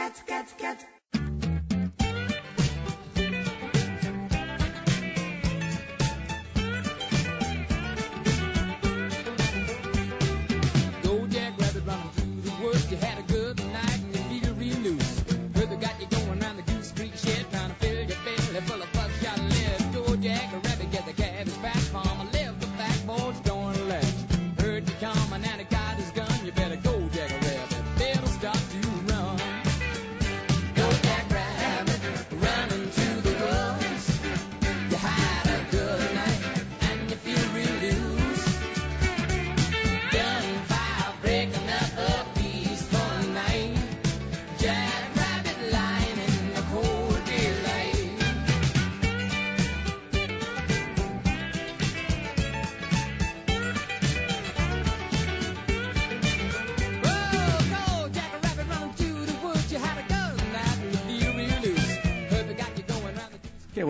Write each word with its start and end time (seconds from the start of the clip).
cat, 0.00 0.22
cat, 0.26 0.48
cat. 0.58 0.99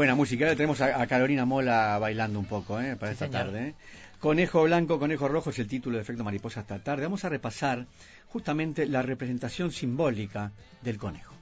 Buena 0.01 0.15
música. 0.15 0.47
Ahora 0.47 0.57
tenemos 0.57 0.81
a, 0.81 1.07
Carolina 1.07 1.45
Mola 1.45 1.99
bailando 1.99 2.39
un 2.39 2.47
poco 2.47 2.81
¿eh? 2.81 2.97
para 2.97 3.13
esta 3.13 3.29
tarde. 3.29 3.69
¿eh? 3.69 3.75
Conejo 4.19 4.63
Blanco, 4.63 4.99
Conejo 4.99 5.29
Rojo 5.29 5.51
es 5.51 5.59
el 5.59 5.69
título 5.69 5.97
de 5.97 6.03
Efecto 6.03 6.25
Mariposa 6.25 6.61
esta 6.61 6.79
tarde. 6.79 7.03
Vamos 7.03 7.27
a 7.27 7.29
repasar 7.29 7.85
justamente 8.29 8.87
la 8.87 9.03
representación 9.03 9.71
simbólica 9.71 10.53
del 10.81 10.97
conejo. 10.97 11.35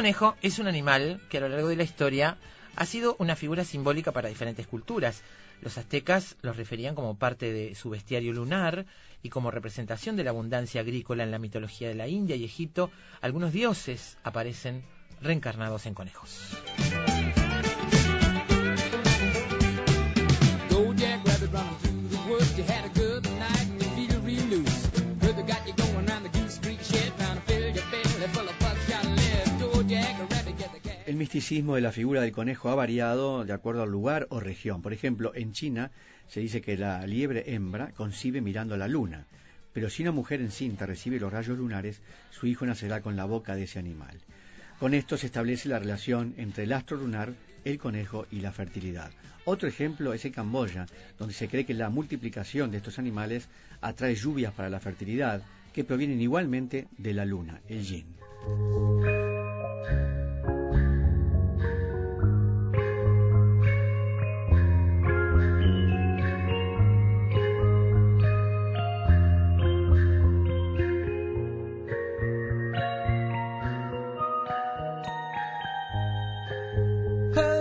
Conejo 0.00 0.34
es 0.40 0.58
un 0.58 0.66
animal 0.66 1.20
que 1.28 1.36
a 1.36 1.40
lo 1.42 1.50
largo 1.50 1.68
de 1.68 1.76
la 1.76 1.82
historia 1.82 2.38
ha 2.74 2.86
sido 2.86 3.16
una 3.18 3.36
figura 3.36 3.64
simbólica 3.64 4.12
para 4.12 4.30
diferentes 4.30 4.66
culturas. 4.66 5.22
Los 5.60 5.76
aztecas 5.76 6.36
los 6.40 6.56
referían 6.56 6.94
como 6.94 7.18
parte 7.18 7.52
de 7.52 7.74
su 7.74 7.90
bestiario 7.90 8.32
lunar 8.32 8.86
y 9.22 9.28
como 9.28 9.50
representación 9.50 10.16
de 10.16 10.24
la 10.24 10.30
abundancia 10.30 10.80
agrícola 10.80 11.22
en 11.22 11.30
la 11.30 11.38
mitología 11.38 11.88
de 11.88 11.96
la 11.96 12.08
India 12.08 12.34
y 12.34 12.44
Egipto, 12.44 12.90
algunos 13.20 13.52
dioses 13.52 14.16
aparecen 14.24 14.84
reencarnados 15.20 15.84
en 15.84 15.92
conejos. 15.92 16.56
Misticismo 31.20 31.74
de 31.74 31.82
la 31.82 31.92
figura 31.92 32.22
del 32.22 32.32
conejo 32.32 32.70
ha 32.70 32.74
variado 32.74 33.44
de 33.44 33.52
acuerdo 33.52 33.82
al 33.82 33.90
lugar 33.90 34.26
o 34.30 34.40
región. 34.40 34.80
Por 34.80 34.94
ejemplo, 34.94 35.32
en 35.34 35.52
China 35.52 35.90
se 36.28 36.40
dice 36.40 36.62
que 36.62 36.78
la 36.78 37.06
liebre 37.06 37.54
hembra 37.54 37.92
concibe 37.92 38.40
mirando 38.40 38.74
a 38.74 38.78
la 38.78 38.88
luna, 38.88 39.26
pero 39.74 39.90
si 39.90 40.00
una 40.00 40.12
mujer 40.12 40.40
encinta 40.40 40.86
recibe 40.86 41.20
los 41.20 41.30
rayos 41.30 41.58
lunares, 41.58 42.00
su 42.30 42.46
hijo 42.46 42.64
nacerá 42.64 43.02
con 43.02 43.16
la 43.16 43.26
boca 43.26 43.54
de 43.54 43.64
ese 43.64 43.78
animal. 43.78 44.18
Con 44.78 44.94
esto 44.94 45.18
se 45.18 45.26
establece 45.26 45.68
la 45.68 45.78
relación 45.78 46.32
entre 46.38 46.64
el 46.64 46.72
astro 46.72 46.96
lunar, 46.96 47.34
el 47.66 47.76
conejo 47.76 48.26
y 48.30 48.40
la 48.40 48.50
fertilidad. 48.50 49.10
Otro 49.44 49.68
ejemplo 49.68 50.14
es 50.14 50.24
en 50.24 50.32
Camboya, 50.32 50.86
donde 51.18 51.34
se 51.34 51.48
cree 51.48 51.66
que 51.66 51.74
la 51.74 51.90
multiplicación 51.90 52.70
de 52.70 52.78
estos 52.78 52.98
animales 52.98 53.46
atrae 53.82 54.14
lluvias 54.14 54.54
para 54.54 54.70
la 54.70 54.80
fertilidad, 54.80 55.42
que 55.74 55.84
provienen 55.84 56.22
igualmente 56.22 56.88
de 56.96 57.12
la 57.12 57.26
luna, 57.26 57.60
el 57.68 57.84
yin. 57.84 58.06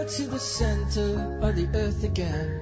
To 0.09 0.23
the 0.23 0.39
center 0.39 1.39
of 1.43 1.55
the 1.55 1.69
earth 1.75 2.03
again. 2.03 2.59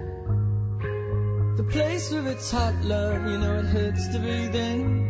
The 1.56 1.64
place 1.64 2.12
where 2.12 2.28
it's 2.28 2.52
hot, 2.52 2.76
love, 2.84 3.26
you 3.26 3.38
know 3.38 3.60
it 3.60 3.66
hurts 3.66 4.10
to 4.10 4.20
breathe 4.20 4.54
in. 4.54 5.08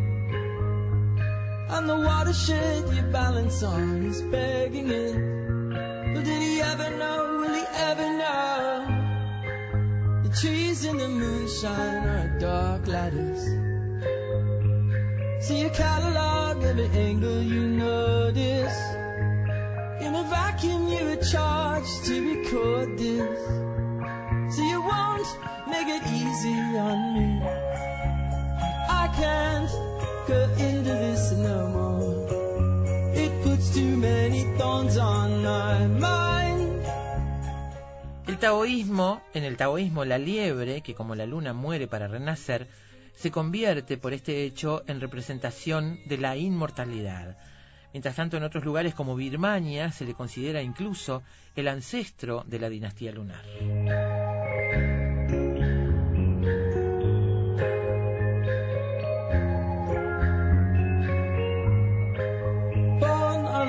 And 1.68 1.88
the 1.88 1.96
watershed 1.96 2.94
you 2.94 3.02
balance 3.10 3.60
on 3.64 4.04
is 4.06 4.22
begging 4.22 4.88
it. 4.88 6.14
But 6.14 6.24
did 6.24 6.40
he 6.40 6.60
ever 6.60 6.96
know, 6.96 7.38
will 7.40 7.54
he 7.54 7.64
ever 7.74 8.08
know? 8.18 8.86
The 10.22 10.36
trees 10.40 10.84
in 10.84 10.96
the 10.96 11.08
moonshine 11.08 12.06
are 12.06 12.38
dark 12.38 12.86
ladders. 12.86 13.42
See 15.44 15.62
a 15.62 15.70
catalog 15.70 16.62
every 16.62 16.86
angle 16.86 17.42
you 17.42 17.66
notice. 17.66 19.07
In 20.00 20.14
a 20.14 20.22
vacuum 20.22 20.86
you 20.88 21.04
were 21.06 21.16
charged 21.16 22.04
to 22.06 22.14
record 22.22 22.96
this. 22.96 23.38
So 24.54 24.62
you 24.62 24.80
won't 24.80 25.26
make 25.66 25.88
it 25.88 26.06
easy 26.06 26.54
on 26.78 26.98
me. 27.14 27.42
I 28.88 29.08
can't 29.20 29.70
go 30.28 30.40
into 30.56 30.92
this 31.04 31.32
no 31.32 31.66
more. 31.74 33.12
It 33.14 33.42
puts 33.42 33.74
too 33.74 33.96
many 33.96 34.44
thorns 34.56 34.96
on 34.98 35.42
my 35.42 35.86
mind. 35.88 36.82
El 38.28 38.38
taoísmo, 38.38 39.20
en 39.34 39.42
el 39.42 39.56
taoísmo 39.56 40.04
la 40.04 40.18
liebre, 40.18 40.80
que 40.82 40.94
como 40.94 41.16
la 41.16 41.26
luna 41.26 41.52
muere 41.52 41.88
para 41.88 42.06
renacer, 42.06 42.68
se 43.16 43.32
convierte 43.32 43.96
por 43.96 44.12
este 44.12 44.44
hecho 44.44 44.84
en 44.86 45.00
representación 45.00 45.98
de 46.06 46.18
la 46.18 46.36
inmortalidad 46.36 47.36
Mientras 47.92 48.16
tanto, 48.16 48.36
en 48.36 48.42
otros 48.42 48.64
lugares 48.64 48.94
como 48.94 49.16
Birmania 49.16 49.90
se 49.90 50.04
le 50.04 50.14
considera 50.14 50.62
incluso 50.62 51.22
el 51.56 51.68
ancestro 51.68 52.44
de 52.46 52.58
la 52.58 52.68
dinastía 52.68 53.12
lunar. 53.12 53.44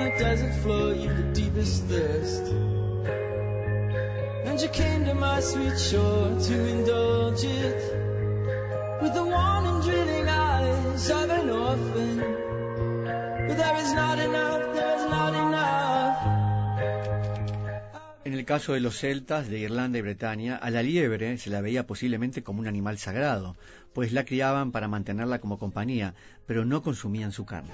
a 0.02 0.18
desert 0.18 0.54
floor, 0.62 0.94
you 0.94 1.08
the 1.12 1.32
deepest 1.32 1.84
thirst. 1.84 2.44
And 4.46 4.60
you 4.60 4.68
came 4.68 5.04
to 5.06 5.14
my 5.14 5.40
sweet 5.40 5.78
shore 5.78 6.38
to 6.38 6.66
indulge 6.68 7.44
it 7.44 7.80
with 9.02 9.14
the 9.14 9.24
warning, 9.24 9.80
drilling 9.82 10.28
eyes 10.28 11.10
of 11.10 11.30
an 11.30 11.50
orphan. 11.50 12.49
En 18.22 18.34
el 18.34 18.44
caso 18.44 18.74
de 18.74 18.80
los 18.80 18.98
celtas 18.98 19.48
de 19.48 19.58
Irlanda 19.58 19.98
y 19.98 20.02
Bretaña, 20.02 20.56
a 20.56 20.70
la 20.70 20.82
liebre 20.82 21.36
se 21.38 21.50
la 21.50 21.60
veía 21.60 21.86
posiblemente 21.86 22.42
como 22.42 22.60
un 22.60 22.68
animal 22.68 22.98
sagrado, 22.98 23.56
pues 23.92 24.12
la 24.12 24.24
criaban 24.24 24.70
para 24.70 24.86
mantenerla 24.86 25.40
como 25.40 25.58
compañía, 25.58 26.14
pero 26.46 26.64
no 26.64 26.82
consumían 26.82 27.32
su 27.32 27.44
carne. 27.44 27.72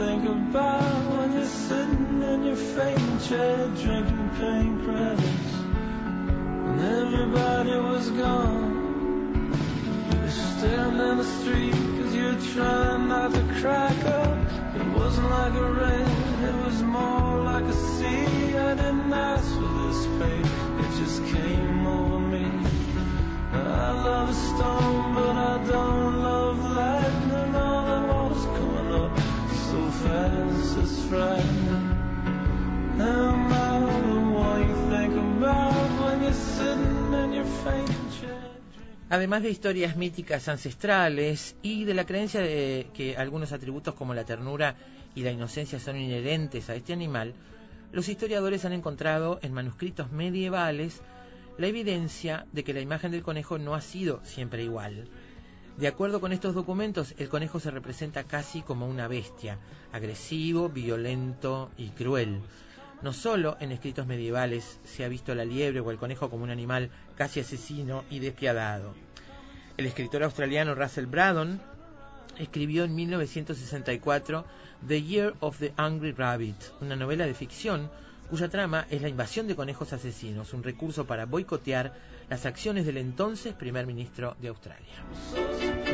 Think 0.00 0.24
about 0.24 1.02
when 1.12 1.32
you're 1.34 1.44
sitting 1.44 2.22
in 2.22 2.44
your 2.44 2.56
fainting 2.56 3.18
chair 3.28 3.56
drinking 3.82 4.30
pink 4.38 4.84
credits? 4.84 5.52
And 6.68 6.80
everybody 6.80 7.76
was 7.90 8.08
gone. 8.22 9.52
You're 10.10 10.30
staring 10.30 11.00
in 11.08 11.16
the 11.18 11.28
street 11.36 11.74
cause 11.96 12.14
you're 12.14 12.40
trying 12.54 13.08
not 13.08 13.34
to 13.34 13.42
crack 13.60 13.98
up. 14.06 14.38
It 14.80 14.86
wasn't 14.98 15.28
like 15.38 15.54
a 15.66 15.68
rain, 15.82 16.18
it 16.48 16.56
was 16.64 16.82
more 16.82 17.40
like 17.50 17.64
a 17.64 17.78
sea. 17.94 18.56
I 18.56 18.74
didn't 18.82 19.12
ask 19.12 19.48
for 19.60 19.72
this 19.82 20.00
pain, 20.18 20.44
it 20.82 20.90
just 21.02 21.18
came 21.34 21.86
over 21.86 22.20
me. 22.20 22.46
I 23.52 23.92
love 24.08 24.30
a 24.30 24.38
storm, 24.48 25.14
but 25.14 25.29
Además 39.12 39.42
de 39.42 39.50
historias 39.50 39.96
míticas 39.96 40.46
ancestrales 40.48 41.56
y 41.62 41.82
de 41.84 41.94
la 41.94 42.06
creencia 42.06 42.40
de 42.40 42.86
que 42.94 43.16
algunos 43.16 43.50
atributos 43.50 43.94
como 43.94 44.14
la 44.14 44.24
ternura 44.24 44.76
y 45.16 45.22
la 45.22 45.32
inocencia 45.32 45.80
son 45.80 45.96
inherentes 45.96 46.70
a 46.70 46.76
este 46.76 46.92
animal, 46.92 47.34
los 47.90 48.08
historiadores 48.08 48.64
han 48.64 48.72
encontrado 48.72 49.40
en 49.42 49.52
manuscritos 49.52 50.12
medievales 50.12 51.02
la 51.58 51.66
evidencia 51.66 52.46
de 52.52 52.62
que 52.62 52.72
la 52.72 52.80
imagen 52.80 53.10
del 53.10 53.24
conejo 53.24 53.58
no 53.58 53.74
ha 53.74 53.80
sido 53.80 54.20
siempre 54.24 54.62
igual. 54.62 55.08
De 55.80 55.88
acuerdo 55.88 56.20
con 56.20 56.34
estos 56.34 56.54
documentos, 56.54 57.14
el 57.16 57.30
conejo 57.30 57.58
se 57.58 57.70
representa 57.70 58.24
casi 58.24 58.60
como 58.60 58.86
una 58.86 59.08
bestia, 59.08 59.56
agresivo, 59.92 60.68
violento 60.68 61.70
y 61.78 61.88
cruel. 61.88 62.42
No 63.00 63.14
solo 63.14 63.56
en 63.60 63.72
escritos 63.72 64.06
medievales 64.06 64.78
se 64.84 65.06
ha 65.06 65.08
visto 65.08 65.34
la 65.34 65.46
liebre 65.46 65.80
o 65.80 65.90
el 65.90 65.96
conejo 65.96 66.28
como 66.28 66.44
un 66.44 66.50
animal 66.50 66.90
casi 67.16 67.40
asesino 67.40 68.04
y 68.10 68.18
despiadado. 68.18 68.92
El 69.78 69.86
escritor 69.86 70.22
australiano 70.22 70.74
Russell 70.74 71.06
Braddon 71.06 71.62
escribió 72.38 72.84
en 72.84 72.94
1964 72.94 74.44
The 74.86 75.02
Year 75.02 75.34
of 75.40 75.60
the 75.60 75.72
Angry 75.78 76.12
Rabbit, 76.12 76.56
una 76.82 76.94
novela 76.94 77.24
de 77.24 77.32
ficción 77.32 77.88
cuya 78.28 78.50
trama 78.50 78.86
es 78.90 79.00
la 79.00 79.08
invasión 79.08 79.48
de 79.48 79.56
conejos 79.56 79.94
asesinos, 79.94 80.52
un 80.52 80.62
recurso 80.62 81.06
para 81.06 81.24
boicotear 81.24 81.94
las 82.30 82.46
acciones 82.46 82.86
del 82.86 82.96
entonces 82.96 83.54
primer 83.54 83.86
ministro 83.86 84.36
de 84.40 84.48
Australia. 84.48 85.89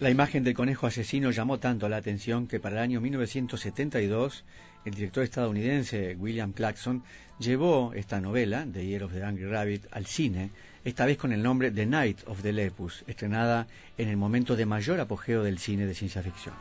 La 0.00 0.10
imagen 0.10 0.44
del 0.44 0.54
conejo 0.54 0.86
asesino 0.86 1.32
llamó 1.32 1.58
tanto 1.58 1.88
la 1.88 1.96
atención 1.96 2.46
que 2.46 2.60
para 2.60 2.76
el 2.76 2.82
año 2.82 3.00
1972 3.00 4.44
el 4.84 4.94
director 4.94 5.24
estadounidense 5.24 6.14
William 6.14 6.52
Clarkson 6.52 7.02
llevó 7.40 7.92
esta 7.94 8.20
novela, 8.20 8.64
The 8.72 8.86
Year 8.86 9.02
of 9.02 9.12
the 9.12 9.24
Angry 9.24 9.46
Rabbit, 9.46 9.86
al 9.90 10.06
cine, 10.06 10.50
esta 10.84 11.04
vez 11.04 11.18
con 11.18 11.32
el 11.32 11.42
nombre 11.42 11.72
The 11.72 11.86
Night 11.86 12.18
of 12.26 12.42
the 12.42 12.52
Lepus, 12.52 13.02
estrenada 13.08 13.66
en 13.96 14.08
el 14.08 14.16
momento 14.16 14.54
de 14.54 14.66
mayor 14.66 15.00
apogeo 15.00 15.42
del 15.42 15.58
cine 15.58 15.84
de 15.84 15.94
ciencia 15.94 16.22
ficción. 16.22 16.54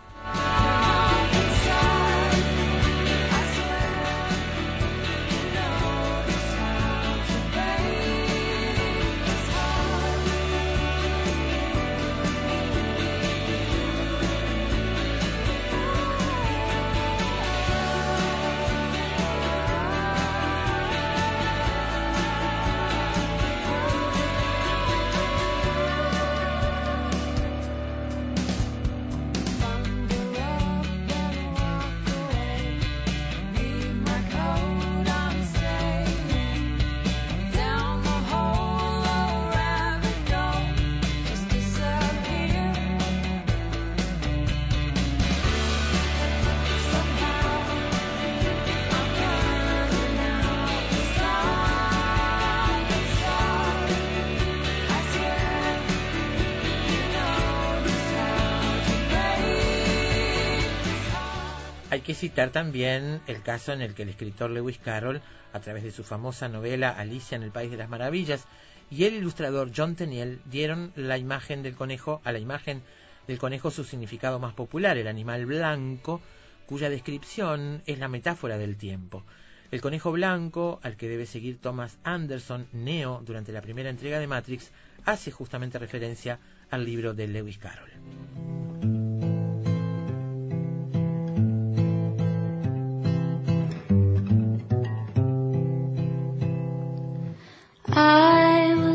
También 62.52 63.22
el 63.28 63.42
caso 63.42 63.74
en 63.74 63.82
el 63.82 63.94
que 63.94 64.04
el 64.04 64.10
escritor 64.10 64.50
Lewis 64.50 64.78
Carroll, 64.78 65.22
a 65.54 65.60
través 65.60 65.84
de 65.84 65.92
su 65.92 66.04
famosa 66.04 66.48
novela 66.48 66.90
Alicia 66.90 67.36
en 67.36 67.44
el 67.44 67.52
País 67.52 67.72
de 67.72 67.78
las 67.78 67.90
Maravillas, 67.90 68.46
y 68.90 69.04
el 69.04 69.16
ilustrador 69.16 69.72
John 69.76 69.96
Tenniel 69.96 70.40
dieron 70.46 70.92
la 70.96 71.18
imagen 71.18 71.64
del 71.64 71.76
conejo 71.76 72.22
a 72.24 72.32
la 72.32 72.40
imagen 72.40 72.84
del 73.28 73.38
conejo 73.38 73.72
su 73.72 73.84
significado 73.84 74.40
más 74.40 74.54
popular, 74.54 74.98
el 74.98 75.08
animal 75.08 75.46
blanco, 75.46 76.22
cuya 76.66 76.90
descripción 76.90 77.82
es 77.86 78.00
la 78.00 78.08
metáfora 78.08 78.58
del 78.58 78.78
tiempo. 78.78 79.24
El 79.70 79.82
conejo 79.82 80.14
blanco, 80.14 80.80
al 80.82 80.96
que 80.96 81.10
debe 81.10 81.26
seguir 81.26 81.60
Thomas 81.60 81.98
Anderson, 82.04 82.68
Neo, 82.72 83.22
durante 83.26 83.52
la 83.52 83.62
primera 83.62 83.90
entrega 83.90 84.20
de 84.20 84.28
Matrix, 84.28 84.72
hace 85.04 85.32
justamente 85.32 85.78
referencia 85.78 86.40
al 86.70 86.86
libro 86.86 87.14
de 87.14 87.28
Lewis 87.28 87.58
Carroll. 87.58 88.57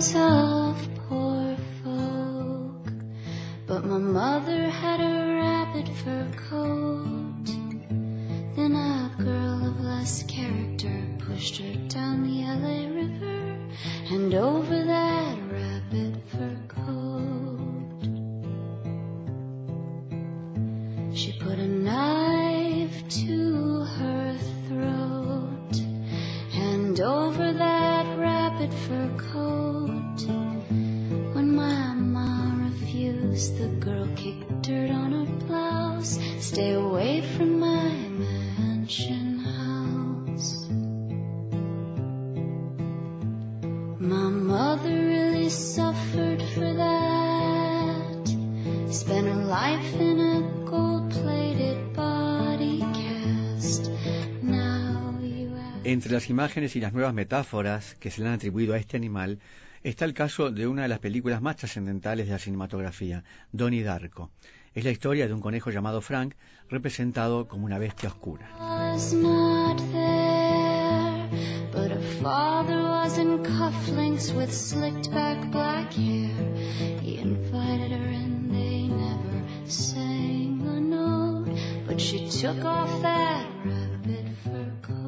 Of 0.03 0.89
poor 1.09 1.57
folk, 1.85 2.93
but 3.69 3.85
my 3.85 3.99
mother 3.99 4.69
had 4.69 4.99
a 4.99 5.37
rabbit 5.37 5.89
fur 5.89 6.29
coat. 6.51 7.47
Then 8.57 8.75
a 8.75 9.15
girl 9.17 9.65
of 9.65 9.81
less 9.81 10.25
character 10.25 11.07
pushed 11.21 11.59
her 11.59 11.75
down 11.87 12.25
the 12.25 12.43
LA 12.43 12.89
River 12.93 13.57
and 14.11 14.35
over 14.35 14.85
that 14.87 15.42
las 56.23 56.31
imágenes 56.31 56.77
y 56.77 56.81
las 56.81 56.93
nuevas 56.93 57.13
metáforas 57.15 57.97
que 57.99 58.09
se 58.09 58.23
le 58.23 58.29
han 58.29 58.35
atribuido 58.35 58.75
a 58.75 58.79
este 58.79 58.97
animal 58.97 59.41
está 59.83 60.05
el 60.05 60.15
caso 60.15 60.53
de 60.53 60.69
una 60.69 60.83
de 60.83 60.89
las 60.89 61.01
películas 61.01 61.43
más 61.43 61.57
trascendentales 61.57 62.27
de 62.27 62.33
la 62.33 62.39
cinematografía, 62.39 63.25
Donnie 63.51 63.83
Darko. 63.83 64.31
Es 64.73 64.85
la 64.85 64.93
historia 64.93 65.27
de 65.27 65.35
un 65.35 65.41
conejo 65.41 65.73
llamado 65.73 66.01
Frank, 66.01 66.35
representado 66.71 67.49
como 67.49 67.67
una 67.67 67.79
bestia 67.81 68.09
oscura. 68.09 68.47
she 81.99 82.27
took 82.27 82.65
off 82.65 83.03
that 83.03 83.47
rabbit. 83.65 85.02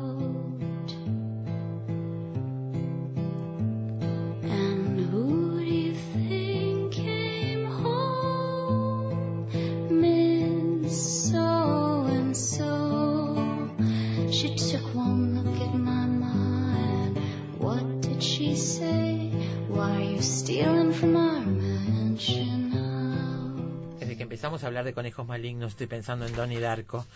Empezamos 24.45 24.65
a 24.65 24.67
hablar 24.67 24.85
de 24.85 24.93
conejos 24.93 25.27
malignos, 25.27 25.73
estoy 25.73 25.87
pensando 25.87 26.27
en 26.27 26.37
Donnie 26.37 26.61
Darko. 26.61 27.07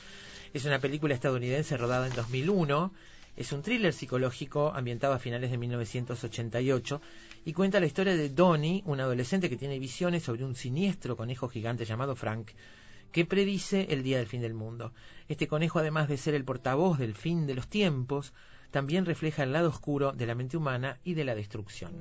Es 0.54 0.64
una 0.64 0.78
película 0.78 1.12
estadounidense 1.12 1.76
rodada 1.76 2.06
en 2.06 2.14
2001. 2.14 2.90
Es 3.36 3.52
un 3.52 3.60
thriller 3.60 3.92
psicológico 3.92 4.72
ambientado 4.74 5.12
a 5.12 5.18
finales 5.18 5.50
de 5.50 5.58
1988 5.58 7.02
y 7.44 7.52
cuenta 7.52 7.80
la 7.80 7.86
historia 7.86 8.16
de 8.16 8.30
Donnie, 8.30 8.82
un 8.86 9.00
adolescente 9.00 9.50
que 9.50 9.58
tiene 9.58 9.78
visiones 9.78 10.22
sobre 10.22 10.42
un 10.42 10.54
siniestro 10.54 11.18
conejo 11.18 11.50
gigante 11.50 11.84
llamado 11.84 12.16
Frank, 12.16 12.52
que 13.12 13.26
predice 13.26 13.88
el 13.90 14.02
día 14.02 14.16
del 14.16 14.26
fin 14.26 14.40
del 14.40 14.54
mundo. 14.54 14.94
Este 15.28 15.48
conejo, 15.48 15.80
además 15.80 16.08
de 16.08 16.16
ser 16.16 16.34
el 16.34 16.46
portavoz 16.46 16.96
del 16.98 17.14
fin 17.14 17.46
de 17.46 17.56
los 17.56 17.68
tiempos, 17.68 18.32
también 18.70 19.04
refleja 19.04 19.42
el 19.42 19.52
lado 19.52 19.68
oscuro 19.68 20.12
de 20.12 20.24
la 20.24 20.34
mente 20.34 20.56
humana 20.56 20.98
y 21.04 21.12
de 21.12 21.26
la 21.26 21.34
destrucción. 21.34 21.92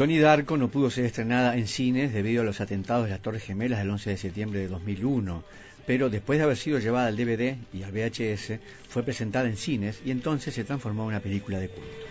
Donnie 0.00 0.20
Darko 0.20 0.56
no 0.56 0.68
pudo 0.68 0.88
ser 0.88 1.04
estrenada 1.04 1.56
en 1.56 1.66
cines 1.66 2.12
debido 2.12 2.42
a 2.42 2.44
los 2.44 2.60
atentados 2.60 3.04
de 3.04 3.10
las 3.10 3.20
Torres 3.20 3.42
Gemelas 3.42 3.80
del 3.80 3.90
11 3.90 4.10
de 4.10 4.16
septiembre 4.16 4.60
de 4.60 4.68
2001, 4.68 5.44
pero 5.84 6.10
después 6.10 6.38
de 6.38 6.44
haber 6.44 6.56
sido 6.56 6.78
llevada 6.78 7.08
al 7.08 7.16
DVD 7.16 7.56
y 7.72 7.82
al 7.82 7.92
VHS, 7.92 8.60
fue 8.88 9.02
presentada 9.02 9.48
en 9.48 9.56
cines 9.56 10.00
y 10.04 10.10
entonces 10.10 10.54
se 10.54 10.64
transformó 10.64 11.02
en 11.02 11.08
una 11.08 11.20
película 11.20 11.58
de 11.58 11.68
culto. 11.68 12.09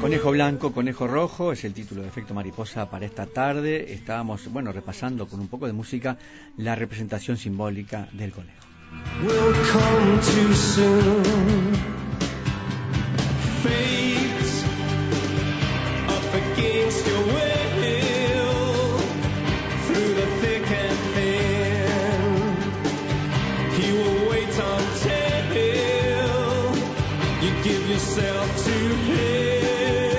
Conejo 0.00 0.30
blanco, 0.30 0.72
conejo 0.72 1.08
rojo 1.08 1.50
es 1.50 1.64
el 1.64 1.74
título 1.74 2.02
de 2.02 2.08
efecto 2.08 2.32
mariposa 2.32 2.88
para 2.88 3.04
esta 3.04 3.26
tarde. 3.26 3.92
Estábamos, 3.92 4.50
bueno, 4.52 4.70
repasando 4.70 5.26
con 5.26 5.40
un 5.40 5.48
poco 5.48 5.66
de 5.66 5.72
música 5.72 6.16
la 6.56 6.76
representación 6.76 7.36
simbólica 7.36 8.08
del 8.12 8.30
conejo. 8.30 8.68
You 27.40 27.50
give 27.62 27.88
yourself 27.88 28.64
to 28.64 28.70
him. 28.70 30.17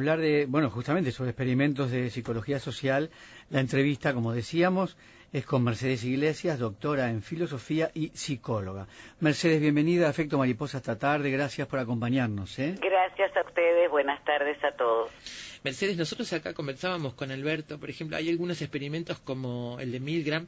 Hablar 0.00 0.18
de, 0.18 0.46
bueno, 0.46 0.70
justamente 0.70 1.12
sobre 1.12 1.30
experimentos 1.30 1.90
de 1.90 2.08
psicología 2.08 2.58
social, 2.58 3.10
la 3.50 3.60
entrevista, 3.60 4.14
como 4.14 4.32
decíamos, 4.32 4.96
es 5.30 5.44
con 5.44 5.62
Mercedes 5.62 6.04
Iglesias, 6.04 6.58
doctora 6.58 7.10
en 7.10 7.22
filosofía 7.22 7.90
y 7.92 8.08
psicóloga. 8.08 8.86
Mercedes, 9.20 9.60
bienvenida 9.60 10.06
a 10.06 10.10
Efecto 10.10 10.38
Mariposa 10.38 10.78
esta 10.78 10.98
tarde, 10.98 11.30
gracias 11.30 11.68
por 11.68 11.80
acompañarnos. 11.80 12.58
¿eh? 12.58 12.76
Gracias 12.80 13.36
a 13.36 13.42
ustedes, 13.46 13.90
buenas 13.90 14.24
tardes 14.24 14.56
a 14.64 14.72
todos. 14.72 15.10
Mercedes, 15.62 15.98
nosotros 15.98 16.32
acá 16.32 16.54
conversábamos 16.54 17.12
con 17.12 17.30
Alberto, 17.30 17.78
por 17.78 17.90
ejemplo, 17.90 18.16
hay 18.16 18.30
algunos 18.30 18.62
experimentos 18.62 19.18
como 19.18 19.78
el 19.80 19.92
de 19.92 20.00
Milgram 20.00 20.46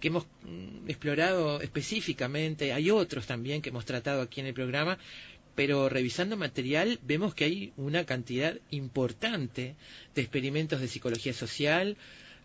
que 0.00 0.08
hemos 0.08 0.26
mm, 0.42 0.88
explorado 0.88 1.60
específicamente, 1.60 2.72
hay 2.72 2.90
otros 2.90 3.26
también 3.26 3.60
que 3.60 3.70
hemos 3.70 3.84
tratado 3.84 4.22
aquí 4.22 4.40
en 4.40 4.46
el 4.46 4.54
programa, 4.54 4.98
pero 5.54 5.88
revisando 5.88 6.36
material 6.36 6.98
vemos 7.02 7.34
que 7.34 7.44
hay 7.44 7.72
una 7.76 8.04
cantidad 8.04 8.58
importante 8.70 9.74
de 10.14 10.22
experimentos 10.22 10.80
de 10.80 10.88
psicología 10.88 11.32
social, 11.32 11.96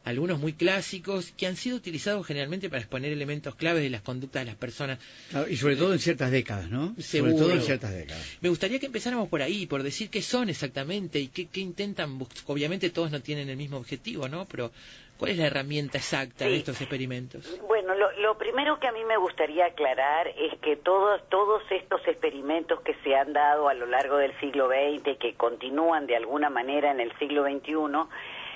algunos 0.06 0.40
muy 0.40 0.54
clásicos, 0.54 1.34
que 1.36 1.46
han 1.46 1.56
sido 1.56 1.76
utilizados 1.76 2.26
generalmente 2.26 2.70
para 2.70 2.82
exponer 2.82 3.12
elementos 3.12 3.56
claves 3.56 3.84
de 3.84 3.90
las 3.90 4.02
conductas 4.02 4.42
de 4.42 4.46
las 4.46 4.56
personas. 4.56 5.00
Claro, 5.30 5.50
y 5.50 5.58
sobre 5.58 5.76
todo 5.76 5.94
en 5.94 6.00
ciertas 6.00 6.32
décadas, 6.32 6.70
¿no? 6.70 6.96
Seguro. 7.00 7.34
Sobre 7.34 7.44
todo 7.44 7.60
en 7.60 7.62
ciertas 7.64 7.94
décadas. 7.94 8.24
Me 8.42 8.50
gustaría 8.50 8.80
que 8.80 8.86
empezáramos 8.86 9.28
por 9.28 9.42
ahí, 9.42 9.66
por 9.66 9.84
decir 9.84 10.10
qué 10.10 10.22
son 10.22 10.50
exactamente 10.50 11.20
y 11.20 11.28
qué, 11.28 11.48
qué 11.48 11.60
intentan. 11.60 12.20
Obviamente 12.46 12.90
todos 12.90 13.12
no 13.12 13.22
tienen 13.22 13.50
el 13.50 13.58
mismo 13.58 13.78
objetivo, 13.78 14.30
¿no? 14.30 14.46
Pero 14.46 14.72
¿cuál 15.20 15.32
es 15.32 15.38
la 15.38 15.48
herramienta 15.48 15.98
exacta 15.98 16.46
de 16.46 16.56
estos 16.56 16.80
experimentos? 16.80 17.60
Bueno, 17.68 17.94
lo, 17.94 18.12
lo 18.14 18.38
primero 18.38 18.80
que 18.80 18.88
a 18.88 18.92
mí 18.94 19.04
me 19.04 19.18
gustaría 19.18 19.66
aclarar 19.66 20.30
es 20.30 20.58
que 20.62 20.78
todos, 20.78 21.22
todos 21.30 21.62
estos 21.70 22.02
experimentos 22.08 22.80
que 22.82 22.96
se 23.04 23.16
han 23.16 23.34
dado 23.34 23.68
a 23.68 23.74
lo 23.74 23.86
largo 23.86 24.16
del 24.18 24.38
siglo 24.40 24.70
XX, 24.70 25.18
que 25.20 25.36
continúan 25.36 26.08
de 26.08 26.16
alguna 26.16 26.50
manera 26.50 26.92
en 26.92 27.02
el 27.02 27.16
siglo 27.20 27.44
XXI, 27.44 27.74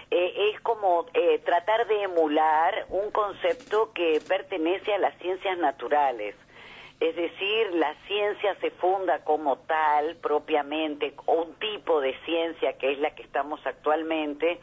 eh, 0.09 0.51
es 0.53 0.61
como 0.61 1.05
eh, 1.13 1.39
tratar 1.39 1.85
de 1.87 2.03
emular 2.03 2.85
un 2.89 3.11
concepto 3.11 3.91
que 3.93 4.21
pertenece 4.25 4.93
a 4.93 4.99
las 4.99 5.17
ciencias 5.17 5.57
naturales. 5.57 6.35
Es 6.99 7.15
decir, 7.17 7.73
la 7.73 7.93
ciencia 8.07 8.55
se 8.61 8.71
funda 8.71 9.23
como 9.25 9.57
tal, 9.57 10.15
propiamente, 10.17 11.13
o 11.25 11.41
un 11.41 11.55
tipo 11.55 11.99
de 11.99 12.15
ciencia 12.23 12.77
que 12.77 12.93
es 12.93 12.99
la 12.99 13.13
que 13.13 13.23
estamos 13.23 13.59
actualmente, 13.65 14.59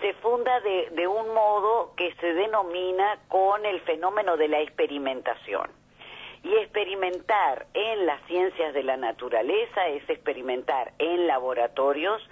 se 0.00 0.14
funda 0.14 0.60
de, 0.60 0.90
de 0.90 1.06
un 1.06 1.32
modo 1.34 1.94
que 1.96 2.14
se 2.14 2.32
denomina 2.34 3.18
con 3.28 3.64
el 3.64 3.80
fenómeno 3.82 4.36
de 4.36 4.48
la 4.48 4.60
experimentación. 4.60 5.70
Y 6.42 6.54
experimentar 6.54 7.66
en 7.74 8.06
las 8.06 8.20
ciencias 8.26 8.72
de 8.72 8.82
la 8.82 8.96
naturaleza 8.96 9.88
es 9.88 10.08
experimentar 10.08 10.92
en 10.98 11.26
laboratorios 11.26 12.22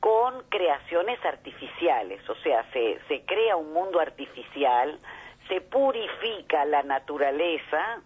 con 0.00 0.42
creaciones 0.48 1.24
artificiales, 1.24 2.28
o 2.28 2.34
sea, 2.42 2.68
se, 2.72 2.98
se 3.06 3.24
crea 3.24 3.54
un 3.54 3.72
mundo 3.72 4.00
artificial, 4.00 4.98
se 5.46 5.60
purifica 5.60 6.64
la 6.64 6.82
naturaleza 6.82 8.02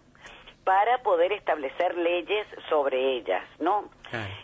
para 0.67 0.97
poder 0.97 1.31
establecer 1.31 1.95
leyes 1.97 2.45
sobre 2.67 2.99
ellas, 3.13 3.41
¿no? 3.59 3.85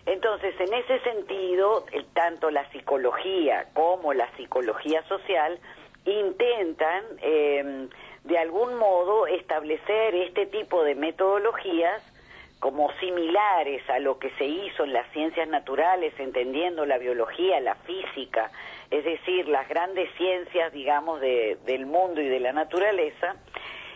Entonces, 0.05 0.55
en 0.57 0.73
ese 0.73 0.99
sentido, 1.01 1.85
el- 1.91 2.05
tanto 2.13 2.49
la 2.49 2.63
psicología 2.71 3.65
como 3.73 4.13
la 4.13 4.29
psicología 4.37 5.03
social 5.09 5.59
intentan, 6.05 7.03
eh, 7.21 7.89
de 8.23 8.37
algún 8.37 8.73
modo, 8.77 9.27
establecer 9.27 10.15
este 10.15 10.45
tipo 10.45 10.85
de 10.85 10.95
metodologías 10.95 12.01
como 12.61 12.89
similares 13.01 13.81
a 13.89 13.99
lo 13.99 14.17
que 14.17 14.29
se 14.37 14.45
hizo 14.45 14.85
en 14.85 14.93
las 14.93 15.05
ciencias 15.11 15.49
naturales, 15.49 16.13
entendiendo 16.19 16.85
la 16.85 16.97
biología, 16.99 17.59
la 17.59 17.75
física, 17.75 18.49
es 18.91 19.03
decir, 19.03 19.49
las 19.49 19.67
grandes 19.67 20.09
ciencias, 20.15 20.71
digamos, 20.71 21.19
de- 21.19 21.57
del 21.65 21.85
mundo 21.85 22.21
y 22.21 22.29
de 22.29 22.39
la 22.39 22.53
naturaleza, 22.53 23.35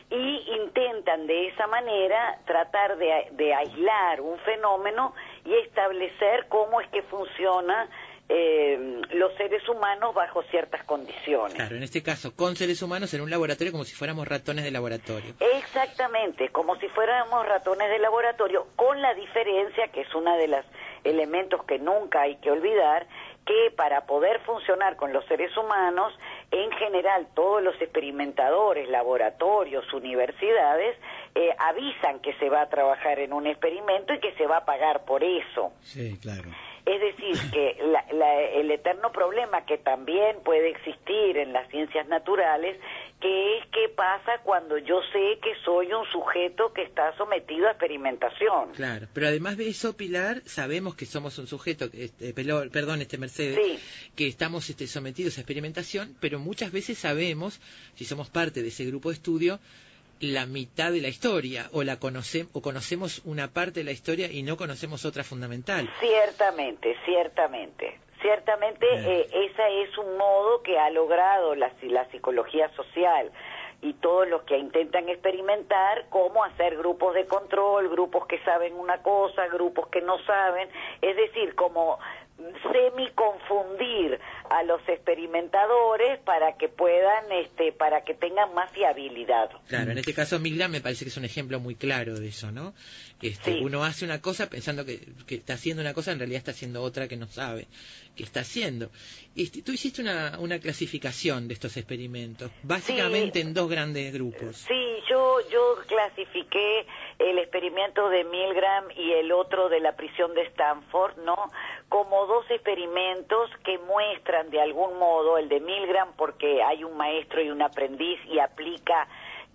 y 0.10 0.46
intentan 0.62 1.28
de 1.28 1.48
esa 1.48 1.68
manera 1.68 2.40
tratar 2.46 2.98
de, 2.98 3.28
de 3.32 3.54
aislar 3.54 4.22
un 4.22 4.38
fenómeno 4.40 5.14
y 5.44 5.54
establecer 5.56 6.48
cómo 6.48 6.80
es 6.82 6.88
que 6.90 7.02
funciona 7.04 7.90
eh, 8.30 9.02
los 9.14 9.34
seres 9.36 9.68
humanos 9.70 10.14
bajo 10.14 10.44
ciertas 10.44 10.84
condiciones. 10.84 11.54
Claro, 11.54 11.78
en 11.78 11.84
este 11.84 12.04
caso, 12.04 12.36
con 12.36 12.58
seres 12.58 12.82
humanos 12.82 13.14
en 13.14 13.22
un 13.22 13.30
laboratorio 13.30 13.72
como 13.72 13.86
si 13.86 13.96
fuéramos 13.96 14.28
ratones 14.28 14.66
de 14.66 14.72
laboratorio. 14.72 15.34
Exactamente, 15.40 16.50
como 16.50 16.76
si 16.78 16.88
fuéramos 16.90 17.46
ratones 17.46 17.90
de 17.90 18.00
laboratorio, 18.00 18.68
con 18.76 19.02
la 19.02 19.14
diferencia, 19.14 19.88
que 19.94 20.02
es 20.02 20.14
uno 20.14 20.36
de 20.36 20.50
los 20.50 20.66
elementos 21.06 21.64
que 21.64 21.80
nunca 21.80 22.22
hay 22.22 22.36
que 22.38 22.52
olvidar, 22.52 23.08
que 23.48 23.72
para 23.76 24.06
poder 24.06 24.40
funcionar 24.42 24.96
con 24.98 25.12
los 25.14 25.26
seres 25.26 25.56
humanos, 25.58 26.14
en 26.52 26.70
general 26.74 27.28
todos 27.34 27.64
los 27.64 27.74
experimentadores, 27.82 28.88
laboratorios, 28.90 29.92
universidades, 29.94 30.96
eh, 31.34 31.56
avisan 31.58 32.20
que 32.20 32.34
se 32.36 32.50
va 32.50 32.62
a 32.62 32.70
trabajar 32.70 33.20
en 33.20 33.34
un 33.34 33.48
experimento 33.48 34.14
y 34.14 34.20
que 34.20 34.34
se 34.34 34.46
va 34.48 34.58
a 34.58 34.66
pagar 34.66 35.06
por 35.06 35.24
eso. 35.24 35.72
Sí, 35.82 36.18
claro. 36.22 36.50
Es 36.86 37.02
decir, 37.02 37.36
que 37.54 37.78
la- 37.84 38.06
la- 38.12 38.42
el 38.42 38.70
eterno 38.72 39.12
problema 39.12 39.66
que 39.66 39.78
también 39.78 40.38
puede 40.44 40.70
existir 40.70 41.38
en 41.38 41.54
las 41.54 41.68
ciencias 41.70 42.08
naturales, 42.08 42.80
que 43.20 43.58
es 43.58 43.66
qué 43.72 43.90
pasa 43.96 44.40
cuando 44.44 44.78
yo 44.78 45.02
sé 45.12 45.40
que 45.42 45.56
soy 45.66 45.92
un 45.92 46.06
sujeto 46.12 46.72
que 46.72 46.84
está 46.84 47.16
sometido 47.18 47.68
a 47.68 47.72
experimentación. 47.72 48.74
Claro, 48.76 49.08
pero 49.14 49.28
además 49.28 49.58
de 49.58 49.70
eso, 49.70 49.98
Pilar, 49.98 50.42
sabemos 50.46 50.96
que 50.96 51.06
somos 51.08 51.38
un 51.40 51.48
sujeto, 51.48 51.90
este, 51.94 52.34
perdón, 52.34 53.02
este 53.02 53.18
Mercedes, 53.18 53.58
Sí. 53.58 53.80
que 54.16 54.28
estamos 54.28 54.70
este, 54.70 54.86
sometidos 54.86 55.38
a 55.38 55.42
experimentación, 55.42 56.16
pero 56.20 56.38
muchas 56.40 56.72
veces 56.72 57.00
sabemos, 57.00 57.60
si 57.96 58.06
somos 58.06 58.30
parte 58.30 58.62
de 58.62 58.68
ese 58.68 58.86
grupo 58.86 59.10
de 59.10 59.16
estudio, 59.16 59.60
la 60.20 60.46
mitad 60.46 60.92
de 60.92 61.02
la 61.02 61.10
historia, 61.10 61.70
o 61.72 61.84
la 61.84 62.00
conocemos, 62.00 62.50
o 62.54 62.62
conocemos 62.62 63.22
una 63.26 63.50
parte 63.50 63.80
de 63.82 63.84
la 63.84 63.92
historia 63.92 64.32
y 64.32 64.44
no 64.44 64.58
conocemos 64.58 65.06
otra 65.06 65.24
fundamental. 65.24 65.90
Ciertamente, 66.00 66.96
ciertamente. 67.06 68.00
Ciertamente 68.22 68.86
eh, 68.92 69.28
ese 69.32 69.84
es 69.84 69.98
un 69.98 70.18
modo 70.18 70.64
que 70.64 70.80
ha 70.80 70.90
logrado 70.90 71.56
la, 71.56 71.72
la 71.84 72.06
psicología 72.10 72.70
social 72.70 73.32
y 73.82 73.94
todos 73.94 74.28
los 74.28 74.42
que 74.44 74.58
intentan 74.58 75.08
experimentar 75.08 76.06
cómo 76.10 76.44
hacer 76.44 76.78
grupos 76.78 77.14
de 77.14 77.26
control, 77.28 77.90
grupos 77.90 78.26
que 78.26 78.40
saben 78.40 78.74
una 78.74 79.04
cosa, 79.04 79.48
grupos 79.48 79.88
que 79.90 80.02
no 80.02 80.18
saben, 80.20 80.68
es 81.02 81.16
decir, 81.16 81.54
como 81.54 82.00
semi 82.72 83.10
confundir 83.12 84.20
a 84.50 84.64
los 84.64 84.82
experimentadores 84.88 86.20
para 86.20 86.58
que 86.58 86.70
puedan 86.70 87.32
este 87.32 87.72
para 87.72 88.04
que 88.04 88.14
tengan 88.14 88.54
más 88.54 88.72
fiabilidad. 88.72 89.50
Claro, 89.68 89.92
en 89.92 89.98
este 89.98 90.14
caso 90.14 90.40
Milgram 90.40 90.72
me 90.72 90.82
parece 90.82 91.06
que 91.06 91.10
es 91.10 91.18
un 91.18 91.26
ejemplo 91.26 91.60
muy 91.60 91.76
claro 91.76 92.20
de 92.20 92.28
eso, 92.28 92.52
¿no? 92.52 92.74
Este, 93.22 93.48
Sí. 93.48 93.60
Uno 93.62 93.86
hace 93.86 94.04
una 94.04 94.20
cosa 94.22 94.50
pensando 94.50 94.84
que, 94.84 95.00
que 95.26 95.36
está 95.36 95.54
haciendo 95.54 95.82
una 95.82 95.94
cosa, 95.94 96.12
en 96.12 96.20
realidad 96.20 96.40
está 96.40 96.52
haciendo 96.52 96.82
otra 96.82 97.08
que 97.08 97.16
no 97.16 97.28
sabe 97.28 97.68
que 98.18 98.24
está 98.24 98.42
haciendo. 98.42 98.90
Este, 99.36 99.62
tú 99.62 99.72
hiciste 99.72 100.02
una, 100.02 100.38
una 100.40 100.60
clasificación 100.60 101.48
de 101.48 101.54
estos 101.54 101.78
experimentos, 101.78 102.52
básicamente 102.64 103.40
en 103.40 103.54
dos 103.54 103.70
grandes 103.70 104.12
grupos. 104.12 104.58
Sí, 104.58 104.98
yo 105.10 105.40
yo 105.50 105.76
clasifiqué 105.88 106.86
el 107.20 107.38
experimento 107.38 108.10
de 108.10 108.24
Milgram 108.26 108.86
y 108.96 109.14
el 109.14 109.32
otro 109.32 109.70
de 109.70 109.80
la 109.80 109.96
prisión 109.96 110.34
de 110.34 110.42
Stanford, 110.44 111.18
¿no? 111.20 111.36
Como 111.88 112.26
dos 112.26 112.50
experimentos 112.50 113.50
que 113.64 113.78
muestran 113.78 114.37
de 114.44 114.62
algún 114.62 114.98
modo 115.00 115.38
el 115.38 115.50
de 115.50 115.60
Milgram 115.60 116.14
porque 116.14 116.64
hay 116.64 116.84
un 116.84 116.96
maestro 116.98 117.42
y 117.42 117.50
un 117.50 117.62
aprendiz 117.62 118.20
y 118.26 118.40
aplica 118.40 119.08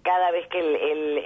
cada 0.03 0.31
vez 0.33 0.47
que 0.49 0.59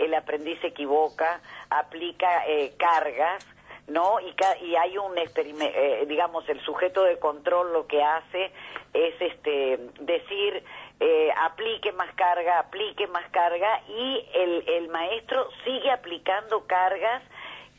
el, 0.04 0.14
aprendiz 0.14 0.60
se 0.60 0.68
equivoca, 0.68 1.40
aplica 1.70 2.46
eh, 2.46 2.74
cargas 2.78 3.46
¿no? 3.88 4.18
Y, 4.18 4.32
ca- 4.32 4.58
y 4.58 4.74
hay 4.74 4.98
un 4.98 5.16
experimento, 5.16 5.78
digamos, 6.06 6.48
el 6.48 6.60
sujeto 6.62 7.04
de 7.04 7.20
control 7.20 7.72
lo 7.72 7.86
que 7.86 8.02
hace 8.02 8.50
es 8.92 9.14
este 9.20 9.78
decir, 10.00 10.64
eh, 10.98 11.30
aplique 11.40 11.92
más 11.92 12.12
carga, 12.16 12.58
aplique 12.58 13.06
más 13.06 13.24
carga, 13.30 13.80
y 13.88 14.26
el, 14.34 14.68
el 14.68 14.88
maestro 14.88 15.48
sigue 15.64 15.88
aplicando 15.92 16.66
cargas 16.66 17.22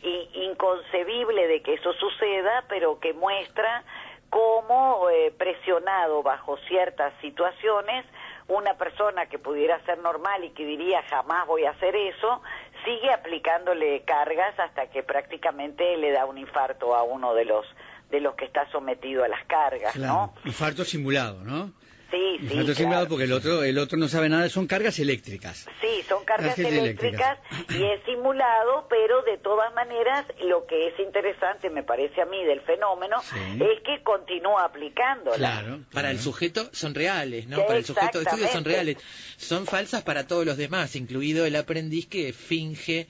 y, 0.01 0.29
inconcebible 0.45 1.45
de 1.47 1.61
que 1.61 1.73
eso 1.73 1.91
suceda, 1.93 2.63
pero 2.69 2.99
que 3.01 3.11
muestra 3.13 3.83
cómo 4.29 5.09
eh, 5.09 5.33
presionado 5.37 6.23
bajo 6.23 6.57
ciertas 6.67 7.13
situaciones, 7.21 8.05
una 8.47 8.75
persona 8.75 9.25
que 9.27 9.39
pudiera 9.39 9.83
ser 9.85 9.99
normal 9.99 10.43
y 10.43 10.51
que 10.51 10.65
diría 10.65 11.01
jamás 11.09 11.47
voy 11.47 11.65
a 11.65 11.71
hacer 11.71 11.95
eso, 11.95 12.41
sigue 12.85 13.11
aplicándole 13.11 14.03
cargas 14.03 14.57
hasta 14.59 14.87
que 14.87 15.03
prácticamente 15.03 15.97
le 15.97 16.11
da 16.11 16.25
un 16.25 16.37
infarto 16.37 16.95
a 16.95 17.03
uno 17.03 17.33
de 17.33 17.45
los 17.45 17.65
de 18.09 18.21
los 18.21 18.35
que 18.35 18.45
está 18.45 18.69
sometido 18.71 19.25
a 19.25 19.27
las 19.27 19.45
cargas. 19.47 19.95
¿no? 19.97 20.33
Infarto 20.45 20.85
simulado, 20.85 21.43
¿no? 21.43 21.73
Sí, 22.11 22.17
sí. 22.39 22.43
Infarto 22.43 22.63
claro. 22.63 22.73
simulado 22.75 23.07
porque 23.09 23.23
el 23.25 23.33
otro, 23.33 23.63
el 23.63 23.77
otro 23.77 23.97
no 23.97 24.07
sabe 24.07 24.29
nada, 24.29 24.47
son 24.49 24.65
cargas 24.67 24.97
eléctricas. 24.99 25.67
Sí, 25.81 26.03
son 26.07 26.23
cargas 26.23 26.55
Cargas 26.55 26.73
eléctricas 26.73 27.39
y 27.69 27.83
es 27.83 28.03
simulado, 28.05 28.87
pero 28.89 29.21
de 29.23 29.37
todas 29.39 29.73
maneras 29.73 30.25
lo 30.45 30.65
que 30.65 30.87
es 30.87 30.99
interesante, 30.99 31.69
me 31.69 31.83
parece 31.83 32.21
a 32.21 32.25
mí, 32.25 32.43
del 32.45 32.61
fenómeno, 32.61 33.17
Sí. 33.23 33.35
es 33.61 33.81
que 33.83 34.01
continúa 34.03 34.63
aplicándola. 34.65 35.35
Claro. 35.37 35.79
Para 35.91 36.11
el 36.11 36.19
sujeto 36.19 36.69
son 36.73 36.95
reales, 36.95 37.47
¿no? 37.47 37.65
Para 37.65 37.79
el 37.79 37.85
sujeto 37.85 38.19
de 38.19 38.23
estudio 38.25 38.47
son 38.47 38.63
reales. 38.63 38.97
Son 39.37 39.65
falsas 39.65 40.03
para 40.03 40.27
todos 40.27 40.45
los 40.45 40.57
demás, 40.57 40.95
incluido 40.95 41.45
el 41.45 41.55
aprendiz 41.55 42.07
que 42.07 42.31
finge 42.33 43.07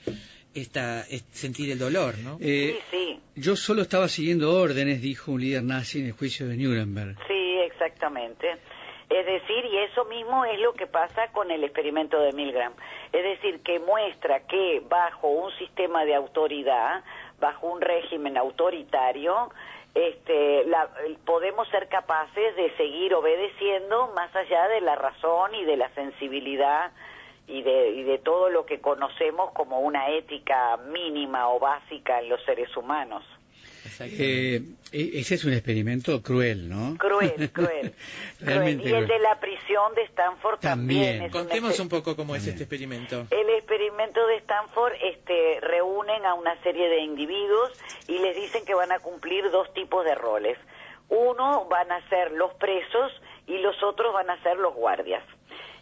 esta, 0.54 1.02
es- 1.08 1.24
sentir 1.30 1.70
el 1.70 1.78
dolor, 1.78 2.18
¿no? 2.18 2.38
Eh, 2.40 2.78
Sí, 2.90 2.96
sí, 2.96 3.20
Yo 3.36 3.54
solo 3.54 3.82
estaba 3.82 4.08
siguiendo 4.08 4.52
órdenes, 4.60 5.00
dijo 5.00 5.30
un 5.30 5.40
líder 5.40 5.62
nazi 5.62 6.00
en 6.00 6.06
el 6.06 6.12
juicio 6.12 6.48
de 6.48 6.56
Nuremberg. 6.56 7.16
sí, 7.28 7.58
exactamente. 7.70 8.48
Es 9.10 9.24
decir, 9.24 9.64
y 9.64 9.78
eso 9.78 10.04
mismo 10.04 10.44
es 10.44 10.60
lo 10.60 10.74
que 10.74 10.86
pasa 10.86 11.28
con 11.32 11.50
el 11.50 11.64
experimento 11.64 12.20
de 12.20 12.32
Milgram. 12.32 12.74
Es 13.12 13.22
decir, 13.22 13.62
que 13.62 13.78
muestra 13.80 14.40
que 14.40 14.82
bajo 14.88 15.28
un 15.28 15.50
sistema 15.52 16.04
de 16.04 16.14
autoridad, 16.14 17.02
bajo 17.40 17.68
un 17.68 17.80
régimen 17.80 18.36
autoritario, 18.36 19.50
este, 19.94 20.64
la- 20.66 20.90
podemos 21.24 21.66
ser 21.68 21.88
capaces 21.88 22.54
de 22.56 22.70
seguir 22.76 23.14
obedeciendo 23.14 24.08
más 24.14 24.34
allá 24.36 24.68
de 24.68 24.82
la 24.82 24.94
razón 24.94 25.54
y 25.54 25.64
de 25.64 25.76
la 25.78 25.88
sensibilidad 25.94 26.92
y 27.46 27.62
de, 27.62 27.90
y 27.92 28.02
de 28.02 28.18
todo 28.18 28.50
lo 28.50 28.66
que 28.66 28.80
conocemos 28.82 29.52
como 29.52 29.80
una 29.80 30.10
ética 30.10 30.76
mínima 30.88 31.48
o 31.48 31.58
básica 31.58 32.20
en 32.20 32.28
los 32.28 32.42
seres 32.44 32.76
humanos. 32.76 33.24
Eh, 34.00 34.62
e- 34.92 35.10
ese 35.20 35.34
es 35.34 35.44
un 35.44 35.52
experimento 35.52 36.22
cruel, 36.22 36.68
¿no? 36.68 36.96
Cruel, 36.98 37.50
cruel. 37.50 37.94
Realmente 38.40 38.84
cruel. 38.84 38.94
Y 38.94 39.02
el 39.02 39.08
de 39.08 39.18
la 39.18 39.38
prisión 39.40 39.94
de 39.94 40.02
Stanford 40.02 40.60
también. 40.60 41.18
También. 41.18 41.22
es 41.22 41.34
un 41.34 41.40
Contemos 41.40 41.80
un 41.80 41.88
poco 41.88 42.16
cómo 42.16 42.34
es 42.34 42.46
este 42.46 42.64
experimento. 42.64 43.26
El 43.30 43.48
experimento 43.50 44.26
de 44.26 44.36
Stanford 44.36 44.92
este, 45.02 45.60
reúnen 45.60 46.24
a 46.26 46.34
una 46.34 46.60
serie 46.62 46.88
de 46.88 47.00
individuos 47.00 47.72
y 48.06 48.18
les 48.18 48.36
dicen 48.36 48.64
que 48.64 48.74
van 48.74 48.92
a 48.92 48.98
cumplir 48.98 49.50
dos 49.50 49.72
tipos 49.74 50.04
de 50.04 50.14
roles. 50.14 50.58
Uno 51.08 51.66
van 51.70 51.90
a 51.90 52.06
ser 52.08 52.32
los 52.32 52.52
presos 52.54 53.12
y 53.46 53.58
los 53.58 53.82
otros 53.82 54.12
van 54.12 54.30
a 54.30 54.42
ser 54.42 54.58
los 54.58 54.74
guardias. 54.74 55.24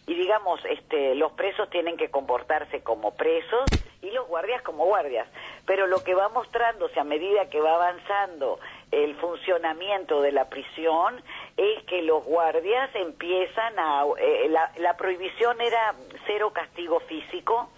Y 0.07 0.15
digamos, 0.15 0.63
este, 0.65 1.15
los 1.15 1.33
presos 1.33 1.69
tienen 1.69 1.97
que 1.97 2.09
comportarse 2.09 2.81
como 2.81 3.15
presos 3.15 3.69
y 4.01 4.09
los 4.11 4.25
guardias 4.27 4.61
como 4.61 4.85
guardias. 4.85 5.27
Pero 5.65 5.85
lo 5.85 6.01
que 6.01 6.15
va 6.15 6.29
mostrándose 6.29 6.97
a 6.97 7.03
medida 7.03 7.49
que 7.49 7.59
va 7.59 7.75
avanzando 7.75 8.57
el 8.91 9.15
funcionamiento 9.17 10.21
de 10.21 10.31
la 10.31 10.47
prisión 10.49 11.21
es 11.57 11.83
que 11.83 12.01
los 12.03 12.23
guardias 12.23 12.89
empiezan 12.95 13.77
a... 13.77 14.05
eh, 14.17 14.47
la, 14.49 14.71
la 14.77 14.95
prohibición 14.95 15.59
era 15.59 15.93
cero 16.25 16.51
castigo 16.53 17.01
físico, 17.01 17.69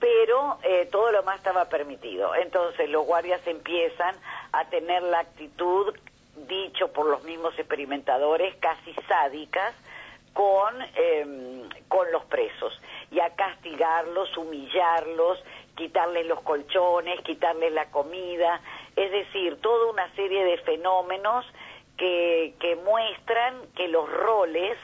pero 0.00 0.58
eh, 0.64 0.88
todo 0.90 1.12
lo 1.12 1.22
más 1.22 1.36
estaba 1.36 1.68
permitido. 1.68 2.34
Entonces 2.34 2.90
los 2.90 3.06
guardias 3.06 3.46
empiezan 3.46 4.16
a 4.50 4.68
tener 4.70 5.04
la 5.04 5.20
actitud, 5.20 5.94
dicho 6.48 6.92
por 6.92 7.06
los 7.06 7.22
mismos 7.22 7.56
experimentadores, 7.58 8.56
casi 8.56 8.92
sádicas, 9.06 9.72
con, 10.32 10.74
eh, 10.96 11.62
con 11.88 12.10
los 12.12 12.24
presos 12.26 12.78
y 13.10 13.20
a 13.20 13.30
castigarlos, 13.34 14.36
humillarlos, 14.36 15.42
quitarles 15.76 16.26
los 16.26 16.40
colchones, 16.42 17.20
quitarles 17.22 17.72
la 17.72 17.90
comida, 17.90 18.60
es 18.96 19.10
decir, 19.10 19.60
toda 19.60 19.90
una 19.90 20.12
serie 20.14 20.44
de 20.44 20.58
fenómenos 20.58 21.44
que, 21.96 22.54
que 22.60 22.76
muestran 22.76 23.54
que 23.76 23.88
los 23.88 24.10
roles, 24.10 24.78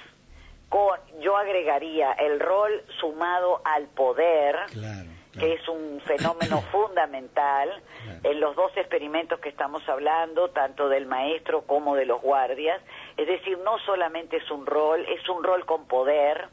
con, 0.68 0.98
yo 1.20 1.36
agregaría 1.36 2.12
el 2.12 2.40
rol 2.40 2.82
sumado 3.00 3.60
al 3.64 3.86
poder, 3.88 4.56
Claro. 4.72 5.08
que 5.38 5.52
es 5.54 5.68
un 5.68 6.00
fenómeno 6.06 6.60
fundamental 6.72 7.70
Claro. 8.04 8.20
en 8.24 8.40
los 8.40 8.56
dos 8.56 8.72
experimentos 8.76 9.38
que 9.40 9.48
estamos 9.50 9.86
hablando, 9.88 10.48
tanto 10.50 10.88
del 10.88 11.06
maestro 11.06 11.62
como 11.62 11.94
de 11.94 12.06
los 12.06 12.20
guardias. 12.20 12.80
Es 13.16 13.26
decir, 13.26 13.58
no 13.64 13.78
solamente 13.86 14.36
es 14.36 14.50
un 14.50 14.66
rol, 14.66 15.04
es 15.08 15.26
un 15.28 15.42
rol 15.42 15.64
con 15.64 15.86
poder. 15.86 16.48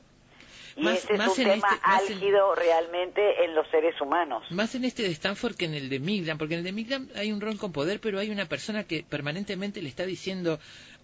Y 0.76 0.82
Más- 0.86 1.04
ese 1.04 1.14
es 1.14 1.20
más 1.20 1.38
un 1.38 1.44
en 1.46 1.50
tema 1.62 1.68
este- 1.72 1.86
en- 1.86 2.14
álgido 2.16 2.56
realmente 2.56 3.44
en 3.46 3.54
los 3.54 3.68
seres 3.70 4.00
humanos. 4.02 4.44
Más 4.50 4.74
en 4.74 4.86
este 4.86 5.04
de 5.04 5.10
Stanford 5.12 5.56
que 5.56 5.66
en 5.66 5.76
el 5.76 5.88
de 5.90 6.00
Milgram, 6.00 6.38
porque 6.40 6.56
en 6.56 6.60
el 6.60 6.64
de 6.66 6.72
Milgram 6.72 7.10
hay 7.16 7.32
un 7.32 7.42
rol 7.42 7.58
con 7.60 7.72
poder, 7.72 8.00
pero 8.00 8.18
hay 8.18 8.32
una 8.32 8.46
persona 8.48 8.84
que 8.86 9.04
permanentemente 9.08 9.82
le 9.84 9.90
está 9.90 10.04
diciendo 10.06 10.58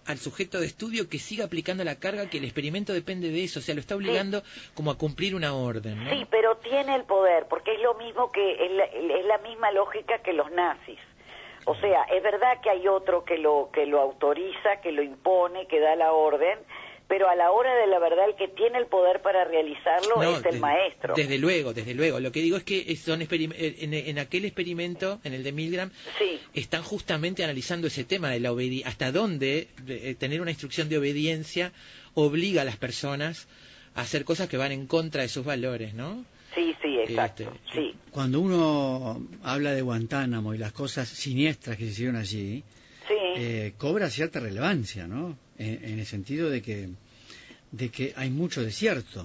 al 0.06 0.18
sujeto 0.18 0.58
de 0.58 0.66
estudio 0.66 1.08
que 1.08 1.18
siga 1.20 1.44
aplicando 1.44 1.84
la 1.84 1.96
carga, 2.00 2.28
que 2.28 2.38
el 2.38 2.44
experimento 2.44 2.92
depende 2.92 3.30
de 3.30 3.44
eso, 3.44 3.60
o 3.60 3.62
sea, 3.62 3.74
lo 3.76 3.80
está 3.80 3.94
obligando 3.94 4.42
como 4.74 4.90
a 4.90 4.98
cumplir 4.98 5.36
una 5.36 5.54
orden, 5.54 6.02
¿no? 6.02 6.10
Sí, 6.10 6.26
pero 6.30 6.56
tiene 6.56 6.96
el 6.96 7.04
poder, 7.04 7.46
porque 7.48 7.74
es 7.74 7.80
lo 7.82 7.94
mismo 7.94 8.32
que 8.32 8.64
es 8.64 8.72
la, 8.72 8.84
es 8.86 9.26
la 9.26 9.38
misma 9.38 9.70
lógica 9.72 10.18
que 10.20 10.32
los 10.32 10.50
nazis. 10.50 10.98
O 11.66 11.74
sea, 11.76 12.02
es 12.04 12.22
verdad 12.22 12.60
que 12.62 12.70
hay 12.70 12.88
otro 12.88 13.24
que 13.24 13.38
lo 13.38 13.70
que 13.72 13.86
lo 13.86 14.00
autoriza, 14.00 14.80
que 14.82 14.92
lo 14.92 15.02
impone, 15.02 15.66
que 15.66 15.78
da 15.80 15.94
la 15.96 16.12
orden, 16.12 16.58
pero 17.06 17.28
a 17.28 17.34
la 17.34 17.50
hora 17.50 17.74
de 17.74 17.86
la 17.88 17.98
verdad 17.98 18.28
el 18.28 18.36
que 18.36 18.46
tiene 18.48 18.78
el 18.78 18.86
poder 18.86 19.20
para 19.20 19.44
realizarlo 19.44 20.16
No, 20.16 20.22
es 20.30 20.36
el 20.38 20.42
desde- 20.44 20.60
maestro. 20.60 21.14
Desde 21.14 21.38
luego, 21.38 21.72
desde 21.74 21.92
luego. 21.94 22.20
Lo 22.20 22.30
que 22.32 22.40
digo 22.40 22.56
es 22.56 22.62
que 22.64 22.94
son 22.96 23.20
experim- 23.20 23.52
eh, 23.56 23.76
en, 23.80 23.94
en 23.94 24.18
aquel 24.20 24.44
experimento, 24.44 25.18
en 25.24 25.34
el 25.34 25.42
de 25.42 25.52
Milgram, 25.52 25.90
Sí. 26.18 26.40
están 26.54 26.82
justamente 26.82 27.42
analizando 27.44 27.88
ese 27.88 28.04
tema 28.04 28.30
de 28.30 28.38
la 28.40 28.52
obediencia, 28.52 28.88
hasta 28.88 29.10
dónde 29.12 29.68
eh, 29.88 30.14
tener 30.18 30.40
una 30.40 30.52
instrucción 30.52 30.88
de 30.88 30.98
obediencia 30.98 31.72
obliga 32.14 32.62
a 32.62 32.64
las 32.64 32.76
personas 32.76 33.48
a 33.96 34.02
hacer 34.02 34.24
cosas 34.24 34.48
que 34.48 34.56
van 34.56 34.70
en 34.72 34.86
contra 34.86 35.22
de 35.22 35.28
sus 35.28 35.44
valores, 35.44 35.94
¿no? 35.94 36.24
Sí, 36.54 36.74
sí, 36.82 36.98
exacto. 36.98 37.44
Este, 37.44 37.58
sí. 37.74 37.94
Cuando 38.10 38.40
uno 38.40 39.26
habla 39.42 39.72
de 39.72 39.82
Guantánamo 39.82 40.54
y 40.54 40.58
las 40.58 40.72
cosas 40.72 41.08
siniestras 41.08 41.76
que 41.76 41.84
se 41.84 41.90
hicieron 41.90 42.16
allí, 42.16 42.64
Sí. 43.08 43.14
eh, 43.36 43.72
cobra 43.78 44.08
cierta 44.10 44.40
relevancia, 44.40 45.06
¿no? 45.06 45.36
En, 45.58 45.84
en 45.84 45.98
el 46.00 46.06
sentido 46.06 46.48
de 46.50 46.62
que 46.62 46.88
de 47.72 47.90
que 47.90 48.12
hay 48.16 48.30
mucho 48.30 48.62
desierto. 48.62 49.24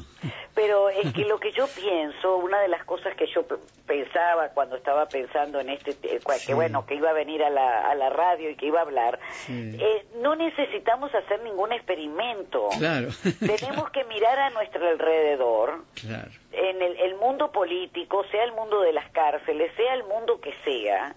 Pero 0.53 0.89
es 0.89 1.11
que 1.13 1.25
lo 1.25 1.39
que 1.39 1.51
yo 1.51 1.65
pienso, 1.67 2.37
una 2.37 2.59
de 2.61 2.67
las 2.67 2.83
cosas 2.85 3.15
que 3.15 3.25
yo 3.33 3.43
pensaba 3.87 4.49
cuando 4.49 4.75
estaba 4.75 5.07
pensando 5.07 5.59
en 5.59 5.69
este, 5.69 5.93
Sí. 5.93 6.47
que 6.47 6.53
bueno, 6.53 6.85
que 6.85 6.95
iba 6.95 7.09
a 7.09 7.13
venir 7.13 7.43
a 7.43 7.49
la, 7.49 7.89
a 7.89 7.95
la 7.95 8.09
radio 8.09 8.49
y 8.49 8.55
que 8.55 8.67
iba 8.67 8.79
a 8.79 8.83
hablar, 8.83 9.19
Sí. 9.45 9.75
eh, 9.79 10.05
no 10.21 10.35
necesitamos 10.35 11.13
hacer 11.15 11.41
ningún 11.43 11.71
experimento. 11.71 12.69
Claro. 12.77 13.09
Tenemos 13.39 13.89
que 13.91 14.03
mirar 14.05 14.37
a 14.39 14.49
nuestro 14.51 14.87
alrededor, 14.87 15.83
Claro. 15.95 16.31
en 16.51 16.81
el, 16.81 16.97
el 16.99 17.15
mundo 17.15 17.51
político, 17.51 18.23
sea 18.31 18.43
el 18.43 18.51
mundo 18.53 18.81
de 18.81 18.93
las 18.93 19.09
cárceles, 19.11 19.71
sea 19.75 19.93
el 19.95 20.03
mundo 20.03 20.39
que 20.39 20.53
sea, 20.63 21.15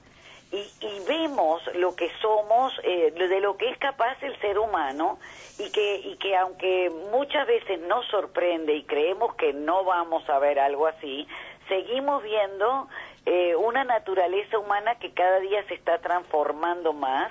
y, 0.50 0.56
y 0.56 1.00
vemos 1.06 1.62
lo 1.74 1.94
que 1.94 2.10
somos, 2.20 2.72
eh, 2.82 3.10
de 3.10 3.40
lo 3.40 3.56
que 3.56 3.68
es 3.68 3.78
capaz 3.78 4.16
el 4.22 4.38
ser 4.40 4.58
humano, 4.58 5.18
y 5.58 5.70
que, 5.70 5.96
y 5.96 6.16
que 6.16 6.36
aunque 6.36 6.90
muchas 7.10 7.46
veces 7.46 7.80
nos 7.80 8.06
sorprende 8.06 8.74
y 8.74 8.84
creemos 8.84 9.34
que 9.34 9.52
no 9.52 9.84
vamos 9.84 10.28
a 10.30 10.38
ver 10.38 10.58
algo 10.58 10.86
así, 10.86 11.26
seguimos 11.68 12.22
viendo 12.22 12.88
eh, 13.26 13.54
una 13.56 13.84
naturaleza 13.84 14.58
humana 14.58 14.98
que 14.98 15.12
cada 15.12 15.40
día 15.40 15.62
se 15.68 15.74
está 15.74 15.98
transformando 15.98 16.92
más 16.92 17.30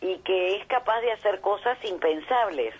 y 0.00 0.16
que 0.18 0.56
es 0.56 0.66
capaz 0.66 1.00
de 1.02 1.12
hacer 1.12 1.40
cosas 1.40 1.78
impensables. 1.84 2.74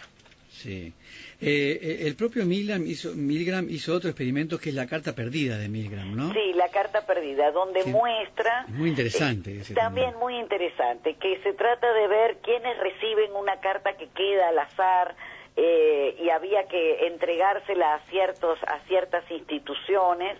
Sí. 0.50 0.92
Eh, 1.40 1.78
eh, 1.80 1.98
el 2.06 2.16
propio 2.16 2.44
Milgram 2.44 2.84
hizo, 2.86 3.14
Milgram 3.14 3.70
hizo 3.70 3.94
otro 3.94 4.10
experimento 4.10 4.58
que 4.58 4.70
es 4.70 4.74
la 4.74 4.86
carta 4.86 5.14
perdida 5.14 5.56
de 5.56 5.68
Milgram, 5.68 6.14
¿no? 6.14 6.32
Sí, 6.34 6.52
la 6.54 6.68
carta 6.68 7.06
perdida, 7.06 7.50
donde 7.52 7.82
Sí. 7.84 7.90
muestra... 7.90 8.64
Es 8.68 8.74
muy 8.74 8.90
interesante 8.90 9.52
eh, 9.52 9.60
ese 9.60 9.74
también 9.74 10.10
también. 10.10 10.20
muy 10.20 10.36
interesante, 10.38 11.14
que 11.14 11.40
se 11.42 11.52
trata 11.54 11.92
de 11.92 12.08
ver 12.08 12.38
quiénes 12.42 12.76
reciben 12.78 13.32
una 13.34 13.60
carta 13.60 13.96
que 13.96 14.08
queda 14.08 14.48
al 14.48 14.58
azar 14.58 15.14
eh, 15.56 16.16
y 16.20 16.28
había 16.30 16.66
que 16.68 17.06
entregársela 17.06 17.94
a, 17.94 18.00
ciertos, 18.06 18.58
a 18.66 18.80
ciertas 18.88 19.24
instituciones 19.30 20.36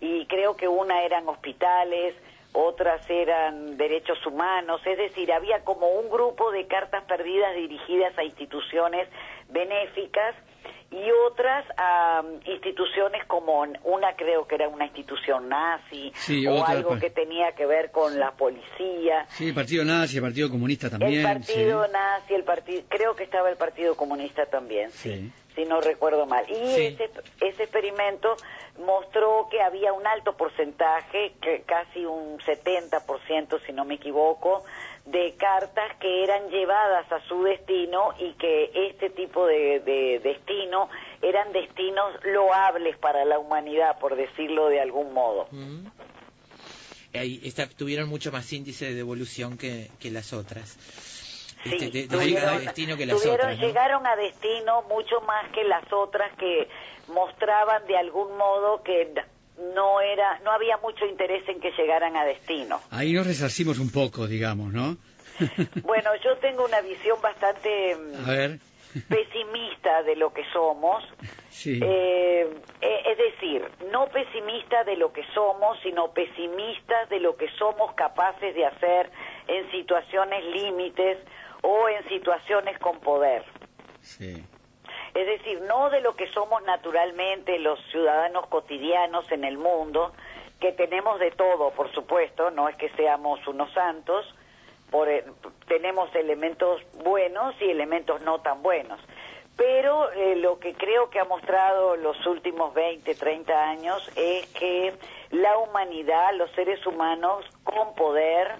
y 0.00 0.26
creo 0.26 0.56
que 0.56 0.66
una 0.66 1.02
eran 1.04 1.28
hospitales, 1.28 2.14
otras 2.54 3.08
eran 3.08 3.78
derechos 3.78 4.18
humanos, 4.26 4.80
es 4.84 4.98
decir, 4.98 5.32
había 5.32 5.64
como 5.64 5.88
un 5.88 6.10
grupo 6.10 6.50
de 6.52 6.66
cartas 6.66 7.02
perdidas 7.04 7.54
dirigidas 7.56 8.16
a 8.18 8.24
instituciones 8.24 9.08
benéficas 9.52 10.34
y 10.90 11.10
otras 11.26 11.64
a 11.78 12.22
mm, 12.22 12.50
instituciones 12.50 13.24
como 13.26 13.60
una 13.84 14.14
creo 14.16 14.46
que 14.46 14.56
era 14.56 14.68
una 14.68 14.84
institución 14.84 15.48
nazi 15.48 16.12
Sí, 16.14 16.46
o 16.46 16.54
otra 16.56 16.72
algo 16.74 16.90
pa- 16.90 17.00
que 17.00 17.10
tenía 17.10 17.52
que 17.52 17.64
ver 17.66 17.90
con 17.90 18.18
la 18.18 18.32
policía. 18.32 19.24
Sí, 19.30 19.48
el 19.48 19.54
Partido 19.54 19.84
Nazi, 19.84 20.16
el 20.16 20.22
Partido 20.22 20.50
Comunista 20.50 20.90
también. 20.90 21.20
el 21.26 21.32
partido 21.38 21.84
sí. 21.86 21.90
nazi, 21.92 22.34
el 22.34 22.44
partido, 22.44 22.82
creo 22.88 23.16
que 23.16 23.24
estaba 23.24 23.48
el 23.48 23.56
Partido 23.56 23.96
Comunista 23.96 24.44
también, 24.46 24.90
sí, 24.90 25.10
Sí. 25.10 25.32
si 25.54 25.64
no 25.64 25.80
recuerdo 25.80 26.26
mal. 26.26 26.44
Y 26.50 26.54
ese, 26.54 27.10
ese 27.40 27.62
experimento 27.62 28.36
mostró 28.84 29.48
que 29.50 29.60
había 29.62 29.92
un 29.94 30.06
alto 30.06 30.36
porcentaje, 30.36 31.32
que 31.40 31.62
casi 31.62 32.04
un 32.04 32.38
70%, 32.40 33.60
si 33.66 33.72
no 33.72 33.84
me 33.84 33.94
equivoco, 33.94 34.64
de 35.04 35.34
cartas 35.36 35.96
que 36.00 36.22
eran 36.22 36.48
llevadas 36.50 37.10
a 37.10 37.20
su 37.26 37.42
destino 37.42 38.14
y 38.18 38.32
que 38.34 38.70
este 38.88 39.10
tipo 39.10 39.46
de, 39.46 39.80
de 39.80 40.20
destino 40.22 40.88
eran 41.20 41.52
destinos 41.52 42.14
loables 42.24 42.96
para 42.98 43.24
la 43.24 43.38
humanidad, 43.38 43.98
por 43.98 44.14
decirlo 44.16 44.68
de 44.68 44.80
algún 44.80 45.12
modo. 45.12 45.48
Mm. 45.50 45.86
Ahí 47.14 47.40
está- 47.44 47.68
tuvieron 47.68 48.08
mucho 48.08 48.32
más 48.32 48.50
índice 48.52 48.86
de 48.86 48.94
devolución 48.94 49.58
que, 49.58 49.90
que 50.00 50.10
las 50.10 50.32
otras. 50.32 50.78
Sí, 51.64 51.74
Este, 51.74 51.90
de, 51.90 52.08
tuvieron- 52.08 52.26
llegar 52.26 52.54
a 52.54 52.58
destino 52.58 52.96
que 52.96 53.06
las 53.06 53.16
tuvieron- 53.20 53.40
otras. 53.46 53.58
¿no? 53.58 53.66
llegaron 53.66 54.06
a 54.06 54.16
destino 54.16 54.82
mucho 54.88 55.20
más 55.22 55.50
que 55.52 55.62
las 55.64 55.92
otras 55.92 56.32
que 56.38 56.68
mostraban 57.08 57.86
de 57.86 57.96
algún 57.98 58.36
modo 58.36 58.82
que 58.82 59.12
no 59.58 60.00
era, 60.00 60.38
no 60.44 60.50
había 60.50 60.76
mucho 60.78 61.06
interés 61.06 61.46
en 61.48 61.60
que 61.60 61.70
llegaran 61.72 62.16
a 62.16 62.24
destino. 62.24 62.80
Ahí 62.90 63.12
nos 63.12 63.26
resarcimos 63.26 63.78
un 63.78 63.90
poco, 63.90 64.26
digamos, 64.26 64.72
¿no? 64.72 64.96
Bueno, 65.82 66.10
yo 66.24 66.36
tengo 66.38 66.64
una 66.64 66.80
visión 66.80 67.20
bastante 67.20 67.96
mm, 67.96 68.28
A 68.28 68.32
ver. 68.32 68.58
pesimista 69.08 70.02
de 70.02 70.16
lo 70.16 70.32
que 70.32 70.44
somos. 70.52 71.04
Sí. 71.50 71.80
Eh, 71.82 72.48
eh, 72.80 73.02
es 73.06 73.18
decir, 73.18 73.62
no 73.90 74.06
pesimista 74.06 74.84
de 74.84 74.96
lo 74.96 75.12
que 75.12 75.22
somos, 75.34 75.78
sino 75.82 76.12
pesimista 76.12 77.06
de 77.06 77.20
lo 77.20 77.36
que 77.36 77.48
somos 77.58 77.94
capaces 77.94 78.54
de 78.54 78.66
hacer 78.66 79.10
en 79.48 79.70
situaciones 79.70 80.44
límites 80.44 81.18
o 81.62 81.88
en 81.88 82.08
situaciones 82.08 82.78
con 82.78 82.98
poder. 83.00 83.44
Sí. 84.00 84.44
Es 85.14 85.26
decir, 85.26 85.60
no 85.62 85.90
de 85.90 86.00
lo 86.00 86.16
que 86.16 86.26
somos 86.28 86.62
naturalmente 86.62 87.58
los 87.58 87.78
ciudadanos 87.90 88.46
cotidianos 88.46 89.30
en 89.30 89.44
el 89.44 89.58
mundo, 89.58 90.12
que 90.58 90.72
tenemos 90.72 91.18
de 91.18 91.30
todo, 91.32 91.70
por 91.70 91.92
supuesto, 91.92 92.50
no 92.50 92.68
es 92.68 92.76
que 92.76 92.88
seamos 92.90 93.46
unos 93.46 93.72
santos, 93.72 94.34
por, 94.90 95.08
eh, 95.08 95.24
tenemos 95.66 96.14
elementos 96.14 96.80
buenos 97.02 97.54
y 97.60 97.70
elementos 97.70 98.20
no 98.22 98.40
tan 98.40 98.62
buenos. 98.62 99.00
Pero 99.56 100.10
eh, 100.12 100.36
lo 100.36 100.58
que 100.58 100.72
creo 100.74 101.10
que 101.10 101.20
ha 101.20 101.24
mostrado 101.24 101.96
los 101.96 102.24
últimos 102.26 102.72
20, 102.72 103.14
30 103.14 103.70
años 103.70 104.10
es 104.16 104.46
que 104.54 104.94
la 105.30 105.58
humanidad, 105.58 106.34
los 106.34 106.50
seres 106.52 106.86
humanos 106.86 107.44
con 107.64 107.94
poder 107.94 108.52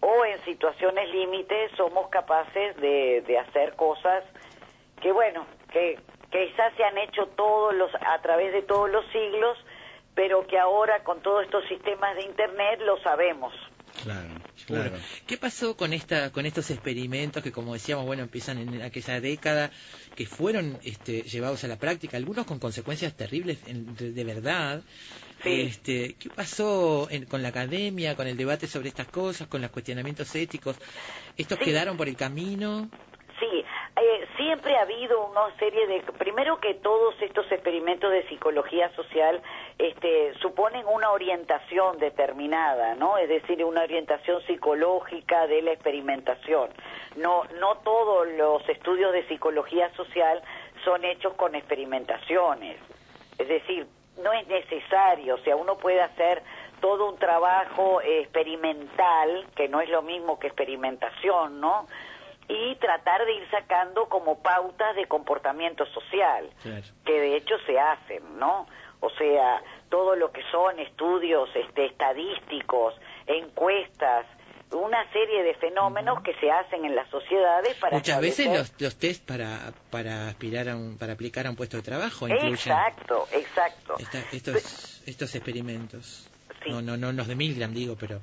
o 0.00 0.24
en 0.24 0.40
situaciones 0.44 1.10
límites 1.10 1.70
somos 1.76 2.08
capaces 2.08 2.76
de, 2.76 3.22
de 3.26 3.38
hacer 3.38 3.74
cosas 3.76 4.24
que, 5.00 5.12
bueno, 5.12 5.44
que, 5.72 5.98
quizás 6.30 6.72
se 6.76 6.84
han 6.84 6.98
hecho 6.98 7.26
todos 7.36 7.74
los, 7.74 7.90
a 7.94 8.20
través 8.22 8.52
de 8.52 8.62
todos 8.62 8.90
los 8.90 9.04
siglos, 9.12 9.56
pero 10.14 10.46
que 10.46 10.58
ahora 10.58 11.02
con 11.04 11.20
todos 11.22 11.44
estos 11.44 11.66
sistemas 11.68 12.16
de 12.16 12.22
Internet 12.24 12.80
lo 12.84 12.98
sabemos. 13.02 13.52
Claro, 14.02 14.30
claro. 14.66 14.96
¿Qué 15.26 15.36
pasó 15.36 15.76
con 15.76 15.92
esta, 15.92 16.32
con 16.32 16.46
estos 16.46 16.70
experimentos 16.70 17.42
que, 17.42 17.52
como 17.52 17.74
decíamos, 17.74 18.06
bueno, 18.06 18.22
empiezan 18.22 18.58
en 18.58 18.80
aquella 18.82 19.20
década, 19.20 19.70
que 20.16 20.24
fueron 20.26 20.78
este, 20.82 21.22
llevados 21.22 21.62
a 21.64 21.68
la 21.68 21.76
práctica, 21.78 22.16
algunos 22.16 22.46
con 22.46 22.58
consecuencias 22.58 23.14
terribles 23.14 23.66
en- 23.68 23.94
de, 23.94 24.12
de 24.12 24.24
verdad? 24.24 24.82
Sí. 25.42 25.60
Este, 25.62 26.14
¿Qué 26.18 26.30
pasó 26.30 27.08
en- 27.10 27.26
con 27.26 27.42
la 27.42 27.48
academia, 27.48 28.16
con 28.16 28.26
el 28.26 28.36
debate 28.36 28.66
sobre 28.66 28.88
estas 28.88 29.08
cosas, 29.08 29.48
con 29.48 29.60
los 29.60 29.70
cuestionamientos 29.70 30.34
éticos? 30.36 30.78
¿Estos 31.36 31.58
Sí. 31.58 31.64
quedaron 31.66 31.96
por 31.96 32.08
el 32.08 32.16
camino? 32.16 32.88
Siempre 34.42 34.76
ha 34.76 34.82
habido 34.82 35.24
una 35.26 35.56
serie 35.56 35.86
de... 35.86 36.00
Primero 36.18 36.58
que 36.58 36.74
todos 36.74 37.14
estos 37.22 37.50
experimentos 37.52 38.10
de 38.10 38.26
psicología 38.26 38.90
social 38.96 39.40
este, 39.78 40.34
suponen 40.40 40.84
una 40.88 41.12
orientación 41.12 41.96
determinada, 41.98 42.96
¿no? 42.96 43.18
Es 43.18 43.28
decir, 43.28 43.64
una 43.64 43.82
orientación 43.82 44.42
psicológica 44.42 45.46
de 45.46 45.62
la 45.62 45.70
experimentación. 45.70 46.70
No, 47.14 47.44
no 47.60 47.76
todos 47.84 48.26
los 48.36 48.68
estudios 48.68 49.12
de 49.12 49.28
psicología 49.28 49.94
social 49.94 50.42
son 50.84 51.04
hechos 51.04 51.34
con 51.34 51.54
experimentaciones. 51.54 52.78
Es 53.38 53.46
decir, 53.46 53.86
no 54.24 54.32
es 54.32 54.48
necesario, 54.48 55.36
o 55.36 55.38
sea, 55.38 55.54
uno 55.54 55.78
puede 55.78 56.00
hacer 56.00 56.42
todo 56.80 57.10
un 57.10 57.16
trabajo 57.16 58.00
experimental, 58.02 59.46
que 59.54 59.68
no 59.68 59.80
es 59.80 59.88
lo 59.88 60.02
mismo 60.02 60.40
que 60.40 60.48
experimentación, 60.48 61.60
¿no? 61.60 61.86
Y 62.48 62.74
tratar 62.76 63.24
de 63.24 63.34
ir 63.34 63.48
sacando 63.50 64.08
como 64.08 64.42
pautas 64.42 64.94
de 64.96 65.06
comportamiento 65.06 65.86
social, 65.86 66.50
Claro. 66.62 66.82
que 67.04 67.12
de 67.12 67.36
hecho 67.36 67.54
se 67.66 67.78
hacen, 67.78 68.38
¿no? 68.38 68.66
O 69.00 69.10
sea, 69.10 69.62
todo 69.88 70.14
lo 70.16 70.30
que 70.32 70.42
son 70.50 70.78
estudios 70.78 71.48
este, 71.54 71.86
estadísticos, 71.86 72.94
encuestas, 73.26 74.26
una 74.70 75.10
serie 75.12 75.42
de 75.42 75.54
fenómenos 75.54 76.22
que 76.22 76.34
se 76.34 76.50
hacen 76.50 76.84
en 76.84 76.94
las 76.94 77.08
sociedades 77.10 77.76
para 77.76 77.96
Muchas 77.98 78.20
veces 78.20 78.46
los, 78.46 78.80
los 78.80 78.96
test 78.96 79.26
para, 79.26 79.72
para 79.90 80.28
aspirar 80.28 80.68
a 80.70 80.76
un, 80.76 80.96
para 80.98 81.12
aplicar 81.12 81.46
a 81.46 81.50
un 81.50 81.56
puesto 81.56 81.76
de 81.76 81.82
trabajo 81.82 82.26
incluyen 82.26 82.54
Exacto, 82.54 83.26
exacto. 83.32 83.96
esta- 83.98 84.24
estos, 84.32 85.02
estos 85.06 85.34
experimentos. 85.34 86.28
Sí. 86.64 86.70
No, 86.70 86.80
no, 86.80 86.96
no 86.96 87.12
los 87.12 87.26
de 87.28 87.34
Milgram, 87.34 87.74
digo, 87.74 87.96
pero 87.98 88.20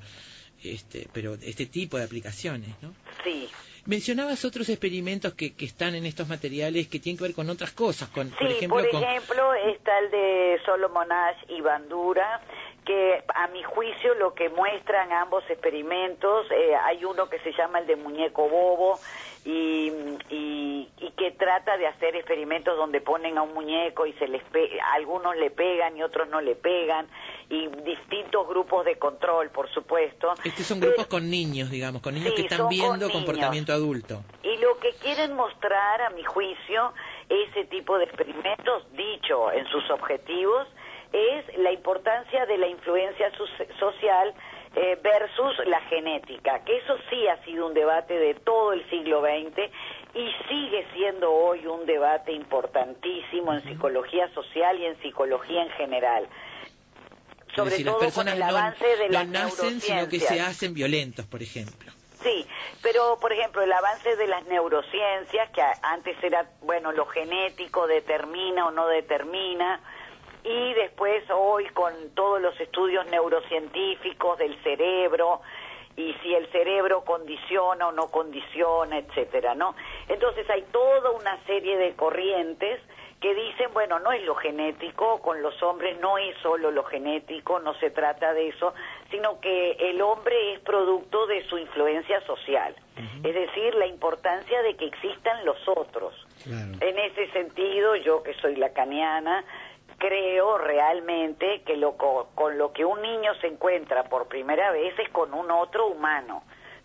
este, 0.64 1.08
pero 1.12 1.34
este 1.34 1.66
tipo 1.66 1.98
de 1.98 2.04
aplicaciones, 2.04 2.70
¿no? 2.82 2.92
Sí, 3.22 3.48
Mencionabas 3.86 4.44
otros 4.44 4.68
experimentos 4.68 5.34
que, 5.34 5.54
que 5.54 5.64
están 5.64 5.94
en 5.94 6.06
estos 6.06 6.28
materiales 6.28 6.88
que 6.88 6.98
tienen 6.98 7.16
que 7.18 7.24
ver 7.24 7.34
con 7.34 7.48
otras 7.50 7.72
cosas, 7.72 8.08
con, 8.10 8.28
por 8.30 8.38
Sí, 8.48 8.54
ejemplo, 8.54 8.78
por 8.80 8.90
con... 8.90 9.02
ejemplo, 9.02 9.54
está 9.54 9.98
el 10.00 10.10
de 10.10 10.60
Solomon 10.64 11.10
Ash 11.10 11.38
y 11.48 11.60
Bandura, 11.60 12.40
que 12.84 13.22
a 13.34 13.48
mi 13.48 13.62
juicio 13.62 14.14
lo 14.14 14.34
que 14.34 14.48
muestran 14.48 15.12
ambos 15.12 15.44
experimentos, 15.48 16.46
eh, 16.50 16.74
hay 16.74 17.04
uno 17.04 17.28
que 17.28 17.38
se 17.40 17.52
llama 17.52 17.78
el 17.80 17.86
de 17.86 17.96
muñeco 17.96 18.48
bobo 18.48 18.98
y, 19.44 19.90
y, 20.28 20.88
y 20.98 21.10
que 21.16 21.30
trata 21.32 21.76
de 21.78 21.86
hacer 21.86 22.14
experimentos 22.16 22.76
donde 22.76 23.00
ponen 23.00 23.38
a 23.38 23.42
un 23.42 23.54
muñeco 23.54 24.06
y 24.06 24.12
se 24.14 24.28
les 24.28 24.42
pe- 24.44 24.78
algunos 24.94 25.36
le 25.36 25.50
pegan 25.50 25.96
y 25.96 26.02
otros 26.02 26.28
no 26.28 26.40
le 26.40 26.54
pegan 26.56 27.06
y 27.48 27.66
distintos 27.84 28.46
grupos 28.46 28.84
de 28.84 28.96
control, 28.96 29.48
por 29.50 29.68
supuesto. 29.70 30.34
Estos 30.44 30.66
son 30.66 30.78
Pero- 30.80 30.92
grupos 30.92 31.06
con 31.08 31.30
niños, 31.30 31.70
digamos, 31.70 32.02
con 32.02 32.14
niños 32.14 32.30
Sí, 32.30 32.36
que 32.36 32.42
están 32.42 32.58
con 32.60 32.68
viendo 32.68 33.10
comportamiento 33.10 33.72
adulto. 33.72 34.22
Y 34.42 34.56
lo 34.58 34.78
que 34.78 34.92
quieren 35.02 35.34
mostrar, 35.34 36.02
a 36.02 36.10
mi 36.10 36.22
juicio, 36.22 36.92
ese 37.28 37.64
tipo 37.64 37.98
de 37.98 38.04
experimentos, 38.04 38.84
dicho 38.92 39.50
en 39.52 39.66
sus 39.68 39.88
objetivos, 39.90 40.68
es 41.12 41.58
la 41.58 41.72
importancia 41.72 42.46
de 42.46 42.56
la 42.58 42.68
influencia 42.68 43.32
so- 43.36 43.46
social 43.80 44.32
eh, 44.76 44.98
versus 45.02 45.66
la 45.66 45.80
genética, 45.82 46.62
que 46.64 46.76
eso 46.78 46.96
sí 47.08 47.26
ha 47.26 47.42
sido 47.44 47.66
un 47.66 47.74
debate 47.74 48.14
de 48.14 48.34
todo 48.34 48.72
el 48.72 48.88
siglo 48.88 49.20
XX 49.20 49.58
y 50.14 50.30
sigue 50.48 50.86
siendo 50.94 51.32
hoy 51.32 51.66
un 51.66 51.86
debate 51.86 52.32
importantísimo 52.32 53.52
en 53.52 53.62
psicología 53.62 54.32
social 54.32 54.78
y 54.78 54.86
en 54.86 55.00
psicología 55.02 55.62
en 55.62 55.70
general. 55.70 56.28
Sobre 57.54 57.70
decir, 57.70 57.86
las 57.86 57.98
todo 57.98 58.12
con 58.12 58.28
el 58.28 58.38
no, 58.38 58.46
avance 58.46 58.86
de 58.96 59.06
no 59.08 59.12
las 59.12 59.28
nacen, 59.28 59.80
sino 59.80 60.08
que 60.08 60.20
se 60.20 60.40
hacen 60.40 60.72
violentos, 60.72 61.26
por 61.26 61.42
ejemplo. 61.42 61.90
Sí, 62.22 62.46
pero 62.82 63.18
por 63.20 63.32
ejemplo 63.32 63.62
el 63.62 63.72
avance 63.72 64.14
de 64.14 64.26
las 64.26 64.44
neurociencias, 64.46 65.50
que 65.50 65.62
antes 65.82 66.16
era, 66.22 66.48
bueno, 66.62 66.92
lo 66.92 67.06
genético 67.06 67.86
determina 67.86 68.66
o 68.66 68.70
no 68.70 68.86
determina, 68.86 69.80
y 70.44 70.74
después 70.74 71.24
hoy 71.30 71.66
con 71.68 71.92
todos 72.14 72.40
los 72.40 72.58
estudios 72.60 73.06
neurocientíficos 73.06 74.38
del 74.38 74.60
cerebro, 74.62 75.40
y 75.96 76.14
si 76.22 76.34
el 76.34 76.50
cerebro 76.50 77.04
condiciona 77.04 77.88
o 77.88 77.92
no 77.92 78.10
condiciona, 78.10 78.98
etcétera, 78.98 79.54
¿no? 79.54 79.74
Entonces 80.08 80.48
hay 80.48 80.62
toda 80.72 81.10
una 81.10 81.42
serie 81.44 81.76
de 81.76 81.92
corrientes 81.94 82.80
que 83.20 83.34
dicen, 83.34 83.68
bueno, 83.74 83.98
no 83.98 84.12
es 84.12 84.24
lo 84.24 84.34
genético, 84.34 85.20
con 85.20 85.42
los 85.42 85.62
hombres 85.62 86.00
no 86.00 86.16
es 86.16 86.34
solo 86.38 86.70
lo 86.70 86.84
genético, 86.84 87.60
no 87.60 87.74
se 87.74 87.90
trata 87.90 88.32
de 88.32 88.48
eso, 88.48 88.72
sino 89.10 89.40
que 89.40 89.72
el 89.72 90.00
hombre 90.00 90.54
es 90.54 90.60
producto 90.60 91.26
de 91.26 91.46
su 91.46 91.58
influencia 91.58 92.22
social, 92.22 92.74
es 93.22 93.34
decir, 93.34 93.74
la 93.74 93.86
importancia 93.86 94.62
de 94.62 94.74
que 94.74 94.86
existan 94.86 95.44
los 95.44 95.58
otros. 95.68 96.14
Claro. 96.44 96.72
En 96.80 96.98
ese 96.98 97.30
sentido, 97.32 97.94
yo 97.96 98.22
que 98.22 98.32
soy 98.34 98.56
lacaniana, 98.56 99.44
creo 99.98 100.58
realmente 100.58 101.62
que 101.66 101.76
lo, 101.76 101.96
co- 101.96 102.30
con 102.34 102.58
lo 102.58 102.72
que 102.72 102.84
un 102.84 103.00
niño 103.02 103.34
se 103.40 103.48
encuentra 103.48 104.04
por 104.04 104.28
primera 104.28 104.70
vez 104.72 104.94
es 104.98 105.08
con 105.10 105.32
un 105.34 105.50
otro 105.50 105.88
humano, 105.88 106.42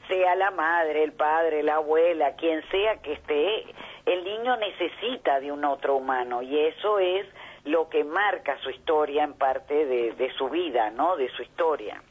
sea 0.07 0.35
la 0.35 0.51
madre, 0.51 1.03
el 1.03 1.13
padre, 1.13 1.63
la 1.63 1.75
abuela, 1.75 2.35
quien 2.35 2.61
sea 2.69 2.97
que 3.01 3.13
esté, 3.13 3.63
el 4.05 4.23
niño 4.23 4.55
necesita 4.57 5.39
de 5.39 5.51
un 5.51 5.65
otro 5.65 5.95
humano 5.95 6.41
y 6.41 6.57
eso 6.59 6.99
es 6.99 7.25
lo 7.65 7.89
que 7.89 8.03
marca 8.03 8.57
su 8.61 8.69
historia 8.69 9.23
en 9.23 9.33
parte 9.33 9.85
de, 9.85 10.31
su 10.37 10.49
vida, 10.49 10.91
¿no? 10.91 11.17
De 11.17 11.29
su 11.35 11.41
historia. 11.41 12.01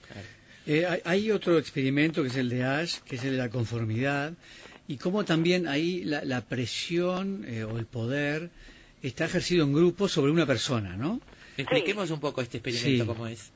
Eh, 0.66 0.85
hay, 0.87 1.00
hay 1.04 1.30
otro 1.30 1.59
experimento 1.59 2.22
que 2.22 2.28
es 2.28 2.37
el 2.37 2.48
de 2.48 2.64
Ash, 2.64 2.98
que 3.02 3.16
es 3.16 3.24
el 3.24 3.33
de 3.33 3.38
la 3.38 3.50
conformidad, 3.50 4.33
y 4.88 4.96
cómo 4.98 5.24
también 5.24 5.68
ahí 5.68 6.02
la, 6.04 6.24
la 6.24 6.40
presión 6.40 7.44
eh, 7.46 7.62
o 7.64 7.78
el 7.78 7.87
poder 7.87 8.50
está 9.08 9.24
ejercido 9.26 9.64
en 9.64 9.72
grupo 9.74 10.08
sobre 10.08 10.32
una 10.32 10.46
persona, 10.46 10.96
¿no? 10.96 11.20
Expliquemos 11.56 12.10
un 12.10 12.20
poco 12.20 12.40
este 12.40 12.58
experimento 12.58 13.04
Sí. 13.04 13.06
cómo 13.06 13.26
es. 13.26 13.52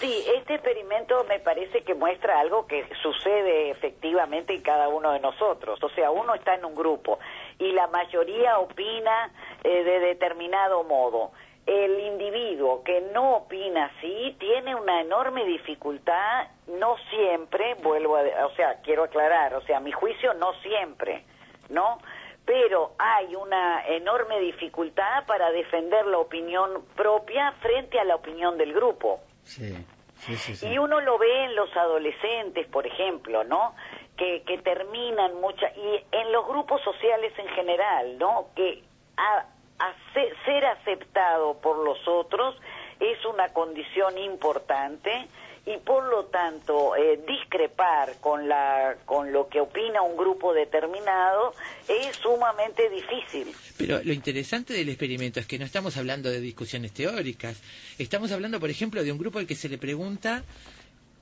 Sí, 0.00 0.24
este 0.36 0.54
experimento 0.54 1.24
me 1.28 1.38
parece 1.38 1.82
que 1.82 1.94
muestra 1.94 2.40
algo 2.40 2.66
que 2.66 2.84
sucede 3.02 3.70
efectivamente 3.70 4.54
en 4.54 4.62
cada 4.62 4.88
uno 4.88 5.12
de 5.12 5.20
nosotros. 5.20 5.78
O 5.82 5.88
sea, 5.90 6.10
uno 6.10 6.34
está 6.34 6.54
en 6.54 6.64
un 6.64 6.74
grupo 6.74 7.18
y 7.58 7.72
la 7.72 7.86
mayoría 7.88 8.58
opina 8.58 9.30
eh, 9.62 9.84
de 9.84 10.00
determinado 10.00 10.82
modo. 10.84 11.32
El 11.66 12.00
individuo 12.00 12.82
que 12.82 13.00
no 13.12 13.36
opina 13.36 13.92
así 13.96 14.34
tiene 14.40 14.74
una 14.74 15.00
enorme 15.00 15.44
dificultad, 15.44 16.48
no 16.66 16.96
siempre, 17.10 17.74
vuelvo 17.82 18.16
a, 18.16 18.46
o 18.46 18.54
sea, 18.56 18.80
quiero 18.82 19.04
aclarar, 19.04 19.54
o 19.54 19.62
sea, 19.62 19.76
a 19.76 19.80
mi 19.80 19.92
juicio 19.92 20.34
no 20.34 20.54
siempre, 20.62 21.22
¿no? 21.68 21.98
Pero 22.44 22.92
hay 22.98 23.34
una 23.36 23.86
enorme 23.86 24.40
dificultad 24.40 25.24
para 25.26 25.50
defender 25.52 26.06
la 26.06 26.18
opinión 26.18 26.84
propia 26.96 27.52
frente 27.60 28.00
a 28.00 28.04
la 28.04 28.16
opinión 28.16 28.58
del 28.58 28.72
grupo. 28.72 29.20
Sí, 29.44 29.72
sí, 30.16 30.36
sí. 30.36 30.56
sí. 30.56 30.68
Y 30.68 30.78
uno 30.78 31.00
lo 31.00 31.18
ve 31.18 31.44
en 31.44 31.54
los 31.54 31.74
adolescentes, 31.76 32.66
por 32.66 32.86
ejemplo, 32.86 33.44
¿no? 33.44 33.74
Que, 34.16 34.42
que 34.42 34.58
terminan 34.58 35.40
mucha 35.40 35.68
y 35.74 36.04
en 36.12 36.32
los 36.32 36.46
grupos 36.46 36.82
sociales 36.82 37.32
en 37.38 37.48
general, 37.50 38.18
¿no? 38.18 38.48
Que 38.56 38.82
a- 39.16 39.46
a 39.78 39.94
se- 40.12 40.32
ser 40.44 40.64
aceptado 40.66 41.60
por 41.60 41.78
los 41.78 42.06
otros 42.08 42.56
es 43.00 43.24
una 43.24 43.52
condición 43.52 44.18
importante 44.18 45.28
y 45.64 45.76
por 45.78 46.04
lo 46.10 46.24
tanto 46.24 46.96
eh, 46.96 47.20
discrepar 47.28 48.14
con 48.20 48.48
la 48.48 48.96
con 49.04 49.32
lo 49.32 49.48
que 49.48 49.60
opina 49.60 50.02
un 50.02 50.16
grupo 50.16 50.52
determinado 50.52 51.54
es 51.88 52.16
sumamente 52.16 52.90
difícil. 52.90 53.54
Pero 53.78 54.00
lo 54.02 54.12
interesante 54.12 54.74
del 54.74 54.88
experimento 54.88 55.38
es 55.38 55.46
que 55.46 55.58
no 55.60 55.64
estamos 55.64 55.96
hablando 55.96 56.30
de 56.30 56.40
discusiones 56.40 56.92
teóricas, 56.92 57.60
estamos 57.98 58.32
hablando, 58.32 58.58
por 58.58 58.70
ejemplo, 58.70 59.04
de 59.04 59.12
un 59.12 59.18
grupo 59.18 59.38
al 59.38 59.46
que 59.46 59.54
se 59.54 59.68
le 59.68 59.78
pregunta 59.78 60.42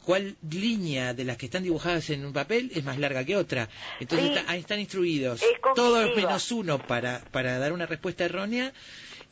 cuál 0.06 0.36
línea 0.50 1.12
de 1.12 1.24
las 1.24 1.36
que 1.36 1.44
están 1.44 1.62
dibujadas 1.62 2.08
en 2.08 2.24
un 2.24 2.32
papel 2.32 2.70
es 2.74 2.82
más 2.82 2.98
larga 2.98 3.22
que 3.24 3.36
otra. 3.36 3.68
Entonces 4.00 4.28
Sí. 4.30 4.34
está- 4.38 4.50
ahí 4.50 4.60
están 4.60 4.80
instruidos 4.80 5.42
Es 5.42 5.60
todos 5.74 6.16
menos 6.16 6.50
uno 6.50 6.78
para, 6.78 7.20
para 7.30 7.58
dar 7.58 7.72
una 7.72 7.84
respuesta 7.84 8.24
errónea 8.24 8.72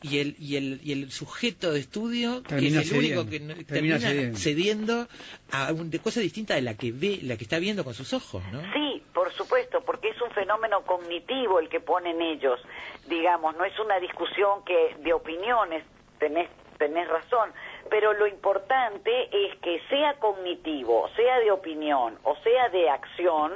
y 0.01 0.19
el, 0.19 0.35
y 0.39 0.55
el, 0.55 0.79
y 0.83 0.91
el 0.93 1.11
sujeto 1.11 1.71
de 1.73 1.79
estudio 1.81 2.41
Termina 2.43 2.81
es 2.81 2.91
el 2.91 2.99
único 2.99 3.29
que 3.29 3.39
no- 3.39 3.53
Termina 3.65 3.99
termina, 3.99 3.99
cediendo. 3.99 4.37
cediendo 4.39 5.07
a 5.51 5.73
una 5.73 5.97
cosa 5.99 6.19
distinta 6.21 6.55
de 6.55 6.61
la 6.61 6.75
que 6.75 6.91
ve, 6.91 7.19
la 7.23 7.35
que 7.37 7.43
está 7.43 7.59
viendo 7.59 7.83
con 7.83 7.93
sus 7.93 8.13
ojos, 8.13 8.41
¿no? 8.51 8.61
Sí, 8.73 9.03
por 9.13 9.31
supuesto, 9.33 9.81
porque 9.81 10.09
es 10.09 10.21
un 10.21 10.31
fenómeno 10.31 10.81
cognitivo 10.83 11.59
el 11.59 11.67
que 11.69 11.79
ponen 11.81 12.21
ellos, 12.21 12.59
digamos, 13.07 13.55
no 13.57 13.65
es 13.65 13.77
una 13.79 13.99
discusión 13.99 14.63
que 14.65 14.95
de 15.03 15.11
opiniones, 15.13 15.83
tenés, 16.19 16.49
tenés 16.77 17.07
razón, 17.09 17.51
pero 17.89 18.13
lo 18.13 18.27
importante 18.27 19.11
es 19.31 19.57
que 19.59 19.81
sea 19.89 20.13
cognitivo, 20.19 21.09
sea 21.15 21.39
de 21.39 21.51
opinión 21.51 22.17
o 22.23 22.35
sea 22.43 22.69
de 22.69 22.89
acción, 22.89 23.51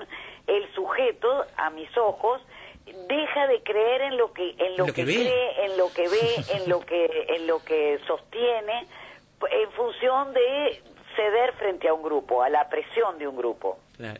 el 0.47 0.73
sujeto, 0.75 1.45
a 1.55 1.69
mis 1.69 1.95
ojos, 1.97 2.41
deja 2.85 3.47
de 3.47 3.61
creer 3.63 4.01
en 4.01 4.17
lo 4.17 4.33
que 4.33 4.51
en 4.57 4.77
lo, 4.77 4.85
Lo 4.87 4.93
que 4.93 4.93
que, 4.93 5.05
ve. 5.05 5.13
cree, 5.15 5.65
en 5.65 5.77
lo 5.77 5.91
que 5.93 6.07
ve, 6.09 6.35
en 6.63 6.69
lo 6.69 6.79
que 6.81 7.25
en 7.29 7.47
lo 7.47 7.63
que 7.63 7.99
sostiene 8.07 8.87
en 9.51 9.71
función 9.73 10.33
de 10.33 10.81
ceder 11.15 11.53
frente 11.53 11.87
a 11.87 11.93
un 11.93 12.01
grupo, 12.03 12.41
a 12.43 12.49
la 12.49 12.69
presión 12.69 13.17
de 13.19 13.27
un 13.27 13.35
grupo. 13.35 13.77
Claro. 13.97 14.19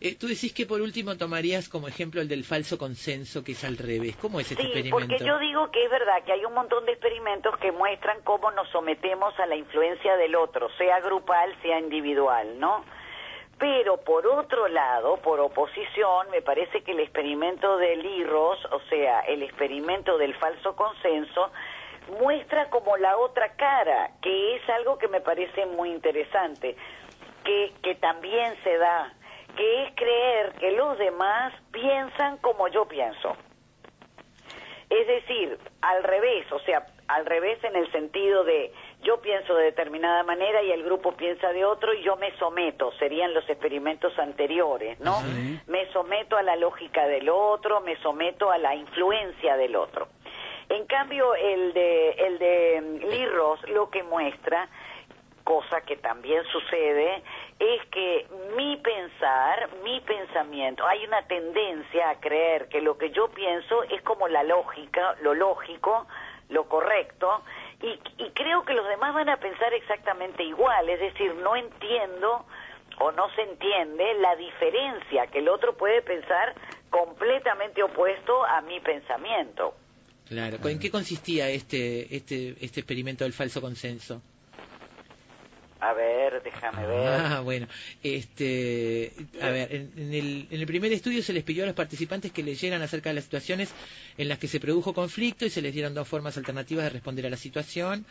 Eh, 0.00 0.14
tú 0.14 0.28
decís 0.28 0.52
que 0.52 0.64
por 0.66 0.80
último 0.80 1.16
tomarías 1.16 1.68
como 1.68 1.88
ejemplo 1.88 2.20
el 2.20 2.28
del 2.28 2.44
falso 2.44 2.78
consenso, 2.78 3.42
que 3.42 3.52
es 3.52 3.64
al 3.64 3.76
revés. 3.76 4.16
¿Cómo 4.16 4.38
es 4.38 4.48
este 4.50 4.62
Sí, 4.62 4.68
experimento? 4.68 4.96
porque 5.08 5.24
yo 5.24 5.38
digo 5.40 5.70
que 5.72 5.84
es 5.84 5.90
verdad 5.90 6.22
que 6.24 6.32
hay 6.32 6.44
un 6.44 6.54
montón 6.54 6.86
de 6.86 6.92
experimentos 6.92 7.56
que 7.58 7.72
muestran 7.72 8.18
cómo 8.22 8.50
nos 8.52 8.68
sometemos 8.70 9.36
a 9.40 9.46
la 9.46 9.56
influencia 9.56 10.16
del 10.16 10.36
otro, 10.36 10.68
sea 10.76 11.00
grupal, 11.00 11.52
sea 11.62 11.80
individual, 11.80 12.60
¿no? 12.60 12.84
Pero 13.58 13.96
por 13.98 14.26
otro 14.26 14.68
lado, 14.68 15.16
por 15.16 15.40
oposición, 15.40 16.30
me 16.30 16.42
parece 16.42 16.82
que 16.82 16.92
el 16.92 17.00
experimento 17.00 17.76
de 17.76 17.96
Lirros, 17.96 18.64
o 18.70 18.80
sea, 18.88 19.20
el 19.20 19.42
experimento 19.42 20.16
del 20.16 20.34
falso 20.36 20.76
consenso, 20.76 21.50
muestra 22.20 22.70
como 22.70 22.96
la 22.96 23.16
otra 23.18 23.56
cara, 23.56 24.12
que 24.22 24.56
es 24.56 24.68
algo 24.70 24.96
que 24.98 25.08
me 25.08 25.20
parece 25.20 25.66
muy 25.66 25.90
interesante, 25.90 26.76
que, 27.44 27.72
que 27.82 27.96
también 27.96 28.54
se 28.62 28.78
da, 28.78 29.12
que 29.56 29.84
es 29.84 29.92
creer 29.96 30.52
que 30.52 30.72
los 30.72 30.96
demás 30.98 31.52
piensan 31.72 32.38
como 32.38 32.68
yo 32.68 32.86
pienso. 32.86 33.36
Es 34.88 35.06
decir, 35.06 35.58
al 35.82 36.02
revés, 36.04 36.50
o 36.52 36.60
sea, 36.60 36.86
al 37.08 37.26
revés 37.26 37.62
en 37.64 37.76
el 37.76 37.90
sentido 37.92 38.44
de 38.44 38.72
yo 39.02 39.20
pienso 39.20 39.54
de 39.54 39.64
determinada 39.64 40.22
manera 40.24 40.62
y 40.62 40.72
el 40.72 40.82
grupo 40.82 41.12
piensa 41.12 41.52
de 41.52 41.64
otro 41.64 41.94
y 41.94 42.02
yo 42.02 42.16
me 42.16 42.36
someto, 42.38 42.92
serían 42.98 43.32
los 43.32 43.48
experimentos 43.48 44.18
anteriores, 44.18 44.98
¿no? 45.00 45.20
Sí. 45.20 45.60
Me 45.66 45.86
someto 45.92 46.36
a 46.36 46.42
la 46.42 46.56
lógica 46.56 47.06
del 47.06 47.28
otro, 47.28 47.80
me 47.80 47.96
someto 47.98 48.50
a 48.50 48.58
la 48.58 48.74
influencia 48.74 49.56
del 49.56 49.76
otro. 49.76 50.08
En 50.68 50.84
cambio, 50.86 51.34
el 51.34 51.72
de, 51.72 52.10
el 52.10 52.38
de 52.38 52.80
mm, 52.80 53.10
Lee 53.10 53.26
Ross 53.26 53.60
lo 53.68 53.88
que 53.88 54.02
muestra, 54.02 54.68
cosa 55.44 55.80
que 55.80 55.96
también 55.96 56.44
sucede, 56.52 57.22
es 57.58 57.86
que 57.86 58.26
mi 58.54 58.76
pensar, 58.76 59.70
mi 59.82 60.00
pensamiento, 60.00 60.86
hay 60.86 61.04
una 61.06 61.22
tendencia 61.22 62.10
a 62.10 62.20
creer 62.20 62.68
que 62.68 62.82
lo 62.82 62.98
que 62.98 63.10
yo 63.10 63.28
pienso 63.28 63.82
es 63.84 64.02
como 64.02 64.28
la 64.28 64.42
lógica, 64.42 65.16
lo 65.22 65.32
lógico, 65.32 66.06
lo 66.50 66.68
correcto, 66.68 67.42
y, 67.82 68.22
y 68.22 68.30
creo 68.30 68.64
que 68.64 68.74
los 68.74 68.86
demás 68.88 69.14
van 69.14 69.28
a 69.28 69.36
pensar 69.36 69.72
exactamente 69.74 70.42
igual, 70.42 70.88
es 70.88 71.00
decir, 71.00 71.34
no 71.36 71.56
entiendo 71.56 72.44
o 73.00 73.12
no 73.12 73.30
se 73.34 73.42
entiende 73.42 74.14
la 74.14 74.34
diferencia 74.36 75.26
que 75.28 75.38
el 75.38 75.48
otro 75.48 75.76
puede 75.76 76.02
pensar 76.02 76.54
completamente 76.90 77.82
opuesto 77.82 78.44
a 78.44 78.60
mi 78.62 78.80
pensamiento. 78.80 79.74
Claro. 80.26 80.58
¿En 80.68 80.78
qué 80.78 80.90
consistía 80.90 81.48
este, 81.48 82.14
este, 82.14 82.54
este 82.60 82.80
experimento 82.80 83.24
del 83.24 83.32
falso 83.32 83.60
consenso? 83.60 84.20
A 85.80 85.92
ver, 85.92 86.42
déjame 86.42 86.86
ver. 86.86 87.08
Ah, 87.08 87.40
bueno. 87.40 87.68
Este, 88.02 89.12
a 89.40 89.50
ver, 89.50 89.72
en, 89.74 89.92
en 89.96 90.14
el, 90.14 90.46
en 90.50 90.60
el 90.60 90.66
primer 90.66 90.92
estudio 90.92 91.22
se 91.22 91.32
les 91.32 91.44
pidió 91.44 91.62
a 91.62 91.66
los 91.66 91.74
participantes 91.76 92.32
que 92.32 92.42
leyeran 92.42 92.82
acerca 92.82 93.10
de 93.10 93.14
las 93.14 93.24
situaciones 93.24 93.70
en 94.16 94.28
las 94.28 94.38
que 94.38 94.48
se 94.48 94.58
produjo 94.58 94.92
conflicto 94.92 95.46
y 95.46 95.50
se 95.50 95.62
les 95.62 95.72
dieron 95.72 95.94
dos 95.94 96.08
formas 96.08 96.36
alternativas 96.36 96.84
de 96.84 96.90
responder 96.90 97.26
a 97.26 97.30
la 97.30 97.36
situación. 97.36 98.04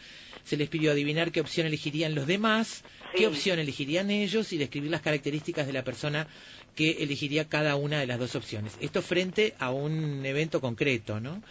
Se 0.46 0.56
les 0.56 0.70
pidió 0.70 0.92
adivinar 0.92 1.32
qué 1.32 1.42
opción 1.42 1.68
elegirían 1.68 2.16
los 2.16 2.26
demás, 2.26 2.84
Sí. 3.12 3.20
qué 3.20 3.28
opción 3.28 3.60
elegirían 3.60 4.12
ellos 4.12 4.54
y 4.54 4.58
describir 4.58 4.92
las 4.92 5.02
características 5.02 5.68
de 5.68 5.74
la 5.74 5.84
persona 5.84 6.28
que 6.76 7.04
elegiría 7.04 7.50
cada 7.50 7.76
una 7.76 8.00
de 8.00 8.06
las 8.08 8.20
dos 8.20 8.36
opciones. 8.36 8.78
Esto 8.80 9.02
frente 9.02 9.56
a 9.60 9.72
un 9.72 10.26
evento 10.26 10.62
concreto, 10.62 11.20
¿no? 11.20 11.42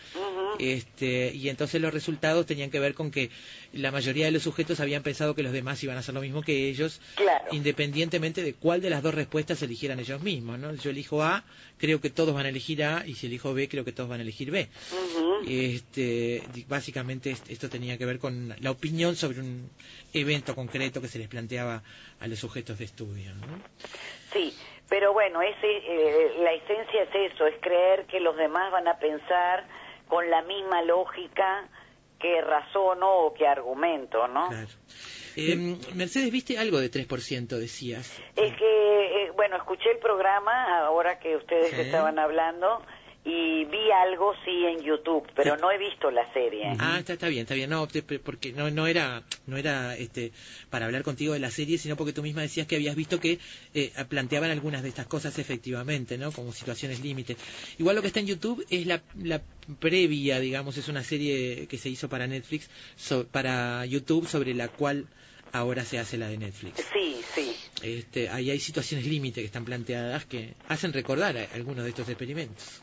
Este, 0.59 1.33
y 1.35 1.49
entonces 1.49 1.81
los 1.81 1.93
resultados 1.93 2.47
tenían 2.47 2.71
que 2.71 2.81
ver 2.81 2.95
con 2.95 3.11
que 3.11 3.31
la 3.73 3.91
mayoría 3.91 4.27
de 4.27 4.33
los 4.33 4.43
sujetos 4.43 4.81
habían 4.81 5.03
pensado 5.03 5.35
que 5.35 5.43
los 5.43 5.53
demás 5.53 5.83
iban 5.83 5.97
a 5.97 6.01
hacer 6.01 6.15
lo 6.15 6.21
mismo 6.21 6.43
que 6.43 6.69
ellos, 6.69 7.01
Claro. 7.17 7.45
independientemente 7.51 8.43
de 8.43 8.55
cuál 8.55 8.81
de 8.81 8.91
las 8.91 9.03
dos 9.03 9.15
respuestas 9.15 9.63
eligieran 9.63 9.99
ellos 10.01 10.23
mismos. 10.23 10.59
¿no? 10.59 10.75
Yo 10.75 10.91
elijo 10.91 11.23
A, 11.23 11.45
creo 11.79 12.01
que 12.01 12.11
todos 12.11 12.35
van 12.35 12.47
a 12.47 12.49
elegir 12.49 12.83
A, 12.85 13.05
y 13.07 13.15
si 13.15 13.27
elijo 13.27 13.53
B, 13.55 13.69
creo 13.69 13.85
que 13.85 13.93
todos 13.93 14.09
van 14.09 14.21
a 14.21 14.23
elegir 14.23 14.51
B. 14.51 14.69
Este, 15.47 16.43
básicamente 16.67 17.31
est- 17.31 17.51
esto 17.51 17.69
tenía 17.69 17.99
que 17.99 18.07
ver 18.07 18.19
con 18.19 18.55
la 18.61 18.71
opinión 18.71 19.17
sobre 19.17 19.41
un 19.41 19.71
evento 20.13 20.55
concreto 20.55 21.01
que 21.01 21.09
se 21.09 21.19
les 21.19 21.29
planteaba 21.29 21.83
a 22.21 22.27
los 22.27 22.39
sujetos 22.39 22.79
de 22.79 22.85
estudio. 22.87 23.35
¿no? 23.35 23.43
Sí, 24.33 24.53
pero 24.89 25.13
bueno, 25.13 25.43
ese, 25.43 25.57
eh, 25.67 26.33
la 26.43 26.53
esencia 26.53 27.03
es 27.03 27.33
eso, 27.33 27.47
es 27.47 27.55
creer 27.61 28.07
que 28.07 28.21
los 28.21 28.37
demás 28.37 28.73
van 28.73 28.89
a 28.89 28.99
pensar 28.99 29.67
con 30.09 30.29
la 30.31 30.43
misma 30.43 30.83
lógica 30.83 31.69
que 32.19 32.41
razono 32.41 33.27
o 33.27 33.35
que 33.35 33.47
argumento, 33.47 34.27
¿no? 34.29 34.49
Claro. 34.49 34.69
Eh, 35.37 35.77
Mercedes, 35.95 36.31
¿viste 36.33 36.59
algo 36.59 36.79
de 36.79 36.91
3%, 36.91 37.59
decías? 37.59 38.19
Es 38.37 38.57
que, 38.57 39.25
eh, 39.25 39.31
bueno, 39.37 39.57
escuché 39.57 39.91
el 39.93 39.99
programa 39.99 40.79
ahora 40.87 41.19
que 41.19 41.37
ustedes 41.37 41.69
Sí. 41.71 41.81
estaban 41.83 42.19
hablando 42.19 42.81
y 43.29 43.65
vi 43.65 43.91
algo, 43.91 44.35
sí, 44.45 44.65
en 44.67 44.85
YouTube, 44.85 45.27
pero 45.35 45.57
Sí. 45.57 45.61
no 45.61 45.71
he 45.73 45.79
visto 45.79 46.11
la 46.13 46.33
serie. 46.33 46.63
Ah, 46.79 46.99
está, 47.01 47.15
está 47.15 47.27
bien, 47.29 47.43
está 47.43 47.55
bien. 47.55 47.69
No, 47.69 47.89
te- 47.89 48.03
porque 48.03 48.53
no, 48.53 48.71
no 48.71 48.87
era, 48.87 49.25
no 49.47 49.57
era 49.57 49.97
este, 49.97 50.31
para 50.71 50.87
hablar 50.87 51.03
contigo 51.03 51.33
de 51.33 51.41
la 51.41 51.51
serie, 51.51 51.77
sino 51.77 51.97
porque 51.97 52.13
tú 52.13 52.23
misma 52.23 52.43
decías 52.43 52.69
que 52.69 52.77
habías 52.77 52.95
visto 52.95 53.19
que 53.19 53.41
eh, 53.75 53.91
planteaban 54.09 54.53
algunas 54.53 54.85
de 54.85 54.91
estas 54.91 55.07
cosas 55.09 55.39
efectivamente, 55.41 56.17
¿no? 56.19 56.31
Como 56.31 56.53
situaciones 56.53 57.01
límite. 57.01 57.37
Igual 57.79 57.97
lo 57.97 58.03
que 58.03 58.09
está 58.09 58.21
en 58.21 58.29
YouTube 58.29 58.65
es 58.71 58.87
la, 58.87 59.03
la 59.21 59.43
previa, 59.81 60.39
digamos, 60.39 60.77
es 60.77 60.87
una 60.89 61.03
serie 61.03 61.67
que 61.67 61.79
se 61.79 61.89
hizo 61.89 62.09
para 62.09 62.29
Netflix, 62.29 62.71
so- 62.97 63.27
para 63.27 63.85
YouTube, 63.87 64.29
sobre 64.29 64.55
la 64.55 64.69
cual 64.69 65.07
ahora 65.53 65.85
se 65.85 65.99
hace 65.99 66.17
la 66.17 66.29
de 66.29 66.39
Netflix. 66.39 66.85
Sí, 66.93 67.17
sí. 67.35 67.53
Este, 67.83 68.29
ahí 68.29 68.51
hay 68.51 68.61
situaciones 68.61 69.07
límite 69.07 69.41
que 69.41 69.47
están 69.47 69.65
planteadas 69.65 70.25
que 70.27 70.55
hacen 70.69 70.93
recordar 70.93 71.37
a- 71.37 71.49
algunos 71.55 71.83
de 71.85 71.91
estos 71.91 72.09
experimentos. 72.09 72.81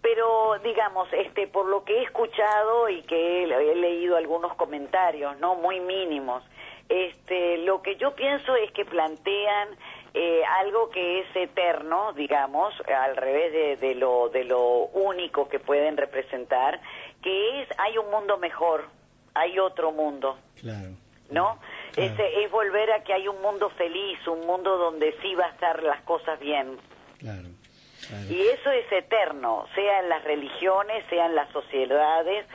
Pero 0.00 0.58
digamos, 0.62 1.08
este, 1.12 1.48
por 1.48 1.66
lo 1.66 1.84
que 1.84 1.98
he 1.98 2.02
escuchado 2.04 2.88
y 2.88 3.02
que 3.02 3.44
he, 3.44 3.72
he 3.72 3.74
leído 3.74 4.16
algunos 4.16 4.54
comentarios, 4.54 5.38
no 5.38 5.56
muy 5.56 5.80
mínimos, 5.80 6.42
este, 6.88 7.58
lo 7.58 7.82
que 7.82 7.96
yo 7.96 8.14
pienso 8.14 8.56
es 8.56 8.70
que 8.72 8.84
plantean 8.84 9.68
eh, 10.14 10.42
algo 10.60 10.88
que 10.90 11.20
es 11.20 11.36
eterno, 11.36 12.12
digamos, 12.14 12.72
al 12.88 13.16
revés 13.16 13.52
de, 13.52 13.76
de 13.76 13.94
lo 13.94 14.30
de 14.30 14.44
lo 14.44 14.62
único 14.62 15.48
que 15.48 15.58
pueden 15.58 15.96
representar, 15.96 16.80
que 17.22 17.62
es 17.62 17.68
hay 17.78 17.98
un 17.98 18.10
mundo 18.10 18.38
mejor, 18.38 18.86
hay 19.34 19.58
otro 19.58 19.92
mundo. 19.92 20.38
Claro. 20.60 20.90
¿no? 21.30 21.58
Claro. 21.92 22.12
Ese 22.14 22.44
es 22.44 22.50
volver 22.50 22.90
a 22.92 23.02
que 23.04 23.12
hay 23.12 23.28
un 23.28 23.40
mundo 23.42 23.70
feliz, 23.70 24.18
un 24.26 24.46
mundo 24.46 24.78
donde 24.78 25.14
sí 25.20 25.34
va 25.34 25.46
a 25.46 25.50
estar 25.50 25.82
las 25.82 26.00
cosas 26.02 26.38
bien. 26.40 26.78
Claro. 27.18 27.48
Claro. 28.08 28.24
Y 28.30 28.40
eso 28.40 28.70
es 28.70 28.90
eterno, 28.92 29.66
sea 29.74 30.00
en 30.00 30.08
las 30.08 30.24
religiones, 30.24 31.04
sea 31.08 31.26
en 31.26 31.34
las 31.34 31.50
sociedades, 31.52 32.46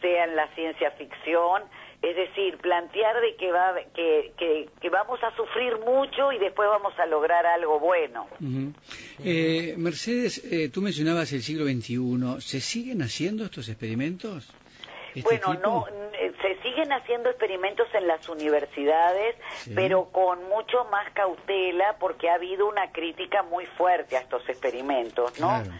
sea 0.00 0.24
en 0.24 0.36
la 0.36 0.48
ciencia 0.54 0.90
ficción. 0.92 1.62
Es 2.02 2.16
decir, 2.16 2.58
plantear 2.58 3.20
de 3.20 3.36
que, 3.36 3.52
va, 3.52 3.74
que, 3.94 4.32
que, 4.36 4.68
que 4.80 4.90
vamos 4.90 5.22
a 5.22 5.30
sufrir 5.36 5.78
mucho 5.78 6.32
y 6.32 6.38
después 6.40 6.68
vamos 6.68 6.98
a 6.98 7.06
lograr 7.06 7.46
algo 7.46 7.78
bueno. 7.78 8.26
Ujú. 8.40 8.72
Eh, 9.24 9.74
Mercedes, 9.78 10.42
eh, 10.52 10.68
tú 10.68 10.82
mencionabas 10.82 11.32
el 11.32 11.42
siglo 11.42 11.64
XXI. 11.64 12.40
¿Se 12.40 12.60
siguen 12.60 13.02
haciendo 13.02 13.44
estos 13.44 13.68
experimentos? 13.68 14.52
¿Este 15.14 15.22
Bueno, 15.22 15.52
tipo? 15.52 15.62
no, 15.62 15.86
eh, 16.14 16.32
se 16.42 16.61
siguen 16.82 16.92
haciendo 16.92 17.30
experimentos 17.30 17.86
en 17.94 18.06
las 18.06 18.28
universidades, 18.28 19.36
Sí. 19.58 19.72
pero 19.74 20.06
con 20.10 20.48
mucho 20.48 20.84
más 20.86 21.08
cautela 21.12 21.96
porque 21.98 22.28
ha 22.30 22.34
habido 22.34 22.66
una 22.66 22.90
crítica 22.92 23.42
muy 23.44 23.66
fuerte 23.66 24.16
a 24.16 24.20
estos 24.20 24.48
experimentos, 24.48 25.38
¿no? 25.40 25.48
Claro. 25.48 25.70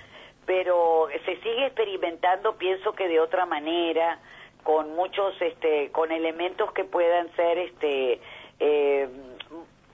Pero 0.46 1.08
se 1.24 1.36
sigue 1.36 1.66
experimentando, 1.66 2.56
pienso 2.56 2.92
que 2.92 3.08
de 3.08 3.20
otra 3.20 3.46
manera, 3.46 4.18
con 4.62 4.94
muchos, 4.94 5.34
este, 5.40 5.90
con 5.92 6.12
elementos 6.12 6.72
que 6.72 6.84
puedan 6.84 7.34
ser, 7.36 7.58
este, 7.58 8.20
eh, 8.60 9.08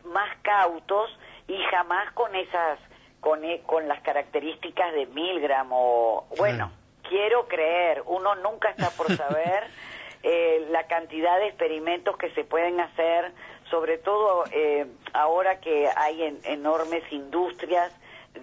más 0.04 0.28
cautos 0.42 1.10
y 1.46 1.56
jamás 1.70 2.12
con 2.12 2.34
esas, 2.34 2.78
con, 3.20 3.44
e- 3.44 3.62
con 3.66 3.88
las 3.88 4.00
características 4.02 4.92
de 4.94 5.06
Milgram 5.06 5.68
o, 5.72 6.26
bueno, 6.38 6.70
quiero 7.08 7.46
creer, 7.48 8.02
uno 8.06 8.34
nunca 8.36 8.70
está 8.70 8.90
por 8.90 9.10
saber 9.16 9.64
eh, 10.22 10.66
la 10.70 10.86
cantidad 10.86 11.38
de 11.38 11.48
experimentos 11.48 12.16
que 12.16 12.30
se 12.30 12.44
pueden 12.44 12.80
hacer, 12.80 13.32
sobre 13.70 13.98
todo 13.98 14.44
eh, 14.52 14.86
ahora 15.12 15.60
que 15.60 15.88
hay 15.96 16.22
en- 16.22 16.40
enormes 16.44 17.02
industrias 17.12 17.92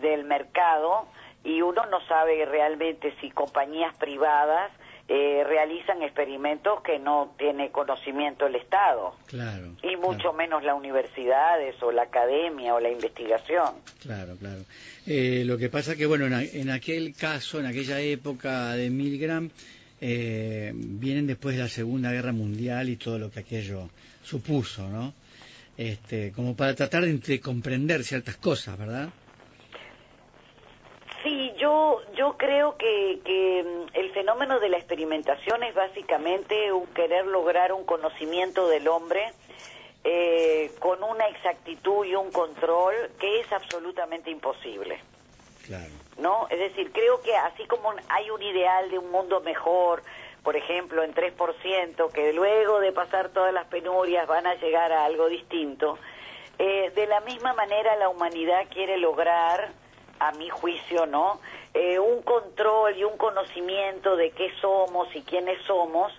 del 0.01 0.23
mercado 0.23 1.05
y 1.43 1.61
uno 1.61 1.85
no 1.87 1.99
sabe 2.07 2.45
realmente 2.45 3.13
si 3.21 3.29
compañías 3.31 3.93
privadas 3.95 4.71
eh, 5.07 5.43
realizan 5.45 6.01
experimentos 6.01 6.81
que 6.81 6.97
no 6.97 7.31
tiene 7.37 7.69
conocimiento 7.69 8.47
el 8.47 8.55
Estado 8.55 9.13
Claro. 9.27 9.67
y 9.83 9.95
mucho 9.97 10.17
claro. 10.31 10.33
menos 10.33 10.63
las 10.63 10.75
universidades 10.75 11.75
o 11.83 11.91
la 11.91 12.03
academia 12.03 12.73
o 12.73 12.79
la 12.79 12.89
investigación. 12.89 13.75
Claro, 14.01 14.35
claro. 14.39 14.61
Eh, 15.05 15.43
lo 15.45 15.59
que 15.59 15.69
pasa 15.69 15.95
que, 15.95 16.07
bueno, 16.07 16.25
en 16.25 16.69
aquel 16.71 17.15
caso, 17.15 17.59
en 17.59 17.67
aquella 17.67 17.99
época 17.99 18.71
de 18.71 18.89
Milgram, 18.89 19.51
eh, 20.07 20.71
vienen 20.75 21.25
después 21.25 21.55
de 21.55 21.63
la 21.63 21.67
Segunda 21.67 22.11
Guerra 22.11 22.31
Mundial 22.31 22.89
y 22.89 22.95
todo 22.95 23.17
lo 23.17 23.31
que 23.31 23.39
aquello 23.39 23.89
supuso, 24.21 24.87
¿no? 24.87 25.15
Este, 25.77 26.31
como 26.31 26.55
para 26.55 26.75
tratar 26.75 27.05
de, 27.05 27.13
de 27.17 27.41
comprender 27.41 28.03
ciertas 28.03 28.37
cosas, 28.37 28.77
¿verdad? 28.77 29.09
Sí, 31.23 31.53
yo, 31.57 32.03
yo 32.15 32.37
creo 32.37 32.77
que, 32.77 33.19
que 33.25 33.63
mm, 33.63 33.97
el 33.97 34.11
fenómeno 34.11 34.59
de 34.59 34.69
la 34.69 34.77
experimentación 34.77 35.63
es 35.63 35.73
básicamente 35.73 36.71
un 36.71 36.85
querer 36.93 37.25
lograr 37.25 37.73
un 37.73 37.83
conocimiento 37.83 38.67
del 38.69 38.87
hombre 38.87 39.33
eh, 40.03 40.71
con 40.77 41.03
una 41.03 41.25
exactitud 41.29 42.05
y 42.05 42.13
un 42.13 42.31
control 42.31 42.93
que 43.19 43.39
es 43.39 43.51
absolutamente 43.51 44.29
imposible. 44.29 44.99
Claro. 45.65 46.04
¿No? 46.17 46.47
Es 46.49 46.59
decir, 46.59 46.91
creo 46.91 47.21
que 47.21 47.35
así 47.35 47.65
como 47.65 47.93
hay 48.09 48.29
un 48.29 48.41
ideal 48.41 48.89
de 48.89 48.99
un 48.99 49.11
mundo 49.11 49.41
mejor, 49.41 50.03
por 50.43 50.55
ejemplo, 50.55 51.03
en 51.03 51.13
3%, 51.13 52.11
que 52.11 52.33
luego 52.33 52.79
de 52.79 52.91
pasar 52.91 53.29
todas 53.29 53.53
las 53.53 53.65
penurias 53.67 54.27
van 54.27 54.45
a 54.45 54.55
llegar 54.55 54.91
a 54.91 55.05
algo 55.05 55.27
distinto, 55.27 55.97
eh, 56.59 56.91
de 56.95 57.07
la 57.07 57.19
misma 57.21 57.53
manera 57.53 57.95
la 57.95 58.09
humanidad 58.09 58.65
quiere 58.69 58.97
lograr, 58.97 59.71
a 60.19 60.31
mi 60.33 60.49
juicio, 60.49 61.05
¿no? 61.05 61.39
Eh, 61.73 61.99
un 61.99 62.21
control 62.21 62.97
y 62.97 63.03
un 63.03 63.17
conocimiento 63.17 64.15
de 64.15 64.31
qué 64.31 64.51
somos 64.61 65.13
y 65.15 65.21
quiénes 65.23 65.61
somos, 65.65 66.11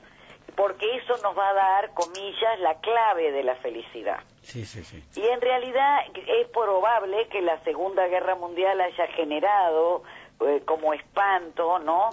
porque 0.55 0.97
eso 0.97 1.17
nos 1.23 1.37
va 1.37 1.49
a 1.51 1.55
dar, 1.55 1.95
comillas, 1.95 2.61
la 2.61 2.79
clave 2.81 3.33
de 3.33 3.43
la 3.43 3.57
felicidad. 3.57 4.21
Sí, 4.47 4.65
sí, 4.65 4.85
sí. 4.85 5.03
Y 5.17 5.27
en 5.27 5.41
realidad 5.41 6.03
es 6.15 6.47
probable 6.51 7.27
que 7.29 7.43
la 7.43 7.59
Segunda 7.65 8.07
Guerra 8.07 8.37
Mundial 8.37 8.81
haya 8.81 9.09
generado 9.09 10.05
eh, 10.41 10.63
como 10.65 10.95
espanto, 10.95 11.81
¿no? 11.81 12.11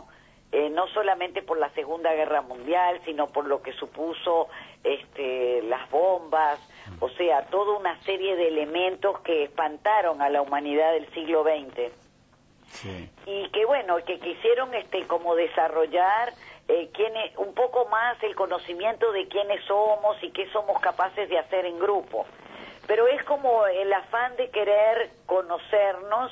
Eh, 0.52 0.72
no 0.72 0.88
solamente 0.88 1.44
por 1.44 1.60
la 1.60 1.70
Segunda 1.76 2.12
Guerra 2.14 2.42
Mundial, 2.42 3.00
sino 3.06 3.28
por 3.28 3.46
lo 3.46 3.62
que 3.62 3.72
supuso 3.74 4.48
este, 4.84 5.62
las 5.62 5.88
bombas, 5.92 6.60
o 7.00 7.10
sea, 7.10 7.46
toda 7.46 7.78
una 7.78 8.02
serie 8.02 8.36
de 8.36 8.48
elementos 8.48 9.20
que 9.20 9.44
espantaron 9.44 10.20
a 10.24 10.30
la 10.32 10.42
humanidad 10.42 10.92
del 10.94 11.08
siglo 11.14 11.44
XX 11.44 11.92
sí. 12.74 13.10
y 13.28 13.50
que 13.50 13.66
bueno 13.66 13.98
que 14.06 14.20
quisieron 14.20 14.74
este 14.74 15.06
como 15.06 15.36
desarrollar 15.36 16.34
eh, 16.68 16.90
quiénes- 16.94 17.36
un 17.38 17.54
poco 17.54 17.86
más 17.86 18.22
el 18.24 18.36
conocimiento 18.36 19.12
de 19.12 19.28
quiénes 19.28 19.64
somos 19.66 20.22
y 20.24 20.32
qué 20.32 20.50
somos 20.52 20.80
capaces 20.82 21.28
de 21.30 21.38
hacer 21.38 21.66
en 21.66 21.80
grupo. 21.80 22.26
Pero 22.88 23.08
es 23.08 23.24
como 23.24 23.66
el 23.68 23.92
afán 23.94 24.36
de 24.36 24.50
querer 24.50 25.10
conocernos 25.26 26.32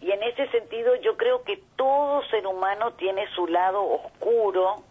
y 0.00 0.10
en 0.10 0.22
ese 0.22 0.48
sentido 0.48 0.94
yo 0.96 1.16
creo 1.16 1.42
que 1.44 1.60
todo 1.76 2.22
ser 2.24 2.46
humano 2.46 2.92
tiene 2.94 3.26
su 3.34 3.46
lado 3.46 3.82
oscuro 3.82 4.82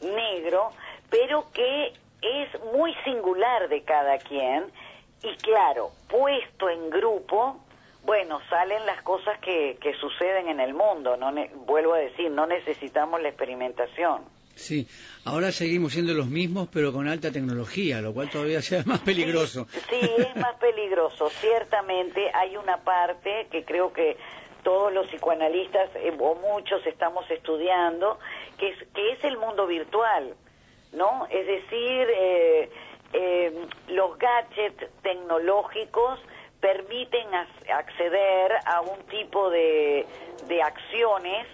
negro 0.00 0.70
pero 1.10 1.44
que 1.52 1.92
es 2.22 2.64
muy 2.72 2.94
singular 3.04 3.68
de 3.68 3.82
cada 3.82 4.18
quien. 4.18 4.64
Y 5.22 5.36
claro 5.36 5.90
puesto 6.08 6.68
en 6.68 6.90
grupo 6.90 7.56
bueno, 8.04 8.40
salen 8.50 8.84
las 8.86 9.02
cosas 9.02 9.38
que, 9.40 9.78
que 9.80 9.94
suceden 9.94 10.48
en 10.48 10.60
el 10.60 10.74
mundo. 10.74 11.16
No 11.16 11.30
ne- 11.30 11.50
vuelvo 11.66 11.94
a 11.94 11.98
decir, 11.98 12.30
no 12.30 12.46
necesitamos 12.46 13.20
la 13.22 13.28
experimentación. 13.28 14.22
Sí, 14.54 14.86
ahora 15.24 15.50
seguimos 15.50 15.92
siendo 15.92 16.12
los 16.12 16.26
mismos, 16.26 16.68
pero 16.70 16.92
con 16.92 17.08
alta 17.08 17.30
tecnología, 17.32 18.02
lo 18.02 18.12
cual 18.12 18.28
todavía 18.28 18.60
sea 18.60 18.82
más 18.84 19.00
peligroso. 19.00 19.66
Sí, 19.72 19.80
sí, 20.00 20.10
es 20.18 20.36
más 20.36 20.54
peligroso. 20.56 21.30
Ciertamente 21.30 22.30
hay 22.34 22.56
una 22.56 22.78
parte 22.84 23.46
que 23.50 23.64
creo 23.64 23.92
que 23.94 24.16
todos 24.62 24.92
los 24.92 25.06
psicoanalistas 25.08 25.90
eh, 25.96 26.14
o 26.18 26.34
muchos 26.34 26.86
estamos 26.86 27.28
estudiando, 27.30 28.18
que 28.58 28.68
es, 28.68 28.78
que 28.94 29.12
es 29.12 29.24
el 29.24 29.38
mundo 29.38 29.66
virtual, 29.66 30.34
¿no? 30.92 31.26
Es 31.30 31.46
decir, 31.46 32.06
eh, 32.14 32.70
eh, 33.14 33.66
los 33.88 34.18
gadgets 34.18 34.84
tecnológicos 35.02 36.20
permiten 36.62 37.26
ac- 37.32 37.70
acceder 37.74 38.52
a 38.64 38.80
un 38.80 38.98
tipo 39.08 39.50
de, 39.50 40.06
de 40.48 40.62
acciones 40.62 41.46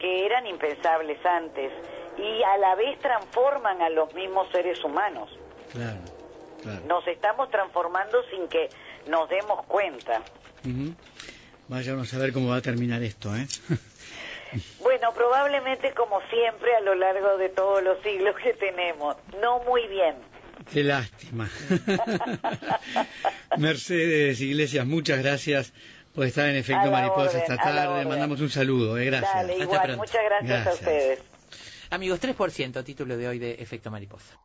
que 0.00 0.26
eran 0.26 0.46
impensables 0.46 1.24
antes 1.24 1.70
y 2.18 2.42
a 2.42 2.56
la 2.56 2.74
vez 2.74 2.98
transforman 3.00 3.80
a 3.82 3.90
los 3.90 4.12
mismos 4.14 4.48
seres 4.50 4.82
humanos. 4.82 5.30
Claro, 5.72 6.00
claro. 6.62 6.80
Nos 6.86 7.06
estamos 7.06 7.50
transformando 7.50 8.22
sin 8.30 8.48
que 8.48 8.70
nos 9.06 9.28
demos 9.28 9.64
cuenta. 9.66 10.22
Ujú. 10.64 10.94
Vayamos 11.68 12.12
a 12.14 12.18
ver 12.18 12.32
cómo 12.32 12.50
va 12.50 12.56
a 12.56 12.62
terminar 12.62 13.02
esto, 13.02 13.28
¿eh? 13.36 13.46
Bueno, 14.80 15.12
probablemente 15.12 15.92
como 15.92 16.20
siempre 16.30 16.74
a 16.76 16.80
lo 16.80 16.94
largo 16.94 17.36
de 17.36 17.48
todos 17.50 17.82
los 17.82 18.00
siglos 18.02 18.36
que 18.42 18.54
tenemos, 18.54 19.16
no 19.42 19.58
muy 19.64 19.86
bien. 19.88 20.14
Qué 20.72 20.82
lástima. 20.82 21.48
Mercedes 23.58 24.40
Iglesias, 24.40 24.86
muchas 24.86 25.18
gracias 25.22 25.72
por 26.14 26.26
estar 26.26 26.48
en 26.48 26.56
Efecto 26.56 26.90
Mariposa 26.90 27.28
orden, 27.28 27.40
esta 27.42 27.56
tarde. 27.56 28.04
Mandamos 28.06 28.40
un 28.40 28.50
saludo, 28.50 28.98
¿eh? 28.98 29.04
Gracias. 29.06 29.32
Dale, 29.34 29.52
Hasta 29.52 29.64
igual, 29.64 29.80
pronto. 29.82 29.98
muchas 29.98 30.24
gracias, 30.24 30.66
a 30.66 30.72
ustedes. 30.72 31.18
Amigos, 31.90 32.20
3%, 32.20 32.84
título 32.84 33.16
de 33.16 33.28
hoy 33.28 33.38
de 33.38 33.52
Efecto 33.54 33.90
Mariposa. 33.90 34.38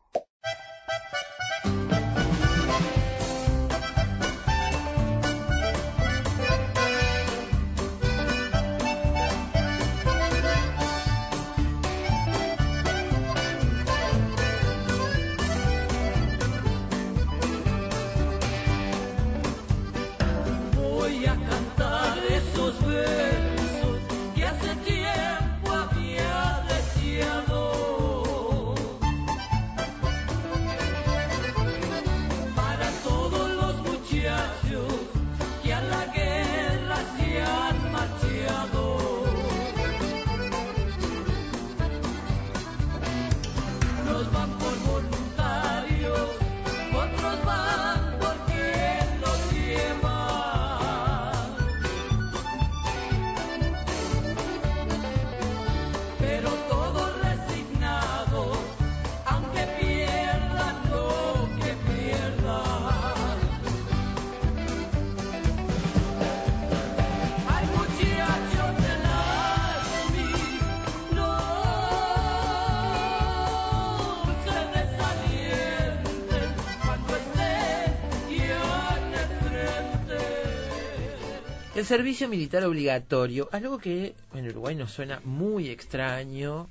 El 81.74 81.86
servicio 81.86 82.28
militar 82.28 82.64
obligatorio, 82.64 83.48
algo 83.50 83.78
que 83.78 84.14
en 84.34 84.46
Uruguay 84.46 84.74
nos 84.74 84.92
suena 84.92 85.22
muy 85.24 85.70
extraño. 85.70 86.68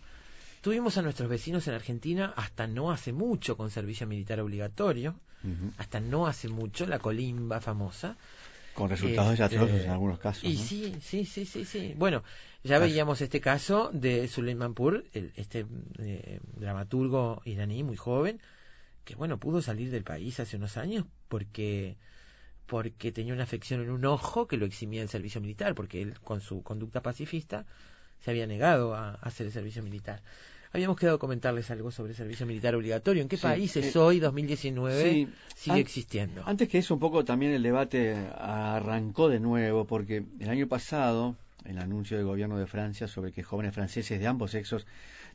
Tuvimos 0.61 0.95
a 0.97 1.01
nuestros 1.01 1.27
vecinos 1.27 1.67
en 1.67 1.73
Argentina 1.73 2.33
hasta 2.35 2.67
no 2.67 2.91
hace 2.91 3.11
mucho 3.11 3.57
con 3.57 3.71
servicio 3.71 4.05
militar 4.05 4.39
obligatorio, 4.39 5.15
hasta 5.77 5.99
no 5.99 6.27
hace 6.27 6.49
mucho, 6.49 6.85
la 6.85 6.99
colimba 6.99 7.59
famosa. 7.59 8.15
Con 8.75 8.89
resultados 8.91 9.31
Este, 9.31 9.43
desastrosos 9.43 9.81
en 9.85 9.89
algunos 9.89 10.19
casos. 10.19 10.43
Y 10.43 10.53
¿no? 10.53 10.61
sí, 10.61 10.95
sí, 11.01 11.25
sí, 11.25 11.45
sí, 11.45 11.65
sí. 11.65 11.95
Bueno, 11.97 12.23
ya 12.63 12.77
veíamos 12.77 13.21
este 13.21 13.41
caso 13.41 13.89
de 13.91 14.27
Suleimanpur, 14.27 15.03
el, 15.13 15.33
este 15.35 15.65
eh, 15.97 16.39
dramaturgo 16.57 17.41
iraní 17.45 17.83
muy 17.83 17.97
joven, 17.97 18.39
que 19.03 19.15
bueno, 19.15 19.39
pudo 19.39 19.63
salir 19.63 19.89
del 19.89 20.03
país 20.03 20.39
hace 20.39 20.57
unos 20.57 20.77
años 20.77 21.05
porque 21.27 21.97
porque 22.71 23.11
tenía 23.11 23.33
una 23.33 23.43
afección 23.43 23.81
en 23.81 23.89
un 23.89 24.05
ojo 24.05 24.47
que 24.47 24.55
lo 24.55 24.65
eximía 24.65 25.01
del 25.01 25.09
servicio 25.09 25.41
militar, 25.41 25.75
porque 25.75 26.01
él 26.01 26.17
con 26.21 26.39
su 26.39 26.63
conducta 26.63 27.01
pacifista 27.01 27.65
se 28.23 28.31
había 28.31 28.47
negado 28.47 28.95
a, 28.95 29.15
hacer 29.15 29.47
el 29.47 29.51
servicio 29.51 29.83
militar. 29.83 30.21
Habíamos 30.71 30.95
quedado 30.97 31.19
comentarles 31.19 31.69
algo 31.69 31.91
sobre 31.91 32.11
el 32.11 32.15
servicio 32.15 32.45
militar 32.45 32.73
obligatorio. 32.73 33.21
¿En 33.23 33.27
qué 33.27 33.35
Sí, 33.35 33.43
países 33.43 33.93
eh, 33.93 33.99
hoy, 33.99 34.19
2019, 34.21 35.03
sí. 35.03 35.27
sigue 35.53 35.73
An- 35.75 35.81
existiendo? 35.81 36.43
Antes 36.45 36.69
que 36.69 36.77
eso, 36.77 36.93
un 36.93 37.01
poco 37.01 37.25
también 37.25 37.51
el 37.51 37.61
debate 37.61 38.15
arrancó 38.37 39.27
de 39.27 39.41
nuevo, 39.41 39.83
porque 39.83 40.23
el 40.39 40.49
año 40.49 40.67
pasado, 40.69 41.35
el 41.65 41.77
anuncio 41.77 42.15
del 42.15 42.25
gobierno 42.25 42.57
de 42.57 42.67
Francia 42.67 43.09
sobre 43.09 43.33
que 43.33 43.43
jóvenes 43.43 43.75
franceses 43.75 44.17
de 44.17 44.27
ambos 44.27 44.51
sexos 44.51 44.85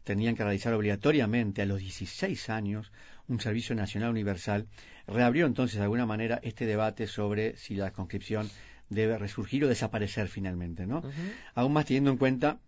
tenían 0.05 0.37
que 0.37 0.43
realizar 0.43 0.73
obligatoriamente 0.73 1.61
a 1.61 1.67
los 1.67 1.81
16 1.81 2.49
años 2.49 2.91
un 3.29 3.41
servicio 3.41 3.75
nacional 3.75 4.11
universal, 4.11 4.67
reabrió 5.07 5.47
entonces 5.47 5.77
de 5.79 5.83
alguna 5.85 6.07
manera 6.07 6.41
este 6.43 6.67
debate 6.67 7.07
sobre 7.07 7.57
si 7.57 7.75
la 7.75 7.91
conscripción 7.93 8.49
debe 8.89 9.19
resurgir 9.19 9.65
o 9.65 9.69
desaparecer 9.69 10.29
finalmente, 10.29 10.87
¿no? 10.87 10.99
Ujú. 10.99 11.11
Aún 11.55 11.73
más 11.73 11.87
teniendo 11.87 12.11
en 12.11 12.19
cuenta 12.19 12.59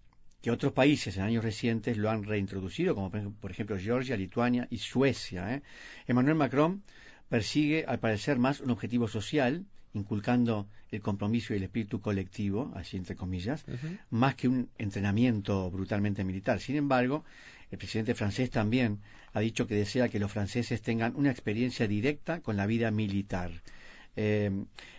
que 0.43 0.51
otros 0.51 0.73
países 0.73 1.17
en 1.17 1.25
años 1.25 1.45
recientes 1.45 1.97
lo 1.97 2.11
han 2.11 2.25
reintroducido, 2.25 2.95
como 2.95 3.11
por 3.11 3.21
ej- 3.21 3.33
por 3.41 3.51
ejemplo 3.51 3.77
Georgia, 3.79 4.17
Lituania 4.17 4.67
y 4.71 4.79
Suecia. 4.79 5.55
¿eh? 5.55 5.63
Emmanuel 6.07 6.37
Macron 6.37 6.83
persigue, 7.29 7.85
al 7.87 7.99
parecer, 7.99 8.39
más 8.39 8.61
un 8.61 8.71
objetivo 8.71 9.09
social, 9.09 9.65
inculcando 9.95 10.69
el 10.91 11.01
compromiso 11.01 11.53
y 11.53 11.57
el 11.57 11.65
espíritu 11.65 12.01
colectivo, 12.01 12.73
así 12.75 12.97
entre 12.97 13.17
comillas, 13.17 13.65
más 14.11 14.35
que 14.37 14.49
un 14.49 14.71
entrenamiento 14.79 15.71
brutalmente 15.71 16.25
militar. 16.25 16.61
Sin 16.61 16.77
embargo, 16.77 17.25
el 17.71 17.79
presidente 17.79 18.15
francés 18.15 18.51
también 18.51 19.01
ha 19.39 19.41
dicho 19.41 19.67
que 19.67 19.75
desea 19.75 20.09
que 20.09 20.19
los 20.19 20.31
franceses 20.31 20.83
tengan 20.83 21.17
una 21.17 21.31
experiencia 21.31 21.87
directa 21.87 22.41
con 22.41 22.57
la 22.57 22.67
vida 22.67 22.91
militar. 22.91 23.51
Eh, 24.17 24.51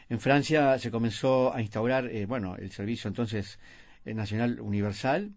en 0.10 0.20
Francia 0.20 0.80
se 0.80 0.92
comenzó 0.92 1.54
a 1.54 1.62
instaurar, 1.62 2.08
eh, 2.08 2.26
bueno, 2.26 2.56
el 2.56 2.72
servicio 2.72 3.10
entonces 3.10 3.60
eh, 4.06 4.14
nacional 4.14 4.60
universal, 4.62 5.32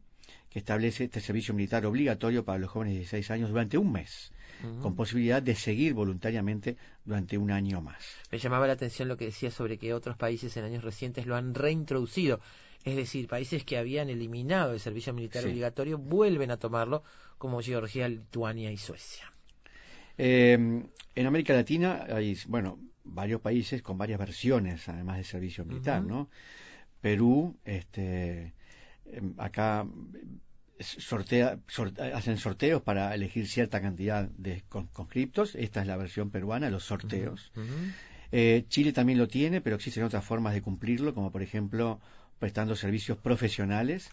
que 0.49 0.61
establece 0.61 1.05
este 1.05 1.21
servicio 1.21 1.53
militar 1.53 1.85
obligatorio 1.85 2.45
para 2.45 2.59
los 2.59 2.71
jóvenes 2.71 2.95
de 2.95 2.99
16 3.01 3.31
años 3.33 3.51
durante 3.51 3.79
un 3.79 3.91
mes, 3.91 4.33
con 4.81 4.95
posibilidad 4.95 5.43
de 5.43 5.55
seguir 5.57 5.95
voluntariamente 5.95 6.77
durante 7.05 7.37
un 7.39 7.51
año 7.51 7.81
más. 7.81 8.05
Me 8.31 8.39
llamaba 8.39 8.67
la 8.67 8.75
atención 8.75 9.09
lo 9.09 9.17
que 9.17 9.25
decía 9.25 9.51
sobre 9.51 9.79
que 9.79 9.95
otros 9.95 10.17
países 10.17 10.57
en 10.57 10.65
años 10.65 10.85
recientes 10.85 11.27
lo 11.27 11.37
han 11.37 11.55
reintroducido. 11.55 12.39
Es 12.85 12.97
decir, 12.97 13.29
países 13.29 13.65
que 13.65 13.79
habían 13.79 14.11
eliminado 14.11 14.73
el 14.73 14.81
servicio 14.81 15.13
militar 15.13 15.43
Sí. 15.43 15.49
obligatorio 15.51 15.99
vuelven 15.99 16.51
a 16.51 16.57
tomarlo, 16.57 17.03
como 17.39 17.61
Georgia, 17.61 18.09
Lituania 18.09 18.71
y 18.73 18.77
Suecia. 18.77 19.33
Eh, 20.19 20.53
en 21.15 21.27
América 21.27 21.53
Latina 21.55 22.07
hay, 22.09 22.37
bueno, 22.49 22.79
varios 23.05 23.41
países 23.41 23.83
con 23.83 23.99
varias 23.99 24.19
versiones, 24.19 24.89
además 24.89 25.19
de 25.19 25.25
servicio 25.25 25.65
militar. 25.65 26.03
¿no? 26.03 26.29
Perú, 27.01 27.57
este, 27.65 28.55
em, 29.07 29.35
acá 29.39 29.87
sortea, 30.81 31.59
sort- 31.69 31.99
hacen 32.15 32.39
sorteos 32.39 32.83
para 32.83 33.15
elegir 33.15 33.47
cierta 33.49 33.81
cantidad 33.81 34.29
de 34.29 34.63
con- 34.69 34.89
conscriptos. 34.89 35.55
Esta 35.55 35.81
es 35.83 35.87
la 35.87 35.97
versión 35.97 36.31
peruana, 36.31 36.71
los 36.71 36.85
sorteos. 36.85 37.53
Eh, 38.33 38.65
Chile 38.69 38.93
también 38.93 39.19
lo 39.19 39.29
tiene, 39.29 39.61
pero 39.61 39.77
existen 39.77 40.05
otras 40.05 40.25
formas 40.25 40.55
de 40.55 40.63
cumplirlo, 40.63 41.15
como 41.15 41.31
por 41.31 41.43
ejemplo 41.43 42.01
prestando 42.43 42.75
servicios 42.75 43.19
profesionales 43.19 44.11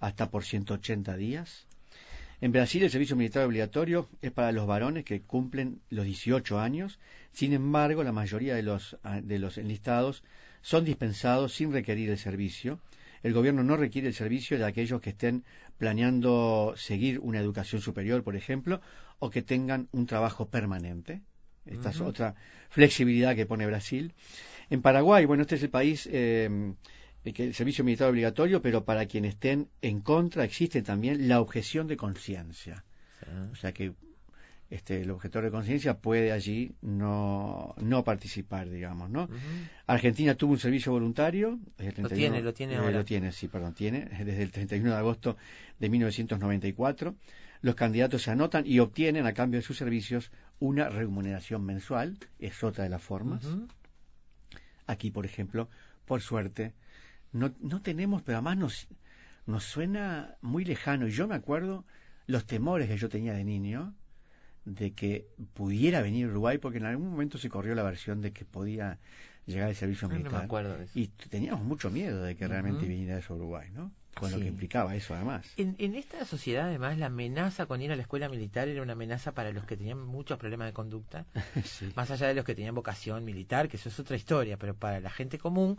hasta 0.00 0.30
por 0.30 0.44
180 0.44 1.16
días. 1.16 1.66
En 2.42 2.52
Brasil 2.52 2.82
el 2.82 2.90
servicio 2.90 3.16
militar 3.16 3.46
obligatorio 3.46 4.06
es 4.20 4.32
para 4.32 4.52
los 4.52 4.66
varones 4.66 5.02
que 5.06 5.22
cumplen 5.22 5.80
los 5.88 6.04
18 6.04 6.60
años. 6.60 6.98
Sin 7.32 7.54
embargo, 7.54 8.04
la 8.04 8.12
mayoría 8.12 8.54
de 8.54 8.62
los, 8.62 8.98
ah, 9.02 9.22
de 9.22 9.38
los 9.38 9.56
enlistados 9.56 10.24
son 10.60 10.84
dispensados 10.84 11.54
sin 11.54 11.72
requerir 11.72 12.10
el 12.10 12.18
servicio. 12.18 12.80
El 13.22 13.32
gobierno 13.32 13.64
no 13.64 13.78
requiere 13.78 14.08
el 14.08 14.14
servicio 14.14 14.58
de 14.58 14.66
aquellos 14.66 15.00
que 15.00 15.10
estén 15.10 15.44
planeando 15.78 16.74
seguir 16.76 17.18
una 17.20 17.40
educación 17.40 17.80
superior, 17.80 18.22
por 18.22 18.36
ejemplo, 18.36 18.82
o 19.20 19.30
que 19.30 19.40
tengan 19.40 19.88
un 19.92 20.04
trabajo 20.04 20.50
permanente. 20.50 21.22
Esta 21.64 21.88
es 21.88 22.00
otra 22.02 22.34
flexibilidad 22.68 23.34
que 23.34 23.46
pone 23.46 23.66
Brasil. 23.66 24.12
En 24.68 24.82
Paraguay, 24.82 25.24
bueno, 25.24 25.44
este 25.44 25.54
es 25.54 25.62
el 25.62 25.70
país 25.70 26.06
eh, 26.12 26.74
que 27.22 27.44
el 27.44 27.54
servicio 27.54 27.84
militar 27.84 28.08
obligatorio, 28.08 28.62
pero 28.62 28.84
para 28.84 29.06
quienes 29.06 29.34
estén 29.34 29.68
en 29.82 30.00
contra 30.00 30.44
existe 30.44 30.82
también 30.82 31.28
la 31.28 31.40
objeción 31.40 31.86
de 31.86 31.96
conciencia. 31.96 32.84
O 33.52 33.54
sea 33.54 33.72
que 33.72 33.92
este, 34.70 35.02
el 35.02 35.10
objetor 35.10 35.42
de 35.44 35.50
conciencia 35.50 35.98
puede 35.98 36.30
allí 36.30 36.72
no, 36.80 37.74
no 37.78 38.04
participar, 38.04 38.70
digamos, 38.70 39.10
¿no? 39.10 39.28
Argentina 39.86 40.36
tuvo 40.36 40.52
un 40.52 40.58
servicio 40.58 40.92
voluntario. 40.92 41.58
desde 41.76 41.88
el 41.88 41.94
31 41.94 42.16
tiene, 42.16 42.42
lo 42.42 42.54
tiene 42.54 42.74
eh, 42.74 42.76
ahora. 42.76 42.90
Lo 42.92 43.04
tiene, 43.04 43.32
sí, 43.32 43.48
perdón, 43.48 43.74
tiene, 43.74 44.04
desde 44.24 44.42
el 44.42 44.52
31 44.52 44.90
de 44.90 44.96
agosto 44.96 45.36
de 45.78 45.88
1994. 45.88 47.16
Los 47.62 47.74
candidatos 47.74 48.22
se 48.22 48.30
anotan 48.30 48.64
y 48.64 48.78
obtienen 48.78 49.26
a 49.26 49.34
cambio 49.34 49.58
de 49.58 49.66
sus 49.66 49.76
servicios 49.76 50.30
una 50.60 50.88
remuneración 50.88 51.64
mensual, 51.64 52.16
es 52.38 52.62
otra 52.62 52.84
de 52.84 52.90
las 52.90 53.02
formas. 53.02 53.44
Aquí, 54.86 55.10
por 55.10 55.26
ejemplo, 55.26 55.68
por 56.06 56.22
suerte, 56.22 56.74
no, 57.32 57.52
no 57.60 57.82
tenemos, 57.82 58.22
pero 58.22 58.38
además 58.38 58.56
nos, 58.58 58.88
nos 59.46 59.64
suena 59.64 60.36
muy 60.40 60.64
lejano. 60.64 61.06
Y 61.08 61.10
yo 61.12 61.26
me 61.28 61.34
acuerdo 61.34 61.84
los 62.26 62.46
temores 62.46 62.88
que 62.88 62.96
yo 62.96 63.08
tenía 63.08 63.32
de 63.34 63.44
niño 63.44 63.94
de 64.64 64.92
que 64.92 65.26
pudiera 65.54 66.02
venir 66.02 66.26
a 66.26 66.28
Uruguay, 66.30 66.58
porque 66.58 66.78
en 66.78 66.84
algún 66.86 67.10
momento 67.10 67.38
se 67.38 67.48
corrió 67.48 67.74
la 67.74 67.82
versión 67.82 68.20
de 68.20 68.32
que 68.32 68.44
podía 68.44 68.98
llegar 69.46 69.70
el 69.70 69.74
servicio 69.74 70.06
no 70.06 70.14
me 70.14 70.20
militar. 70.20 70.44
acuerdo 70.44 70.76
de 70.76 70.84
eso. 70.84 70.92
y 70.98 71.08
teníamos 71.08 71.64
mucho 71.64 71.90
miedo 71.90 72.22
de 72.22 72.36
que 72.36 72.46
realmente 72.46 72.86
viniera 72.86 73.18
eso 73.18 73.32
a 73.32 73.36
Uruguay, 73.36 73.68
¿no? 73.72 73.90
Con 74.14 74.30
lo 74.32 74.38
que 74.38 74.46
implicaba 74.48 74.94
eso, 74.96 75.14
además. 75.14 75.46
En, 75.56 75.76
en 75.78 75.94
esta 75.94 76.24
sociedad, 76.26 76.66
además, 76.66 76.98
la 76.98 77.06
amenaza 77.06 77.66
con 77.66 77.80
ir 77.80 77.90
a 77.90 77.96
la 77.96 78.02
escuela 78.02 78.28
militar 78.28 78.68
era 78.68 78.82
una 78.82 78.92
amenaza 78.92 79.32
para 79.32 79.50
los 79.50 79.64
que 79.64 79.76
tenían 79.76 79.98
muchos 80.04 80.36
problemas 80.38 80.66
de 80.66 80.72
conducta, 80.74 81.24
Sí. 81.64 81.90
más 81.96 82.10
allá 82.10 82.26
de 82.28 82.34
los 82.34 82.44
que 82.44 82.54
tenían 82.54 82.74
vocación 82.74 83.24
militar, 83.24 83.68
que 83.68 83.76
eso 83.76 83.88
es 83.88 83.98
otra 83.98 84.16
historia, 84.16 84.56
pero 84.58 84.74
para 84.74 85.00
la 85.00 85.10
gente 85.10 85.38
común 85.38 85.78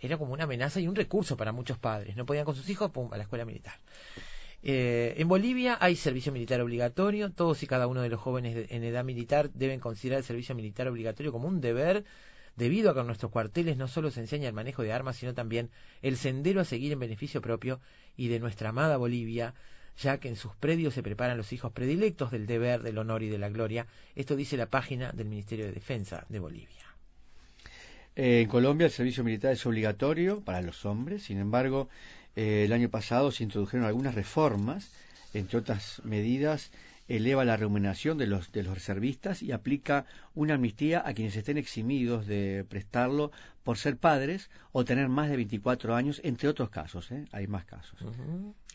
era 0.00 0.18
como 0.18 0.32
una 0.32 0.44
amenaza 0.44 0.80
y 0.80 0.88
un 0.88 0.94
recurso 0.94 1.36
para 1.36 1.52
muchos 1.52 1.78
padres. 1.78 2.16
No 2.16 2.26
podían 2.26 2.44
con 2.44 2.54
sus 2.54 2.68
hijos, 2.68 2.90
pum, 2.90 3.12
a 3.12 3.16
la 3.16 3.22
escuela 3.24 3.44
militar. 3.44 3.74
Eh, 4.62 5.14
en 5.18 5.28
Bolivia 5.28 5.76
hay 5.80 5.94
servicio 5.96 6.32
militar 6.32 6.60
obligatorio. 6.60 7.30
Todos 7.30 7.62
y 7.62 7.66
cada 7.66 7.86
uno 7.86 8.00
de 8.02 8.08
los 8.08 8.20
jóvenes 8.20 8.54
de- 8.54 8.66
en 8.70 8.82
edad 8.84 9.04
militar 9.04 9.50
deben 9.52 9.78
considerar 9.80 10.18
el 10.18 10.24
servicio 10.24 10.54
militar 10.54 10.88
obligatorio 10.88 11.32
como 11.32 11.48
un 11.48 11.60
deber, 11.60 12.04
debido 12.56 12.90
a 12.90 12.94
que 12.94 13.00
en 13.00 13.06
nuestros 13.06 13.30
cuarteles 13.32 13.76
no 13.76 13.88
solo 13.88 14.10
se 14.10 14.20
enseña 14.20 14.48
el 14.48 14.54
manejo 14.54 14.82
de 14.82 14.92
armas, 14.92 15.16
sino 15.16 15.34
también 15.34 15.70
el 16.02 16.16
sendero 16.16 16.60
a 16.60 16.64
seguir 16.64 16.92
en 16.92 17.00
beneficio 17.00 17.42
propio 17.42 17.80
y 18.16 18.28
de 18.28 18.38
nuestra 18.40 18.70
amada 18.70 18.96
Bolivia, 18.96 19.54
ya 19.98 20.18
que 20.18 20.28
en 20.28 20.36
sus 20.36 20.54
predios 20.56 20.94
se 20.94 21.02
preparan 21.02 21.36
los 21.36 21.52
hijos 21.52 21.72
predilectos 21.72 22.30
del 22.30 22.46
deber, 22.46 22.82
del 22.82 22.98
honor 22.98 23.22
y 23.22 23.28
de 23.28 23.38
la 23.38 23.48
gloria. 23.48 23.86
Esto 24.14 24.34
dice 24.34 24.56
la 24.56 24.66
página 24.66 25.12
del 25.12 25.28
Ministerio 25.28 25.66
de 25.66 25.72
Defensa 25.72 26.26
de 26.28 26.38
Bolivia. 26.38 26.83
Eh, 28.16 28.42
en 28.42 28.48
Colombia 28.48 28.86
el 28.86 28.92
servicio 28.92 29.24
militar 29.24 29.52
es 29.52 29.66
obligatorio 29.66 30.40
para 30.40 30.62
los 30.62 30.84
hombres, 30.84 31.24
sin 31.24 31.38
embargo, 31.38 31.88
eh, 32.36 32.64
el 32.64 32.72
año 32.72 32.88
pasado 32.88 33.32
se 33.32 33.42
introdujeron 33.42 33.86
algunas 33.86 34.14
reformas, 34.14 34.90
entre 35.32 35.58
otras 35.58 36.00
medidas, 36.04 36.70
eleva 37.08 37.44
la 37.44 37.56
remuneración 37.56 38.16
de 38.16 38.26
los, 38.26 38.50
de 38.52 38.62
los 38.62 38.74
reservistas 38.74 39.42
y 39.42 39.52
aplica 39.52 40.06
una 40.34 40.54
amnistía 40.54 41.02
a 41.04 41.12
quienes 41.12 41.36
estén 41.36 41.58
eximidos 41.58 42.26
de 42.26 42.64
prestarlo 42.68 43.30
por 43.62 43.76
ser 43.78 43.96
padres 43.96 44.48
o 44.72 44.84
tener 44.84 45.08
más 45.08 45.28
de 45.28 45.36
24 45.36 45.94
años, 45.94 46.20
entre 46.24 46.48
otros 46.48 46.70
casos, 46.70 47.10
¿eh? 47.10 47.24
hay 47.32 47.46
más 47.46 47.64
casos. 47.64 47.98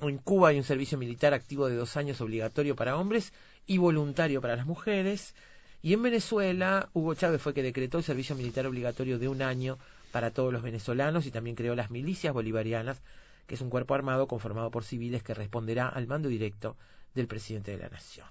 En 0.02 0.18
Cuba 0.18 0.50
hay 0.50 0.58
un 0.58 0.64
servicio 0.64 0.98
militar 0.98 1.34
activo 1.34 1.68
de 1.68 1.76
dos 1.76 1.98
años 1.98 2.22
obligatorio 2.22 2.76
para 2.76 2.98
hombres 2.98 3.34
y 3.66 3.78
voluntario 3.78 4.42
para 4.42 4.56
las 4.56 4.66
mujeres. 4.66 5.34
Y 5.82 5.94
en 5.94 6.02
Venezuela, 6.04 6.90
Hugo 6.94 7.14
Chávez 7.14 7.42
fue 7.42 7.54
que 7.54 7.64
decretó 7.64 8.00
el 8.00 8.04
servicio 8.04 8.36
militar 8.36 8.66
obligatorio 8.68 9.18
de 9.18 9.30
un 9.30 9.42
año 9.42 9.78
para 10.12 10.32
todos 10.32 10.52
los 10.52 10.62
venezolanos 10.62 11.26
y 11.26 11.32
también 11.32 11.56
creó 11.56 11.76
las 11.76 11.92
milicias 11.92 12.34
bolivarianas, 12.34 13.02
que 13.48 13.56
es 13.56 13.62
un 13.62 13.70
cuerpo 13.70 13.96
armado 13.96 14.28
conformado 14.28 14.72
por 14.72 14.84
civiles 14.84 15.24
que 15.24 15.34
responderá 15.34 15.88
al 15.88 16.08
mando 16.08 16.28
directo 16.30 16.76
del 17.16 17.28
presidente 17.28 17.72
de 17.72 17.78
la 17.78 17.90
nación. 17.90 18.28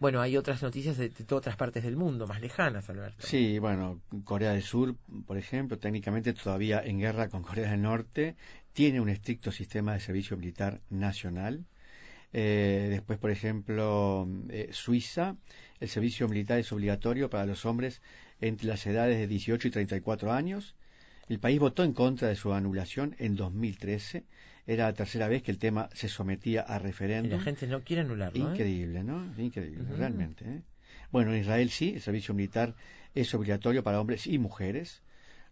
bueno, 0.00 0.20
hay 0.20 0.36
otras 0.36 0.60
noticias 0.62 0.96
de, 0.96 1.10
de 1.10 1.34
otras 1.34 1.56
partes 1.56 1.84
del 1.84 1.96
mundo, 1.96 2.26
más 2.26 2.40
lejanas, 2.40 2.90
Alberto. 2.90 3.24
Sí, 3.24 3.58
bueno, 3.60 4.00
Corea 4.24 4.52
del 4.52 4.62
Sur, 4.62 4.96
por 5.26 5.38
ejemplo, 5.38 5.78
técnicamente 5.78 6.32
todavía 6.32 6.82
en 6.84 6.98
guerra 6.98 7.28
con 7.28 7.42
Corea 7.42 7.70
del 7.70 7.82
Norte, 7.82 8.34
tiene 8.72 9.00
un 9.00 9.08
estricto 9.08 9.52
sistema 9.52 9.92
de 9.92 10.00
servicio 10.00 10.36
militar 10.36 10.80
nacional. 10.90 11.64
Eh, 12.32 12.88
después, 12.90 13.18
por 13.18 13.30
ejemplo, 13.30 14.26
eh, 14.48 14.68
Suiza, 14.72 15.36
el 15.80 15.88
servicio 15.88 16.28
militar 16.28 16.58
es 16.58 16.72
obligatorio 16.72 17.28
para 17.28 17.46
los 17.46 17.66
hombres 17.66 18.00
entre 18.40 18.66
las 18.68 18.86
edades 18.86 19.18
de 19.18 19.26
18 19.26 19.68
y 19.68 19.70
34 19.70 20.32
años. 20.32 20.74
El 21.28 21.38
país 21.38 21.60
votó 21.60 21.84
en 21.84 21.92
contra 21.92 22.28
de 22.28 22.36
su 22.36 22.52
anulación 22.52 23.14
en 23.18 23.36
2013 23.36 24.24
era 24.66 24.84
la 24.84 24.92
tercera 24.92 25.28
vez 25.28 25.42
que 25.42 25.50
el 25.50 25.58
tema 25.58 25.88
se 25.92 26.08
sometía 26.08 26.62
a 26.62 26.76
Y 26.76 26.82
referéndum. 26.82 27.38
la 27.38 27.44
gente 27.44 27.66
no 27.66 27.82
quiere 27.82 28.02
anularlo. 28.02 28.48
¿eh? 28.48 28.50
Increíble, 28.52 29.02
¿no? 29.02 29.32
Increíble, 29.38 29.84
realmente. 29.96 30.44
¿eh? 30.44 30.62
Bueno, 31.10 31.32
en 31.34 31.40
Israel 31.40 31.70
sí, 31.70 31.94
el 31.94 32.00
servicio 32.00 32.32
militar 32.34 32.74
es 33.14 33.34
obligatorio 33.34 33.82
para 33.82 34.00
hombres 34.00 34.26
y 34.26 34.38
mujeres. 34.38 35.02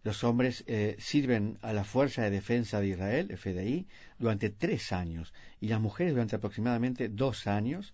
Los 0.03 0.25
hombres 0.25 0.65
eh, 0.67 0.97
sirven 0.99 1.59
a 1.61 1.73
la 1.73 1.85
Fuerza 1.85 2.23
de 2.23 2.31
Defensa 2.31 2.81
de 2.81 2.89
Israel, 2.89 3.37
FDI, 3.37 3.87
durante 4.19 4.49
tres 4.49 4.93
años 4.93 5.33
y 5.61 5.69
las 5.69 5.81
mujeres 5.81 6.15
durante 6.15 6.37
aproximadamente 6.37 7.09
dos 7.09 7.47
años. 7.47 7.93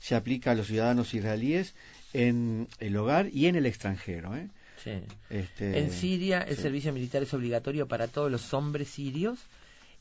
Se 0.00 0.14
aplica 0.14 0.50
a 0.50 0.54
los 0.54 0.66
ciudadanos 0.66 1.14
israelíes 1.14 1.74
en 2.12 2.68
el 2.80 2.96
hogar 2.96 3.28
y 3.32 3.46
en 3.46 3.56
el 3.56 3.66
extranjero. 3.66 4.36
¿eh? 4.36 4.48
Sí. 4.82 5.00
Este, 5.30 5.78
En 5.78 5.90
Siria 5.90 6.42
el 6.42 6.56
sí. 6.56 6.62
servicio 6.62 6.92
militar 6.92 7.22
es 7.22 7.32
obligatorio 7.32 7.86
para 7.86 8.08
todos 8.08 8.30
los 8.30 8.52
hombres 8.52 8.88
sirios. 8.88 9.38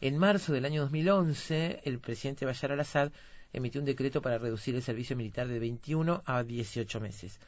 En 0.01 0.17
marzo 0.17 0.51
del 0.51 0.65
año 0.65 0.81
2011, 0.81 1.81
el 1.85 1.99
presidente 1.99 2.45
Bashar 2.45 2.71
al-Assad 2.71 3.11
emitió 3.53 3.79
un 3.79 3.85
decreto 3.85 4.21
para 4.21 4.39
reducir 4.39 4.75
el 4.75 4.81
servicio 4.81 5.15
militar 5.15 5.47
de 5.47 5.59
21 5.59 6.23
a 6.25 6.43
18 6.43 6.99
meses. 6.99 7.39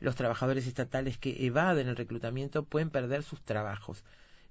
Los 0.00 0.16
trabajadores 0.16 0.66
estatales 0.66 1.18
que 1.18 1.46
evaden 1.46 1.88
el 1.88 1.96
reclutamiento 1.96 2.64
pueden 2.64 2.90
perder 2.90 3.22
sus 3.22 3.42
trabajos. 3.42 4.02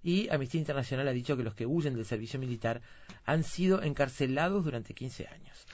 Y 0.04 0.30
Amnistía 0.30 0.60
Internacional 0.60 1.08
ha 1.08 1.12
dicho 1.12 1.36
que 1.36 1.44
los 1.44 1.56
que 1.56 1.66
huyen 1.66 1.96
del 1.96 2.06
servicio 2.06 2.40
militar 2.40 2.82
han 3.26 3.44
sido 3.44 3.82
encarcelados 3.82 4.64
durante 4.64 4.94
15 4.94 5.28
años. 5.28 5.66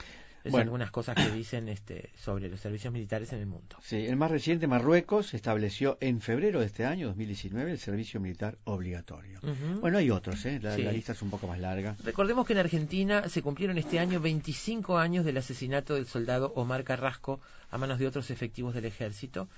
Es 0.46 0.52
Bueno. 0.52 0.64
algunas 0.64 0.90
cosas 0.92 1.16
que 1.16 1.28
dicen 1.32 1.68
este, 1.68 2.10
sobre 2.16 2.48
los 2.48 2.60
servicios 2.60 2.92
militares 2.92 3.32
en 3.32 3.40
el 3.40 3.46
mundo. 3.46 3.76
Sí, 3.82 3.96
el 4.06 4.16
más 4.16 4.30
reciente, 4.30 4.66
Marruecos, 4.68 5.34
estableció 5.34 5.98
en 6.00 6.20
febrero 6.20 6.60
de 6.60 6.66
este 6.66 6.84
año, 6.84 7.08
2019, 7.08 7.72
el 7.72 7.78
servicio 7.78 8.20
militar 8.20 8.56
obligatorio. 8.64 9.40
Bueno, 9.80 9.98
hay 9.98 10.10
otros, 10.10 10.44
¿eh? 10.46 10.60
La, 10.62 10.76
Sí. 10.76 10.82
la 10.82 10.92
lista 10.92 11.12
es 11.12 11.22
un 11.22 11.30
poco 11.30 11.48
más 11.48 11.58
larga. 11.58 11.96
Recordemos 12.04 12.46
que 12.46 12.52
en 12.52 12.60
Argentina 12.60 13.28
se 13.28 13.42
cumplieron 13.42 13.76
este 13.78 13.98
año 13.98 14.20
25 14.20 14.98
años 14.98 15.24
del 15.24 15.36
asesinato 15.38 15.94
del 15.94 16.06
soldado 16.06 16.52
Omar 16.54 16.84
Carrasco 16.84 17.40
a 17.70 17.78
manos 17.78 17.98
de 17.98 18.06
otros 18.06 18.30
efectivos 18.30 18.72
del 18.74 18.84
ejército, 18.84 19.48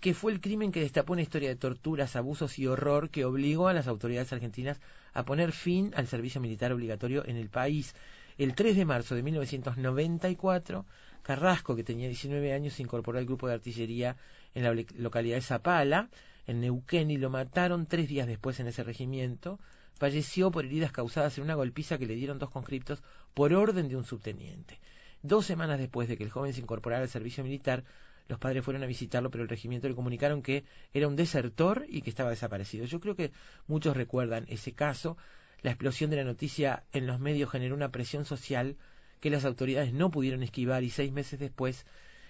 que 0.00 0.14
fue 0.14 0.30
el 0.30 0.40
crimen 0.40 0.70
que 0.70 0.80
destapó 0.80 1.14
una 1.14 1.22
historia 1.22 1.48
de 1.48 1.56
torturas, 1.56 2.14
abusos 2.14 2.60
y 2.60 2.68
horror 2.68 3.10
que 3.10 3.24
obligó 3.24 3.66
a 3.66 3.72
las 3.72 3.88
autoridades 3.88 4.32
argentinas 4.32 4.80
a 5.12 5.24
poner 5.24 5.50
fin 5.50 5.92
al 5.96 6.06
servicio 6.06 6.40
militar 6.40 6.72
obligatorio 6.72 7.26
en 7.26 7.34
el 7.36 7.48
país. 7.48 7.94
El 8.38 8.54
3 8.54 8.76
de 8.76 8.84
marzo 8.84 9.16
de 9.16 9.24
1994, 9.24 10.86
Carrasco, 11.22 11.74
que 11.74 11.82
tenía 11.82 12.06
19 12.06 12.52
años, 12.52 12.74
se 12.74 12.82
incorporó 12.82 13.18
al 13.18 13.26
grupo 13.26 13.48
de 13.48 13.54
artillería 13.54 14.16
en 14.54 14.62
la 14.62 14.84
localidad 14.96 15.36
de 15.36 15.42
Zapala, 15.42 16.08
en 16.46 16.60
Neuquén, 16.60 17.10
y 17.10 17.16
lo 17.16 17.30
mataron 17.30 17.86
tres 17.86 18.08
días 18.08 18.28
después 18.28 18.60
en 18.60 18.68
ese 18.68 18.84
regimiento. 18.84 19.58
Falleció 19.94 20.52
por 20.52 20.64
heridas 20.64 20.92
causadas 20.92 21.36
en 21.36 21.44
una 21.44 21.56
golpiza 21.56 21.98
que 21.98 22.06
le 22.06 22.14
dieron 22.14 22.38
dos 22.38 22.50
conscriptos 22.50 23.02
por 23.34 23.52
orden 23.52 23.88
de 23.88 23.96
un 23.96 24.04
subteniente. 24.04 24.78
Dos 25.20 25.44
semanas 25.44 25.80
después 25.80 26.08
de 26.08 26.16
que 26.16 26.22
el 26.22 26.30
joven 26.30 26.52
se 26.52 26.60
incorporara 26.60 27.02
al 27.02 27.08
servicio 27.08 27.42
militar, 27.42 27.82
los 28.28 28.38
padres 28.38 28.64
fueron 28.64 28.84
a 28.84 28.86
visitarlo, 28.86 29.32
pero 29.32 29.42
el 29.42 29.48
regimiento 29.48 29.88
le 29.88 29.96
comunicaron 29.96 30.42
que 30.42 30.64
era 30.92 31.08
un 31.08 31.16
desertor 31.16 31.86
y 31.88 32.02
que 32.02 32.10
estaba 32.10 32.30
desaparecido. 32.30 32.84
Yo 32.84 33.00
creo 33.00 33.16
que 33.16 33.32
muchos 33.66 33.96
recuerdan 33.96 34.44
ese 34.48 34.74
caso. 34.74 35.16
La 35.62 35.70
explosión 35.70 36.10
de 36.10 36.16
la 36.16 36.24
noticia 36.24 36.84
en 36.92 37.06
los 37.06 37.20
medios 37.20 37.50
generó 37.50 37.74
una 37.74 37.90
presión 37.90 38.24
social 38.24 38.76
que 39.20 39.30
las 39.30 39.44
autoridades 39.44 39.92
no 39.92 40.10
pudieron 40.10 40.42
esquivar 40.42 40.84
y 40.84 40.90
seis 40.90 41.12
meses 41.12 41.40
después 41.40 41.84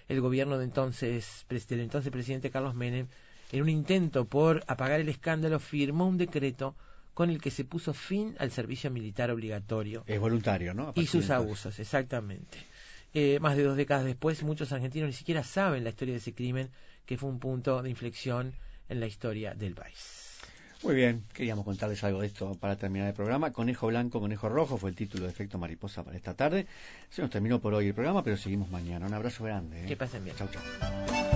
el 0.07 0.21
gobierno 0.21 0.57
de 0.57 0.65
entonces, 0.65 1.45
del 1.47 1.79
entonces 1.81 2.11
presidente 2.11 2.49
Carlos 2.49 2.73
Menem, 2.73 3.07
en 3.51 3.61
un 3.61 3.69
intento 3.69 4.25
por 4.25 4.63
apagar 4.67 4.99
el 4.99 5.09
escándalo, 5.09 5.59
firmó 5.59 6.07
un 6.07 6.17
decreto 6.17 6.75
con 7.13 7.29
el 7.29 7.41
que 7.41 7.51
se 7.51 7.65
puso 7.65 7.93
fin 7.93 8.35
al 8.39 8.51
servicio 8.51 8.89
militar 8.89 9.29
obligatorio 9.29 10.03
Es 10.07 10.19
voluntario, 10.19 10.73
¿no? 10.73 10.93
Y 10.95 11.05
sus 11.05 11.29
abusos, 11.29 11.79
exactamente. 11.79 12.57
Eh, 13.13 13.39
más 13.39 13.57
de 13.57 13.63
dos 13.63 13.75
décadas 13.75 14.05
después, 14.05 14.41
muchos 14.43 14.71
argentinos 14.71 15.07
ni 15.07 15.13
siquiera 15.13 15.43
saben 15.43 15.83
la 15.83 15.89
historia 15.89 16.13
de 16.13 16.19
ese 16.19 16.33
crimen, 16.33 16.69
que 17.05 17.17
fue 17.17 17.29
un 17.29 17.39
punto 17.39 17.81
de 17.81 17.89
inflexión 17.89 18.53
en 18.87 18.99
la 18.99 19.07
historia 19.07 19.53
del 19.53 19.75
país. 19.75 20.28
Muy 20.81 20.95
bien, 20.95 21.25
queríamos 21.33 21.65
contarles 21.65 22.01
algo 22.05 22.21
de 22.21 22.27
esto 22.27 22.55
para 22.55 22.77
terminar 22.77 23.09
el 23.09 23.13
programa. 23.13 23.51
Conejo 23.51 23.87
blanco, 23.87 24.21
conejo 24.21 24.47
rojo 24.47 24.77
fue 24.77 24.89
el 24.89 24.95
título 24.95 25.25
de 25.25 25.31
Efecto 25.31 25.57
Mariposa 25.57 26.03
para 26.03 26.15
esta 26.15 26.35
tarde. 26.35 26.67
Se 27.09 27.21
nos 27.21 27.29
terminó 27.29 27.59
por 27.59 27.73
hoy 27.73 27.87
el 27.87 27.93
programa, 27.93 28.23
pero 28.23 28.37
seguimos 28.37 28.69
mañana. 28.69 29.05
Un 29.05 29.13
abrazo 29.13 29.43
grande. 29.43 29.83
¿eh? 29.83 29.87
Que 29.87 29.97
pasen 29.97 30.23
bien. 30.23 30.37
Chau, 30.37 30.47
chau. 30.47 31.28